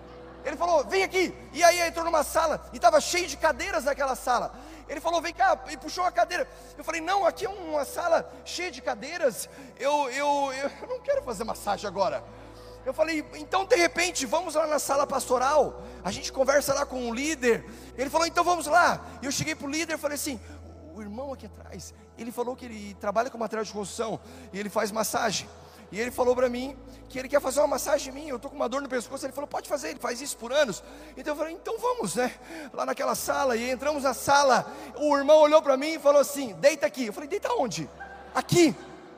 Ele 0.47 0.57
falou, 0.57 0.85
vem 0.85 1.03
aqui. 1.03 1.35
E 1.53 1.65
aí 1.65 1.81
entrou 1.81 2.05
numa 2.05 2.23
sala 2.23 2.65
e 2.73 2.77
estava 2.77 3.01
cheio 3.01 3.27
de 3.27 3.37
cadeiras 3.37 3.83
naquela 3.83 4.15
sala. 4.15 4.55
Ele 4.89 5.01
falou, 5.01 5.21
vem 5.21 5.35
cá, 5.35 5.59
e 5.69 5.77
puxou 5.77 6.05
a 6.05 6.13
cadeira. 6.13 6.49
Eu 6.79 6.85
falei, 6.85 7.01
não, 7.01 7.27
aqui 7.27 7.45
é 7.45 7.49
uma 7.49 7.85
sala 7.85 8.33
cheia 8.45 8.71
de 8.71 8.81
cadeiras. 8.81 9.49
Eu, 9.77 10.09
eu, 10.11 10.53
eu 10.53 10.71
não 10.89 11.01
quero 11.01 11.21
fazer 11.25 11.43
massagem 11.43 11.89
agora. 11.89 12.23
Eu 12.85 12.95
falei, 12.95 13.29
então 13.35 13.65
de 13.65 13.75
repente, 13.75 14.25
vamos 14.25 14.55
lá 14.55 14.65
na 14.69 14.79
sala 14.79 15.05
pastoral, 15.05 15.83
a 16.05 16.13
gente 16.13 16.33
conversa 16.33 16.73
lá 16.73 16.87
com 16.87 17.11
o 17.11 17.13
líder. 17.13 17.69
Ele 17.99 18.09
falou, 18.09 18.29
então 18.29 18.45
vamos 18.45 18.69
lá. 18.69 19.05
E 19.21 19.27
eu 19.27 19.33
cheguei 19.33 19.57
para 19.57 19.67
o 19.67 19.71
líder 19.71 19.95
e 19.95 19.99
falei 19.99 20.15
assim: 20.15 20.41
o 20.95 21.03
irmão 21.03 21.33
aqui 21.33 21.47
atrás, 21.47 21.93
ele 22.17 22.31
falou 22.31 22.55
que 22.55 22.65
ele 22.65 22.95
trabalha 23.01 23.29
com 23.29 23.37
material 23.37 23.65
de 23.65 23.73
construção 23.73 24.21
e 24.53 24.59
ele 24.61 24.71
faz 24.71 24.93
massagem. 24.93 25.49
E 25.93 26.01
ele 26.01 26.11
falou 26.11 26.35
para 26.35 26.49
mim 26.49 26.77
que 27.09 27.19
ele 27.19 27.29
quer 27.29 27.41
fazer 27.41 27.61
uma 27.61 27.69
massagem 27.69 28.13
em 28.13 28.15
mim. 28.15 28.29
Eu 28.29 28.37
estou 28.37 28.51
com 28.51 28.57
uma 28.57 28.69
dor 28.69 28.83
no 28.83 28.89
pescoço. 28.89 29.25
Ele 29.25 29.33
falou: 29.33 29.49
pode 29.49 29.69
fazer, 29.69 29.91
ele 29.91 29.99
faz 29.99 30.21
isso 30.21 30.37
por 30.37 30.53
anos. 30.53 30.83
Então 31.17 31.33
eu 31.33 31.39
falei: 31.39 31.55
então 31.55 31.79
vamos, 31.79 32.17
né? 32.17 32.35
Lá 32.73 32.85
naquela 32.85 33.15
sala. 33.15 33.57
E 33.57 33.71
entramos 33.71 34.03
na 34.03 34.15
sala. 34.15 34.67
O 34.97 35.17
irmão 35.17 35.39
olhou 35.39 35.63
para 35.63 35.77
mim 35.77 35.95
e 35.95 35.99
falou 35.99 36.21
assim: 36.21 36.55
deita 36.55 36.87
aqui. 36.87 37.07
Eu 37.07 37.13
falei: 37.13 37.29
deita 37.29 37.53
onde? 37.55 37.89
Aqui. 38.35 38.75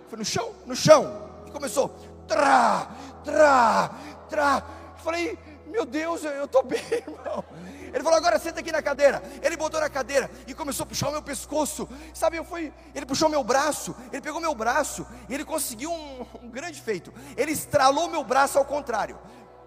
Foi 0.08 0.18
no 0.18 0.24
chão? 0.24 0.54
No 0.66 0.76
chão. 0.76 1.30
E 1.46 1.50
começou: 1.50 1.88
trá, 2.28 2.90
trá, 3.24 3.90
trá. 4.28 4.62
Eu 4.96 5.02
falei, 5.02 5.38
meu 5.66 5.84
Deus, 5.84 6.22
eu 6.24 6.44
estou 6.44 6.62
bem, 6.62 6.80
irmão. 6.92 7.44
Ele 7.93 8.03
falou, 8.03 8.18
agora 8.18 8.39
senta 8.39 8.61
aqui 8.61 8.72
na 8.72 8.82
cadeira. 8.82 9.22
Ele 9.43 9.57
botou 9.57 9.80
na 9.80 9.89
cadeira 9.89 10.30
e 10.47 10.55
começou 10.55 10.84
a 10.84 10.86
puxar 10.86 11.09
o 11.09 11.12
meu 11.12 11.22
pescoço. 11.22 11.89
Sabe, 12.14 12.36
eu 12.36 12.45
fui, 12.45 12.72
ele 12.95 13.07
puxou 13.07 13.28
meu 13.28 13.43
braço, 13.43 13.95
ele 14.12 14.22
pegou 14.22 14.41
meu 14.41 14.55
braço 14.55 15.07
e 15.28 15.34
ele 15.34 15.45
conseguiu 15.45 15.93
um, 15.93 16.26
um 16.43 16.49
grande 16.49 16.80
feito. 16.80 17.12
Ele 17.36 17.53
estralou 17.53 18.09
meu 18.09 18.24
braço 18.24 18.59
ao 18.59 18.64
contrário. 18.64 19.18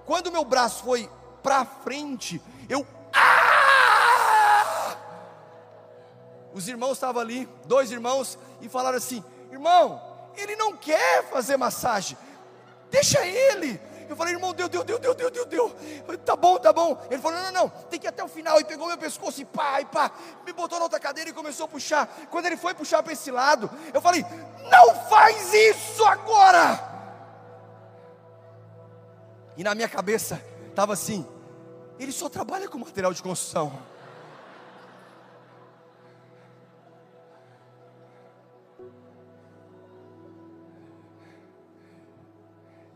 Quando 0.06 0.32
meu 0.32 0.44
braço 0.44 0.84
foi 0.84 1.10
para 1.42 1.66
frente, 1.66 2.42
eu 2.70 2.86
ah! 3.14 4.96
Os 6.54 6.68
irmãos 6.68 6.94
estavam 6.94 7.22
ali, 7.22 7.48
dois 7.66 7.92
irmãos, 7.92 8.38
e 8.62 8.68
falaram 8.68 8.98
assim: 8.98 9.24
irmão, 9.52 10.02
ele 10.36 10.56
não 10.56 10.76
quer 10.76 11.24
fazer 11.30 11.58
massagem, 11.58 12.18
deixa 12.90 13.26
ele. 13.26 13.80
Eu 14.12 14.18
falei, 14.18 14.34
irmão, 14.34 14.54
deu, 14.54 14.68
deu, 14.68 14.84
deu, 14.84 15.00
deu, 15.00 15.16
deu, 15.16 15.32
deu, 15.32 15.46
deu. 15.46 15.78
Tá 16.26 16.36
bom, 16.36 16.60
tá 16.60 16.74
bom. 16.74 17.02
Ele 17.10 17.22
falou, 17.22 17.38
não, 17.38 17.46
não, 17.46 17.62
não, 17.64 17.70
tem 17.70 17.98
que 17.98 18.06
ir 18.06 18.10
até 18.10 18.22
o 18.22 18.28
final. 18.28 18.60
E 18.60 18.66
pegou 18.66 18.86
meu 18.86 18.98
pescoço 18.98 19.40
e 19.42 19.46
pá, 19.46 19.80
e 19.80 19.86
pá, 19.86 20.12
me 20.46 20.52
botou 20.52 20.78
na 20.78 20.84
outra 20.84 21.00
cadeira 21.00 21.30
e 21.30 21.34
começou 21.34 21.64
a 21.64 21.70
puxar. 21.70 22.08
Quando 22.30 22.46
ele 22.46 22.58
foi 22.58 22.74
puxar 22.74 23.02
para 23.02 23.14
esse 23.14 23.32
lado, 23.32 23.72
eu 23.94 24.02
falei, 24.02 24.26
não 24.70 24.94
faz 25.08 25.54
isso 25.54 26.04
agora. 26.04 26.92
E 29.56 29.64
na 29.64 29.74
minha 29.74 29.88
cabeça 29.88 30.44
estava 30.68 30.92
assim, 30.92 31.26
ele 31.98 32.12
só 32.12 32.28
trabalha 32.28 32.68
com 32.68 32.78
material 32.80 33.14
de 33.14 33.24
construção. 33.24 33.72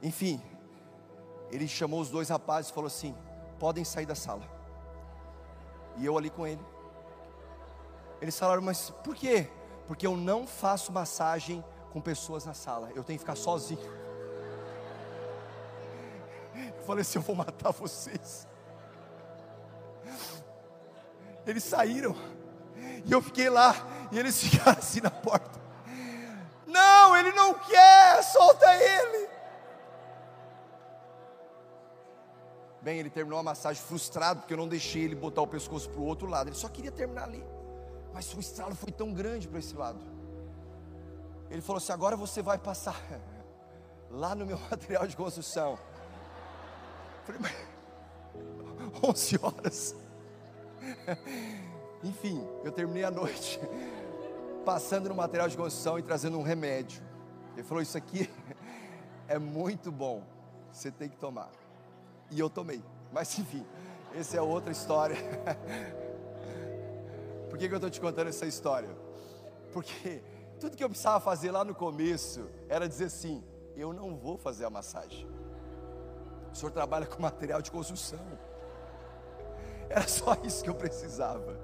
Enfim, 0.04 0.42
ele 1.52 1.68
chamou 1.68 2.00
os 2.00 2.10
dois 2.10 2.30
rapazes 2.30 2.72
e 2.72 2.74
falou 2.74 2.88
assim: 2.88 3.16
podem 3.60 3.84
sair 3.84 4.06
da 4.06 4.16
sala. 4.16 4.44
E 5.98 6.06
eu 6.06 6.18
ali 6.18 6.30
com 6.30 6.46
ele. 6.46 6.64
Eles 8.22 8.38
falaram, 8.38 8.62
mas 8.62 8.90
por 9.04 9.16
quê? 9.16 9.50
Porque 9.88 10.06
eu 10.06 10.18
não 10.18 10.48
faço 10.48 10.92
massagem 10.92 11.64
com 11.92 12.02
pessoas 12.02 12.46
na 12.46 12.54
sala, 12.54 12.90
eu 12.96 13.04
tenho 13.04 13.18
que 13.18 13.24
ficar 13.24 13.36
sozinho. 13.36 13.80
Eu 16.56 16.84
falei 16.84 17.02
assim: 17.02 17.20
eu 17.20 17.22
vou 17.24 17.36
matar 17.36 17.72
vocês. 17.72 18.48
Eles 21.46 21.64
saíram, 21.64 22.16
e 23.06 23.12
eu 23.12 23.22
fiquei 23.22 23.50
lá, 23.50 23.76
e 24.12 24.18
eles 24.18 24.38
ficaram 24.44 24.80
assim 24.80 25.00
na 25.00 25.12
porta. 25.12 25.62
Não, 26.66 27.16
ele 27.16 27.32
não 27.34 27.54
quer, 27.54 28.24
solta 28.24 28.66
ele. 28.76 29.35
Bem, 32.86 33.00
ele 33.00 33.10
terminou 33.10 33.40
a 33.40 33.42
massagem 33.42 33.82
frustrado 33.82 34.42
porque 34.42 34.54
eu 34.54 34.58
não 34.60 34.68
deixei 34.68 35.02
ele 35.02 35.16
botar 35.16 35.42
o 35.42 35.48
pescoço 35.48 35.90
para 35.90 36.00
o 36.00 36.06
outro 36.06 36.28
lado. 36.28 36.50
Ele 36.50 36.56
só 36.56 36.70
queria 36.70 36.92
terminar 36.92 37.24
ali. 37.24 37.44
Mas 38.14 38.32
o 38.32 38.40
estralo 38.40 38.76
foi 38.76 38.92
tão 38.92 39.12
grande 39.12 39.48
para 39.48 39.58
esse 39.58 39.74
lado. 39.76 39.98
Ele 41.50 41.64
falou 41.64 41.78
assim: 41.78 41.92
agora 41.92 42.16
você 42.16 42.44
vai 42.44 42.60
passar 42.60 42.96
lá 44.12 44.36
no 44.36 44.46
meu 44.46 44.60
material 44.70 45.08
de 45.08 45.18
construção. 45.18 45.80
Falei, 47.24 47.42
mas 47.42 47.56
11 49.04 49.40
horas. 49.42 49.96
Enfim, 52.04 52.48
eu 52.64 52.72
terminei 52.72 53.04
a 53.04 53.10
noite 53.10 53.60
passando 54.64 55.10
no 55.10 55.16
material 55.16 55.50
de 55.50 55.58
construção 55.58 55.98
e 55.98 56.04
trazendo 56.04 56.38
um 56.38 56.44
remédio. 56.44 57.02
Ele 57.56 57.64
falou: 57.64 57.82
Isso 57.82 57.98
aqui 57.98 58.30
é 59.28 59.40
muito 59.40 59.92
bom, 59.92 60.22
você 60.72 60.92
tem 60.92 61.10
que 61.10 61.18
tomar 61.18 61.50
e 62.32 62.40
eu 62.40 62.50
tomei. 62.50 62.84
Mas 63.12 63.38
enfim, 63.38 63.66
essa 64.14 64.38
é 64.38 64.42
outra 64.42 64.72
história. 64.72 65.16
Por 67.50 67.58
que, 67.58 67.68
que 67.68 67.74
eu 67.74 67.78
estou 67.78 67.90
te 67.90 68.02
contando 68.02 68.28
essa 68.28 68.46
história? 68.46 68.90
Porque 69.72 70.22
tudo 70.60 70.76
que 70.76 70.84
eu 70.84 70.90
precisava 70.90 71.20
fazer 71.20 71.52
lá 71.52 71.64
no 71.64 71.76
começo 71.76 72.50
era 72.68 72.88
dizer 72.88 73.06
assim: 73.06 73.44
eu 73.76 73.94
não 73.94 74.16
vou 74.16 74.38
fazer 74.38 74.66
a 74.66 74.70
massagem. 74.70 75.28
O 76.52 76.56
senhor 76.56 76.72
trabalha 76.72 77.06
com 77.06 77.22
material 77.22 77.62
de 77.62 77.72
construção. 77.72 78.20
Era 79.90 80.08
só 80.08 80.38
isso 80.44 80.64
que 80.64 80.70
eu 80.70 80.76
precisava. 80.76 81.60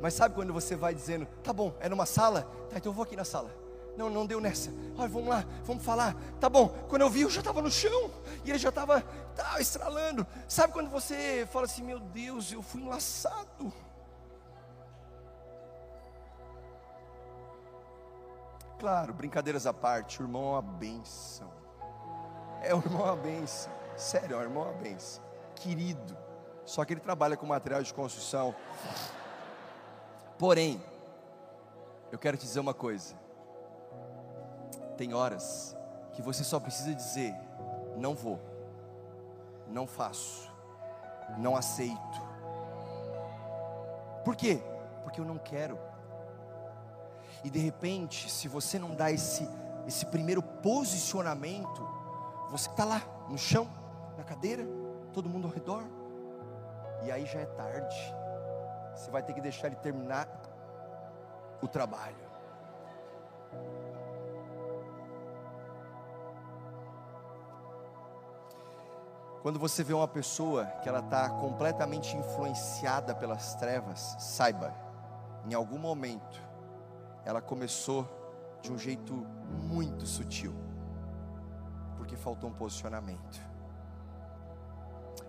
Mas 0.00 0.14
sabe 0.14 0.34
quando 0.34 0.52
você 0.52 0.76
vai 0.76 0.94
dizendo, 0.94 1.26
tá 1.42 1.52
bom, 1.52 1.74
é 1.80 1.88
numa 1.88 2.06
sala? 2.06 2.42
Tá, 2.68 2.76
então 2.76 2.90
eu 2.90 2.94
vou 2.94 3.04
aqui 3.04 3.16
na 3.16 3.24
sala. 3.24 3.50
Não, 3.96 4.10
não 4.10 4.26
deu 4.26 4.40
nessa. 4.40 4.70
Olha, 4.96 5.08
vamos 5.08 5.28
lá, 5.28 5.44
vamos 5.64 5.84
falar. 5.84 6.16
Tá 6.40 6.48
bom. 6.48 6.68
Quando 6.88 7.02
eu 7.02 7.10
vi, 7.10 7.22
eu 7.22 7.30
já 7.30 7.40
estava 7.40 7.62
no 7.62 7.70
chão. 7.70 8.10
E 8.44 8.50
ele 8.50 8.58
já 8.58 8.70
estava 8.70 9.00
tá, 9.34 9.60
estralando. 9.60 10.26
Sabe 10.48 10.72
quando 10.72 10.90
você 10.90 11.46
fala 11.52 11.66
assim, 11.66 11.82
meu 11.82 12.00
Deus, 12.00 12.52
eu 12.52 12.62
fui 12.62 12.80
enlaçado. 12.80 13.72
Claro, 18.78 19.14
brincadeiras 19.14 19.66
à 19.66 19.72
parte, 19.72 20.20
o 20.20 20.24
irmão 20.24 20.42
é 20.42 20.50
uma 20.50 20.62
benção. 20.62 21.50
É 22.62 22.74
o 22.74 22.78
irmão 22.78 23.06
é 23.06 23.12
uma 23.12 23.16
benção. 23.16 23.72
Sério, 23.96 24.36
é 24.36 24.38
o 24.38 24.42
irmão 24.42 24.64
é 24.64 24.70
uma 24.72 24.82
benção. 24.82 25.24
Querido. 25.54 26.16
Só 26.64 26.84
que 26.84 26.92
ele 26.92 27.00
trabalha 27.00 27.36
com 27.36 27.46
material 27.46 27.82
de 27.82 27.94
construção. 27.94 28.54
Porém, 30.38 30.82
eu 32.10 32.18
quero 32.18 32.36
te 32.36 32.42
dizer 32.42 32.60
uma 32.60 32.74
coisa. 32.74 33.23
Tem 34.96 35.12
horas 35.12 35.76
que 36.12 36.22
você 36.22 36.44
só 36.44 36.60
precisa 36.60 36.94
dizer: 36.94 37.34
não 37.96 38.14
vou, 38.14 38.40
não 39.68 39.86
faço, 39.86 40.50
não 41.38 41.56
aceito. 41.56 42.22
Por 44.24 44.36
quê? 44.36 44.60
Porque 45.02 45.20
eu 45.20 45.24
não 45.24 45.38
quero. 45.38 45.78
E 47.42 47.50
de 47.50 47.58
repente, 47.58 48.30
se 48.30 48.48
você 48.48 48.78
não 48.78 48.94
dá 48.94 49.12
esse, 49.12 49.46
esse 49.86 50.06
primeiro 50.06 50.42
posicionamento, 50.42 51.86
você 52.50 52.70
está 52.70 52.84
lá 52.84 53.02
no 53.28 53.36
chão, 53.36 53.68
na 54.16 54.24
cadeira, 54.24 54.66
todo 55.12 55.28
mundo 55.28 55.46
ao 55.46 55.52
redor, 55.52 55.84
e 57.02 57.12
aí 57.12 57.26
já 57.26 57.40
é 57.40 57.46
tarde. 57.46 57.96
Você 58.94 59.10
vai 59.10 59.22
ter 59.22 59.34
que 59.34 59.40
deixar 59.40 59.66
ele 59.66 59.76
terminar 59.76 60.26
o 61.60 61.68
trabalho. 61.68 62.23
Quando 69.44 69.58
você 69.58 69.84
vê 69.84 69.92
uma 69.92 70.08
pessoa 70.08 70.64
que 70.82 70.88
ela 70.88 71.00
está 71.00 71.28
completamente 71.28 72.16
influenciada 72.16 73.14
pelas 73.14 73.54
trevas, 73.56 74.16
saiba, 74.18 74.74
em 75.46 75.52
algum 75.52 75.76
momento 75.76 76.40
ela 77.26 77.42
começou 77.42 78.08
de 78.62 78.72
um 78.72 78.78
jeito 78.78 79.12
muito 79.68 80.06
sutil, 80.06 80.54
porque 81.98 82.16
faltou 82.16 82.48
um 82.48 82.54
posicionamento. 82.54 83.38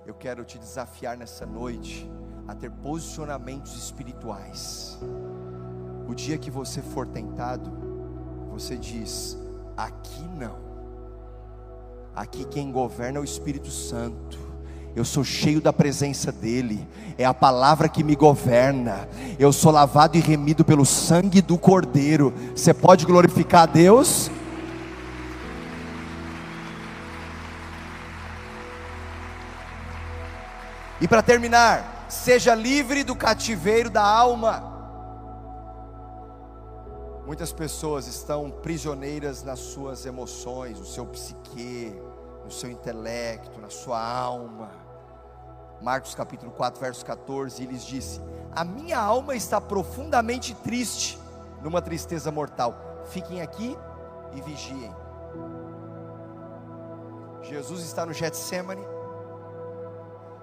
Eu 0.06 0.14
quero 0.14 0.46
te 0.46 0.58
desafiar 0.58 1.18
nessa 1.18 1.46
noite 1.46 2.10
a 2.48 2.56
ter 2.56 2.72
posicionamentos 2.72 3.76
espirituais. 3.76 4.98
O 6.08 6.16
dia 6.16 6.38
que 6.38 6.50
você 6.50 6.82
for 6.82 7.06
tentado, 7.06 7.70
você 8.50 8.78
diz: 8.78 9.38
aqui 9.76 10.24
não. 10.24 10.75
Aqui 12.16 12.46
quem 12.46 12.72
governa 12.72 13.18
é 13.18 13.22
o 13.22 13.26
Espírito 13.26 13.70
Santo 13.70 14.46
eu 14.96 15.04
sou 15.04 15.26
cheio 15.26 15.60
da 15.60 15.74
presença 15.74 16.32
dEle, 16.32 16.88
é 17.18 17.26
a 17.26 17.34
palavra 17.34 17.90
que 17.90 18.02
me 18.02 18.16
governa, 18.16 19.10
eu 19.38 19.52
sou 19.52 19.70
lavado 19.70 20.16
e 20.18 20.22
remido 20.22 20.64
pelo 20.64 20.86
sangue 20.86 21.42
do 21.42 21.58
Cordeiro. 21.58 22.34
Você 22.56 22.74
pode 22.74 23.06
glorificar 23.06 23.64
a 23.64 23.66
Deus? 23.66 24.32
E 31.02 31.08
para 31.10 31.22
terminar, 31.22 32.06
seja 32.08 32.56
livre 32.56 33.04
do 33.04 33.18
cativeiro 33.18 33.90
da 33.90 34.02
alma. 34.02 34.75
Muitas 37.26 37.52
pessoas 37.52 38.08
estão 38.08 38.52
prisioneiras 38.52 39.44
nas 39.44 39.60
suas 39.60 40.06
emoções, 40.06 40.80
no 40.80 40.86
seu 40.86 41.06
psique, 41.08 42.00
no 42.44 42.52
seu 42.52 42.70
intelecto, 42.70 43.60
na 43.60 43.70
sua 43.70 44.00
alma 44.00 44.86
Marcos 45.82 46.16
capítulo 46.16 46.52
4, 46.52 46.80
verso 46.80 47.06
14, 47.06 47.62
e 47.62 47.66
lhes 47.66 47.86
disse: 47.86 48.22
A 48.56 48.64
minha 48.64 48.98
alma 48.98 49.36
está 49.36 49.60
profundamente 49.60 50.56
triste, 50.56 51.20
numa 51.62 51.82
tristeza 51.82 52.32
mortal. 52.32 52.76
Fiquem 53.06 53.42
aqui 53.42 53.78
e 54.34 54.42
vigiem. 54.42 54.94
Jesus 57.44 57.82
está 57.82 58.06
no 58.06 58.14
Getsemane, 58.14 58.82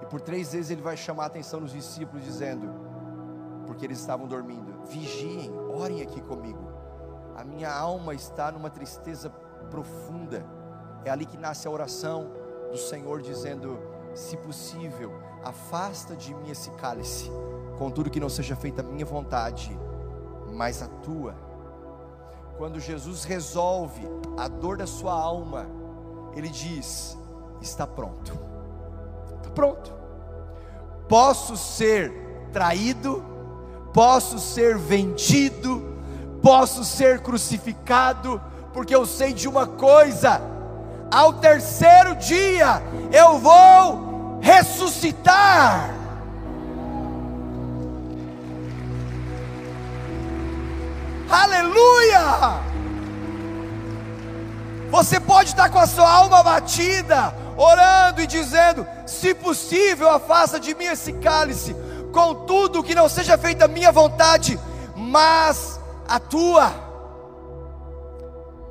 e 0.01 0.05
por 0.05 0.21
três 0.21 0.53
vezes 0.53 0.71
ele 0.71 0.81
vai 0.81 0.95
chamar 0.95 1.23
a 1.23 1.27
atenção 1.27 1.59
dos 1.59 1.73
discípulos, 1.73 2.23
dizendo, 2.23 2.69
porque 3.65 3.85
eles 3.85 3.99
estavam 3.99 4.27
dormindo: 4.27 4.73
Vigiem, 4.85 5.51
orem 5.73 6.01
aqui 6.01 6.21
comigo. 6.21 6.72
A 7.35 7.43
minha 7.43 7.73
alma 7.73 8.13
está 8.13 8.51
numa 8.51 8.69
tristeza 8.69 9.29
profunda. 9.69 10.45
É 11.03 11.09
ali 11.09 11.25
que 11.25 11.37
nasce 11.37 11.67
a 11.67 11.71
oração 11.71 12.31
do 12.71 12.77
Senhor, 12.77 13.21
dizendo: 13.21 13.79
se 14.13 14.37
possível, 14.37 15.13
afasta 15.43 16.15
de 16.15 16.33
mim 16.33 16.49
esse 16.49 16.69
cálice, 16.71 17.29
contudo 17.77 18.09
que 18.09 18.19
não 18.19 18.29
seja 18.29 18.55
feita 18.55 18.81
a 18.81 18.85
minha 18.85 19.05
vontade, 19.05 19.77
mas 20.53 20.81
a 20.81 20.87
tua. 20.87 21.35
Quando 22.57 22.79
Jesus 22.79 23.23
resolve 23.23 24.07
a 24.37 24.47
dor 24.47 24.77
da 24.77 24.85
sua 24.85 25.13
alma, 25.13 25.67
ele 26.35 26.49
diz: 26.49 27.17
está 27.61 27.87
pronto, 27.87 28.37
está 29.37 29.49
pronto. 29.49 29.93
Posso 31.09 31.57
ser 31.57 32.13
traído, 32.51 33.23
posso 33.93 34.39
ser 34.39 34.77
vendido, 34.77 35.92
posso 36.43 36.83
ser 36.83 37.21
crucificado, 37.21 38.39
porque 38.73 38.93
eu 38.93 39.05
sei 39.05 39.31
de 39.31 39.47
uma 39.47 39.65
coisa: 39.65 40.41
ao 41.09 41.33
terceiro 41.33 42.15
dia 42.17 42.83
eu 43.11 43.39
vou 43.39 44.39
ressuscitar. 44.41 45.89
Aleluia! 51.29 52.61
Você 54.91 55.19
pode 55.19 55.49
estar 55.49 55.69
com 55.69 55.79
a 55.79 55.87
sua 55.87 56.07
alma 56.07 56.43
batida, 56.43 57.33
orando 57.55 58.21
e 58.21 58.27
dizendo: 58.27 58.85
se 59.07 59.33
possível, 59.33 60.09
afasta 60.09 60.59
de 60.59 60.75
mim 60.75 60.85
esse 60.85 61.13
cálice, 61.13 61.73
contudo, 62.11 62.83
que 62.83 62.93
não 62.93 63.07
seja 63.07 63.37
feita 63.37 63.63
a 63.63 63.69
minha 63.69 63.91
vontade, 63.93 64.59
mas 64.95 65.72
a 66.07 66.19
tua. 66.19 66.71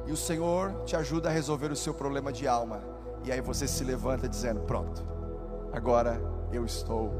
E 0.06 0.12
o 0.12 0.16
Senhor 0.16 0.82
te 0.84 0.96
ajuda 0.96 1.28
a 1.28 1.32
resolver 1.32 1.70
o 1.70 1.76
seu 1.76 1.94
problema 1.94 2.32
de 2.32 2.46
alma. 2.46 2.82
E 3.24 3.30
aí 3.30 3.40
você 3.40 3.68
se 3.68 3.84
levanta 3.84 4.28
dizendo: 4.28 4.60
Pronto, 4.60 5.02
agora 5.72 6.20
eu 6.52 6.64
estou 6.64 7.10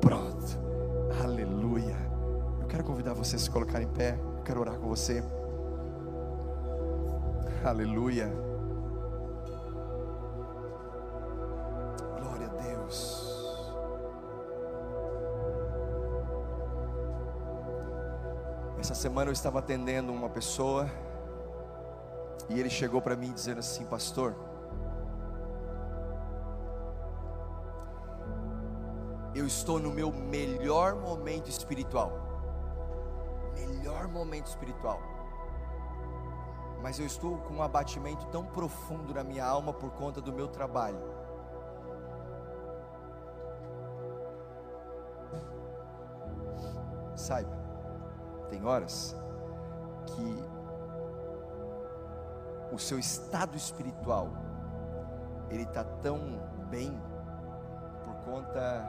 pronto. 0.00 0.58
Aleluia. 1.22 1.96
Eu 2.60 2.66
quero 2.66 2.84
convidar 2.84 3.12
você 3.12 3.36
a 3.36 3.38
se 3.38 3.50
colocar 3.50 3.82
em 3.82 3.88
pé. 3.88 4.18
Eu 4.38 4.42
quero 4.42 4.60
orar 4.60 4.76
com 4.76 4.88
você. 4.88 5.22
Aleluia. 7.64 8.32
Glória 12.18 12.46
a 12.46 12.62
Deus. 12.62 13.29
Essa 18.80 18.94
semana 18.94 19.28
eu 19.28 19.32
estava 19.34 19.58
atendendo 19.58 20.10
uma 20.10 20.30
pessoa 20.30 20.88
e 22.48 22.58
ele 22.58 22.70
chegou 22.70 23.02
para 23.02 23.14
mim 23.14 23.30
dizendo 23.30 23.58
assim, 23.58 23.84
pastor, 23.84 24.34
eu 29.34 29.46
estou 29.46 29.78
no 29.78 29.90
meu 29.90 30.10
melhor 30.10 30.94
momento 30.94 31.50
espiritual. 31.50 32.10
Melhor 33.54 34.08
momento 34.08 34.46
espiritual. 34.46 34.98
Mas 36.80 36.98
eu 36.98 37.04
estou 37.04 37.36
com 37.36 37.56
um 37.56 37.62
abatimento 37.62 38.24
tão 38.28 38.46
profundo 38.46 39.12
na 39.12 39.22
minha 39.22 39.44
alma 39.44 39.74
por 39.74 39.90
conta 39.90 40.22
do 40.22 40.32
meu 40.32 40.48
trabalho. 40.48 40.98
Saiba, 47.14 47.69
tem 48.50 48.64
horas 48.64 49.16
que 50.06 50.44
o 52.74 52.78
seu 52.78 52.98
estado 52.98 53.56
espiritual 53.56 54.28
ele 55.48 55.62
está 55.62 55.84
tão 55.84 56.18
bem 56.68 57.00
por 58.04 58.14
conta 58.24 58.88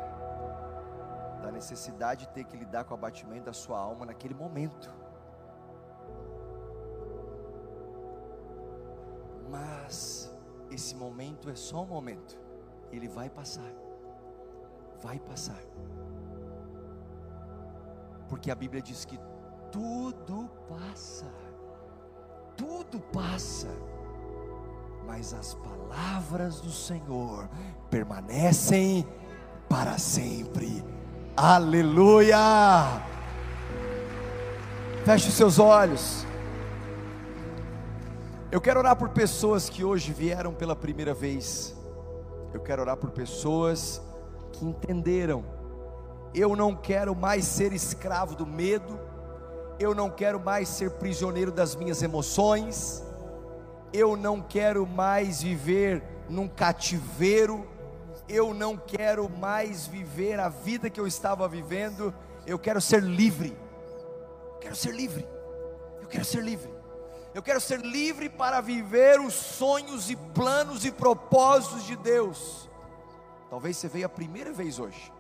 da 1.42 1.52
necessidade 1.52 2.26
de 2.26 2.32
ter 2.34 2.44
que 2.44 2.58
lidar 2.58 2.84
com 2.84 2.94
o 2.94 2.98
abatimento 2.98 3.46
da 3.46 3.54
sua 3.54 3.80
alma 3.80 4.06
naquele 4.06 4.34
momento. 4.34 4.92
Mas 9.50 10.32
esse 10.70 10.96
momento 10.96 11.50
é 11.50 11.56
só 11.56 11.82
um 11.82 11.88
momento, 11.88 12.38
ele 12.92 13.08
vai 13.08 13.30
passar, 13.30 13.72
vai 15.02 15.20
passar, 15.20 15.62
porque 18.30 18.50
a 18.50 18.56
Bíblia 18.56 18.82
diz 18.82 19.04
que 19.04 19.20
tudo 19.72 20.50
passa, 20.68 21.32
tudo 22.58 23.00
passa, 23.14 23.70
mas 25.08 25.34
as 25.34 25.54
palavras 25.56 26.60
do 26.60 26.70
Senhor 26.70 27.50
permanecem 27.90 29.08
para 29.70 29.98
sempre. 29.98 30.84
Aleluia! 31.36 33.02
Feche 35.06 35.30
os 35.30 35.34
seus 35.34 35.58
olhos. 35.58 36.26
Eu 38.52 38.60
quero 38.60 38.80
orar 38.80 38.98
por 38.98 39.10
pessoas 39.10 39.70
que 39.70 39.84
hoje 39.84 40.12
vieram 40.12 40.54
pela 40.54 40.76
primeira 40.76 41.14
vez. 41.14 41.74
Eu 42.54 42.60
quero 42.60 42.82
orar 42.82 42.98
por 42.98 43.10
pessoas 43.12 44.02
que 44.52 44.66
entenderam. 44.66 45.44
Eu 46.34 46.56
não 46.56 46.76
quero 46.76 47.16
mais 47.16 47.46
ser 47.46 47.72
escravo 47.72 48.36
do 48.36 48.46
medo. 48.46 49.00
Eu 49.80 49.96
não 49.96 50.10
quero 50.10 50.40
mais 50.40 50.70
ser 50.70 50.92
prisioneiro 50.92 51.52
das 51.52 51.76
minhas 51.76 52.02
emoções. 52.02 53.04
Eu 53.92 54.16
não 54.16 54.42
quero 54.42 54.86
mais 54.86 55.42
viver 55.42 56.04
num 56.30 56.48
cativeiro. 56.48 57.68
Eu 58.28 58.54
não 58.54 58.78
quero 58.78 59.30
mais 59.30 59.88
viver 59.88 60.40
a 60.40 60.50
vida 60.50 60.90
que 60.90 61.00
eu 61.00 61.08
estava 61.08 61.48
vivendo. 61.48 62.14
Eu 62.46 62.58
quero 62.58 62.80
ser 62.80 63.02
livre. 63.02 63.58
Eu 64.54 64.60
quero 64.60 64.76
ser 64.76 64.94
livre. 64.94 65.28
Eu 66.02 66.08
quero 66.08 66.26
ser 66.26 66.44
livre. 66.44 66.72
Eu 67.34 67.42
quero 67.42 67.62
ser 67.62 67.80
livre 67.80 68.30
para 68.30 68.60
viver 68.60 69.20
os 69.20 69.34
sonhos 69.34 70.10
e 70.10 70.16
planos 70.16 70.86
e 70.86 70.92
propósitos 70.92 71.86
de 71.86 71.96
Deus. 71.96 72.70
Talvez 73.50 73.78
você 73.78 73.88
veio 73.88 74.06
a 74.06 74.10
primeira 74.10 74.52
vez 74.52 74.80
hoje 74.80 75.12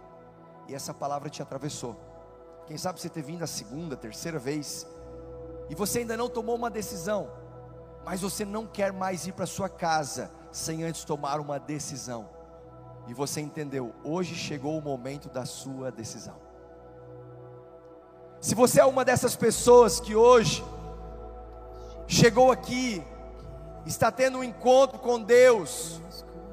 e 0.67 0.75
essa 0.75 0.93
palavra 0.93 1.29
te 1.29 1.41
atravessou. 1.41 1.95
Quem 2.65 2.77
sabe 2.77 2.99
você 2.99 3.09
ter 3.09 3.21
vindo 3.21 3.43
a 3.43 3.47
segunda, 3.47 3.97
terceira 3.97 4.39
vez 4.39 4.87
e 5.71 5.75
você 5.75 5.99
ainda 5.99 6.17
não 6.17 6.27
tomou 6.27 6.55
uma 6.55 6.69
decisão, 6.69 7.31
mas 8.03 8.19
você 8.19 8.43
não 8.43 8.67
quer 8.67 8.91
mais 8.91 9.25
ir 9.25 9.31
para 9.31 9.45
sua 9.45 9.69
casa 9.69 10.29
sem 10.51 10.83
antes 10.83 11.05
tomar 11.05 11.39
uma 11.39 11.57
decisão. 11.57 12.29
E 13.07 13.13
você 13.13 13.39
entendeu, 13.39 13.95
hoje 14.03 14.35
chegou 14.35 14.77
o 14.77 14.81
momento 14.81 15.29
da 15.29 15.45
sua 15.45 15.89
decisão. 15.89 16.35
Se 18.41 18.53
você 18.53 18.81
é 18.81 18.85
uma 18.85 19.05
dessas 19.05 19.33
pessoas 19.33 20.01
que 20.01 20.13
hoje 20.13 20.61
chegou 22.05 22.51
aqui, 22.51 23.01
está 23.85 24.11
tendo 24.11 24.39
um 24.39 24.43
encontro 24.43 24.99
com 24.99 25.21
Deus, 25.21 26.01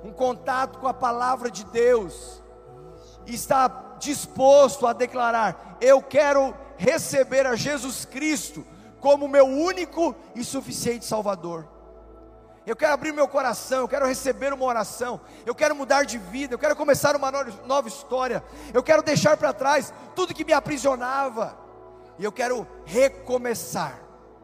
um 0.05 0.13
contato 0.13 0.79
com 0.79 0.87
a 0.87 0.95
palavra 0.95 1.51
de 1.51 1.65
Deus, 1.65 2.41
está 3.27 3.69
disposto 3.99 4.87
a 4.87 4.93
declarar: 4.93 5.77
Eu 5.81 6.03
quero 6.03 6.55
receber 6.77 7.47
a 7.47 7.57
Jesus 7.57 8.05
Cristo 8.05 8.65
como 9.01 9.29
meu 9.29 9.47
único 9.47 10.15
e 10.35 10.45
suficiente 10.45 11.05
Salvador. 11.05 11.69
Eu 12.67 12.77
quero 12.77 12.93
abrir 12.93 13.13
meu 13.13 13.27
coração, 13.27 13.79
eu 13.79 13.89
quero 13.89 14.07
receber 14.07 14.53
uma 14.53 14.65
oração, 14.67 15.21
eu 15.47 15.55
quero 15.55 15.75
mudar 15.75 16.05
de 16.05 16.19
vida, 16.19 16.53
eu 16.53 16.59
quero 16.59 16.77
começar 16.77 17.17
uma 17.17 17.31
nova 17.65 17.89
história, 17.89 18.45
eu 18.75 18.83
quero 18.83 19.03
deixar 19.03 19.39
para 19.39 19.55
trás 19.55 19.93
tudo 20.15 20.35
que 20.35 20.45
me 20.45 20.53
aprisionava, 20.53 21.59
e 22.19 22.25
eu 22.25 22.31
quero 22.31 22.67
recomeçar 22.85 23.99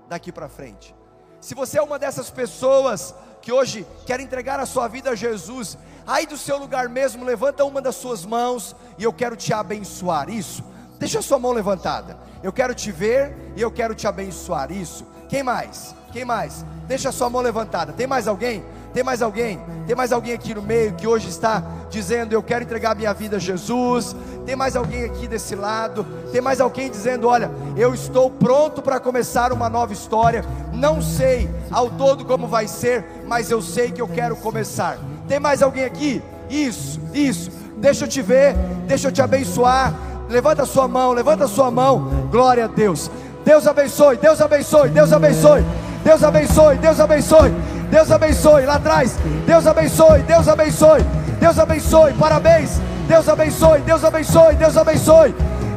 daqui 0.09 0.33
para 0.33 0.49
frente. 0.49 0.95
Se 1.39 1.55
você 1.55 1.79
é 1.79 1.83
uma 1.83 1.99
dessas 1.99 2.31
pessoas 2.31 3.15
que 3.45 3.53
hoje 3.53 3.87
quer 4.07 4.21
entregar 4.21 4.59
a 4.59 4.65
sua 4.65 4.89
vida 4.89 5.11
a 5.11 5.15
Jesus, 5.15 5.77
aí 6.07 6.27
do 6.27 6.39
seu 6.39 6.57
lugar 6.57 6.89
mesmo, 6.89 7.27
levanta 7.27 7.63
uma 7.63 7.81
das 7.81 7.95
suas 7.95 8.25
mãos 8.25 8.75
e 8.97 9.05
eu 9.05 9.13
quero 9.13 9.37
te 9.37 9.53
abençoar. 9.53 10.31
Isso, 10.31 10.65
deixa 10.99 11.19
a 11.19 11.23
sua 11.23 11.39
mão 11.39 11.53
levantada. 11.53 12.17
Eu 12.43 12.51
quero 12.51 12.75
te 12.75 12.91
ver 12.91 13.37
e 13.55 13.61
eu 13.61 13.71
quero 13.71 13.95
te 13.95 14.07
abençoar. 14.07 14.73
Isso. 14.73 15.07
Quem 15.29 15.43
mais? 15.43 15.95
Quem 16.11 16.25
mais? 16.25 16.65
Deixa 16.87 17.11
a 17.11 17.13
sua 17.13 17.29
mão 17.29 17.43
levantada. 17.43 17.93
Tem 17.93 18.07
mais 18.07 18.27
alguém? 18.27 18.65
Tem 18.95 19.03
mais 19.03 19.21
alguém? 19.21 19.61
Tem 19.87 19.95
mais 19.95 20.11
alguém 20.11 20.33
aqui 20.33 20.55
no 20.55 20.63
meio 20.63 20.95
que 20.95 21.07
hoje 21.07 21.29
está 21.29 21.63
dizendo: 21.91 22.33
Eu 22.33 22.43
quero 22.43 22.65
entregar 22.65 22.95
minha 22.95 23.13
vida 23.13 23.37
a 23.37 23.41
Jesus? 23.41 24.17
Tem 24.47 24.57
mais 24.57 24.75
alguém 24.75 25.05
aqui 25.05 25.27
desse 25.27 25.55
lado? 25.55 26.07
Tem 26.35 26.41
mais 26.41 26.61
alguém 26.61 26.91
dizendo: 26.91 27.29
Olha, 27.29 27.49
eu 27.77 27.95
estou 27.95 28.29
pronto 28.29 28.83
para 28.83 28.99
começar 28.99 29.53
uma 29.53 29.69
nova 29.69 29.93
história. 29.93 30.45
Não 30.73 31.01
sei 31.01 31.49
ao 31.71 31.89
todo 31.91 32.25
como 32.25 32.49
vai 32.49 32.67
ser, 32.67 33.05
mas 33.25 33.53
eu 33.53 33.63
sei 33.63 33.93
que 33.93 34.03
eu 34.03 34.09
quero 34.09 34.35
começar. 34.35 34.99
Tem 35.29 35.39
mais 35.39 35.63
alguém 35.63 35.85
aqui? 35.85 36.21
Isso, 36.51 37.01
isso. 37.13 37.53
Deixa 37.77 38.05
eu 38.05 38.09
te 38.09 38.21
ver, 38.21 38.53
deixa 38.85 39.07
eu 39.07 39.13
te 39.13 39.23
abençoar. 39.23 39.95
Levanta 40.29 40.65
a 40.65 40.67
sua 40.67 40.89
mão, 40.89 41.13
levanta 41.13 41.45
a 41.45 41.49
sua 41.49 41.71
mão. 41.71 42.27
Glória 42.33 42.65
a 42.65 42.67
Deus. 42.67 43.09
Deus 43.45 43.69
abençoe, 43.69 44.17
Deus 44.17 44.41
abençoe, 44.41 44.89
Deus 44.89 45.13
abençoe. 45.13 45.65
Deus 46.03 46.25
abençoe, 46.25 46.79
Deus 46.79 46.99
abençoe. 46.99 47.55
Deus 47.93 48.11
abençoe 48.11 48.67
lá 48.67 48.75
atrás. 48.75 49.17
Deus 49.47 49.69
abençoe, 49.69 50.23
Deus 50.23 50.49
abençoe. 50.49 51.05
Deus 51.39 51.59
abençoe. 51.61 52.13
Parabéns. 52.15 52.81
Deus 53.07 53.29
abençoe, 53.29 53.81
Deus 53.83 54.03
abençoe, 54.03 54.57
Deus 54.57 54.77
abençoe. 54.77 55.35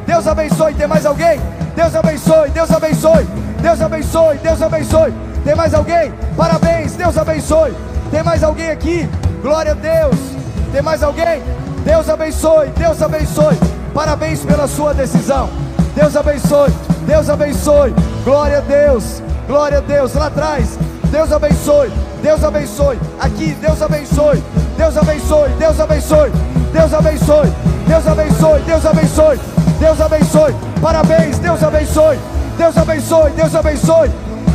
Deus 0.08 0.26
abençoe. 0.26 0.72
Tem 0.72 0.86
mais 0.86 1.04
alguém? 1.04 1.38
Deus 1.76 1.94
abençoe, 1.94 2.48
Deus 2.50 2.70
abençoe. 2.70 3.28
Deus 3.60 3.82
abençoe, 3.82 4.38
Deus 4.38 4.62
abençoe. 4.62 5.14
Tem 5.44 5.54
mais 5.54 5.74
alguém? 5.74 6.12
Parabéns, 6.34 6.94
Deus 6.94 7.18
abençoe. 7.18 7.74
Tem 8.10 8.22
mais 8.22 8.42
alguém 8.42 8.70
aqui? 8.70 9.08
Glória 9.42 9.72
a 9.72 9.74
Deus. 9.74 10.16
Tem 10.72 10.80
mais 10.80 11.02
alguém? 11.02 11.42
Deus 11.84 12.08
abençoe, 12.08 12.68
Deus 12.70 13.02
abençoe. 13.02 13.58
Parabéns 13.92 14.40
pela 14.46 14.66
sua 14.66 14.94
decisão. 14.94 15.50
Deus 15.94 16.16
abençoe, 16.16 16.70
Deus 17.06 17.28
abençoe. 17.28 17.94
Glória 18.24 18.58
a 18.58 18.62
Deus, 18.62 19.22
glória 19.46 19.78
a 19.78 19.82
Deus. 19.82 20.14
Lá 20.14 20.28
atrás, 20.28 20.78
Deus 21.10 21.30
abençoe, 21.30 21.92
Deus 22.22 22.42
abençoe. 22.42 22.98
Aqui, 23.20 23.54
Deus 23.60 23.82
abençoe, 23.82 24.42
Deus 24.74 24.96
abençoe, 24.96 25.50
Deus 25.58 25.80
abençoe, 25.80 26.30
Deus 26.30 26.32
abençoe, 26.32 26.32
Deus 26.72 26.94
abençoe, 26.94 27.52
Deus 27.86 28.06
abençoe, 28.06 28.62
Deus 28.62 28.86
abençoe. 28.86 29.57
Parabéns, 30.80 31.38
Deus 31.38 31.62
abençoe, 31.62 32.18
Deus 32.56 32.76
abençoe, 32.76 33.30
Deus 33.32 33.54
abençoe, 33.54 34.10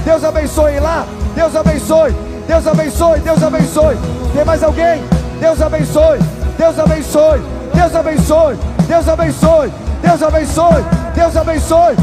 Deus 0.05 0.24
abençoe 0.24 0.80
lá, 0.80 1.05
Deus 1.36 1.55
abençoe, 1.55 2.15
Deus 2.47 2.67
abençoe, 2.67 3.19
Deus 3.19 3.43
abençoe. 3.43 3.97
Tem 4.34 4.45
mais 4.45 4.63
alguém? 4.63 5.01
Deus 5.39 5.61
abençoe, 5.61 6.19
Deus 6.57 6.80
abençoe, 6.80 7.41
Deus 7.74 7.95
abençoe, 7.95 8.57
Deus 8.88 9.07
abençoe, 9.07 9.74
Deus 10.01 10.24
abençoe, 10.24 10.84
Deus 11.13 11.38
abençoe, 11.38 11.95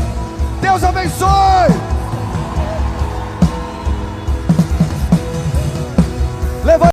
Deus 0.61 0.85
abençoe. 0.85 1.91
Levanta 6.65 6.87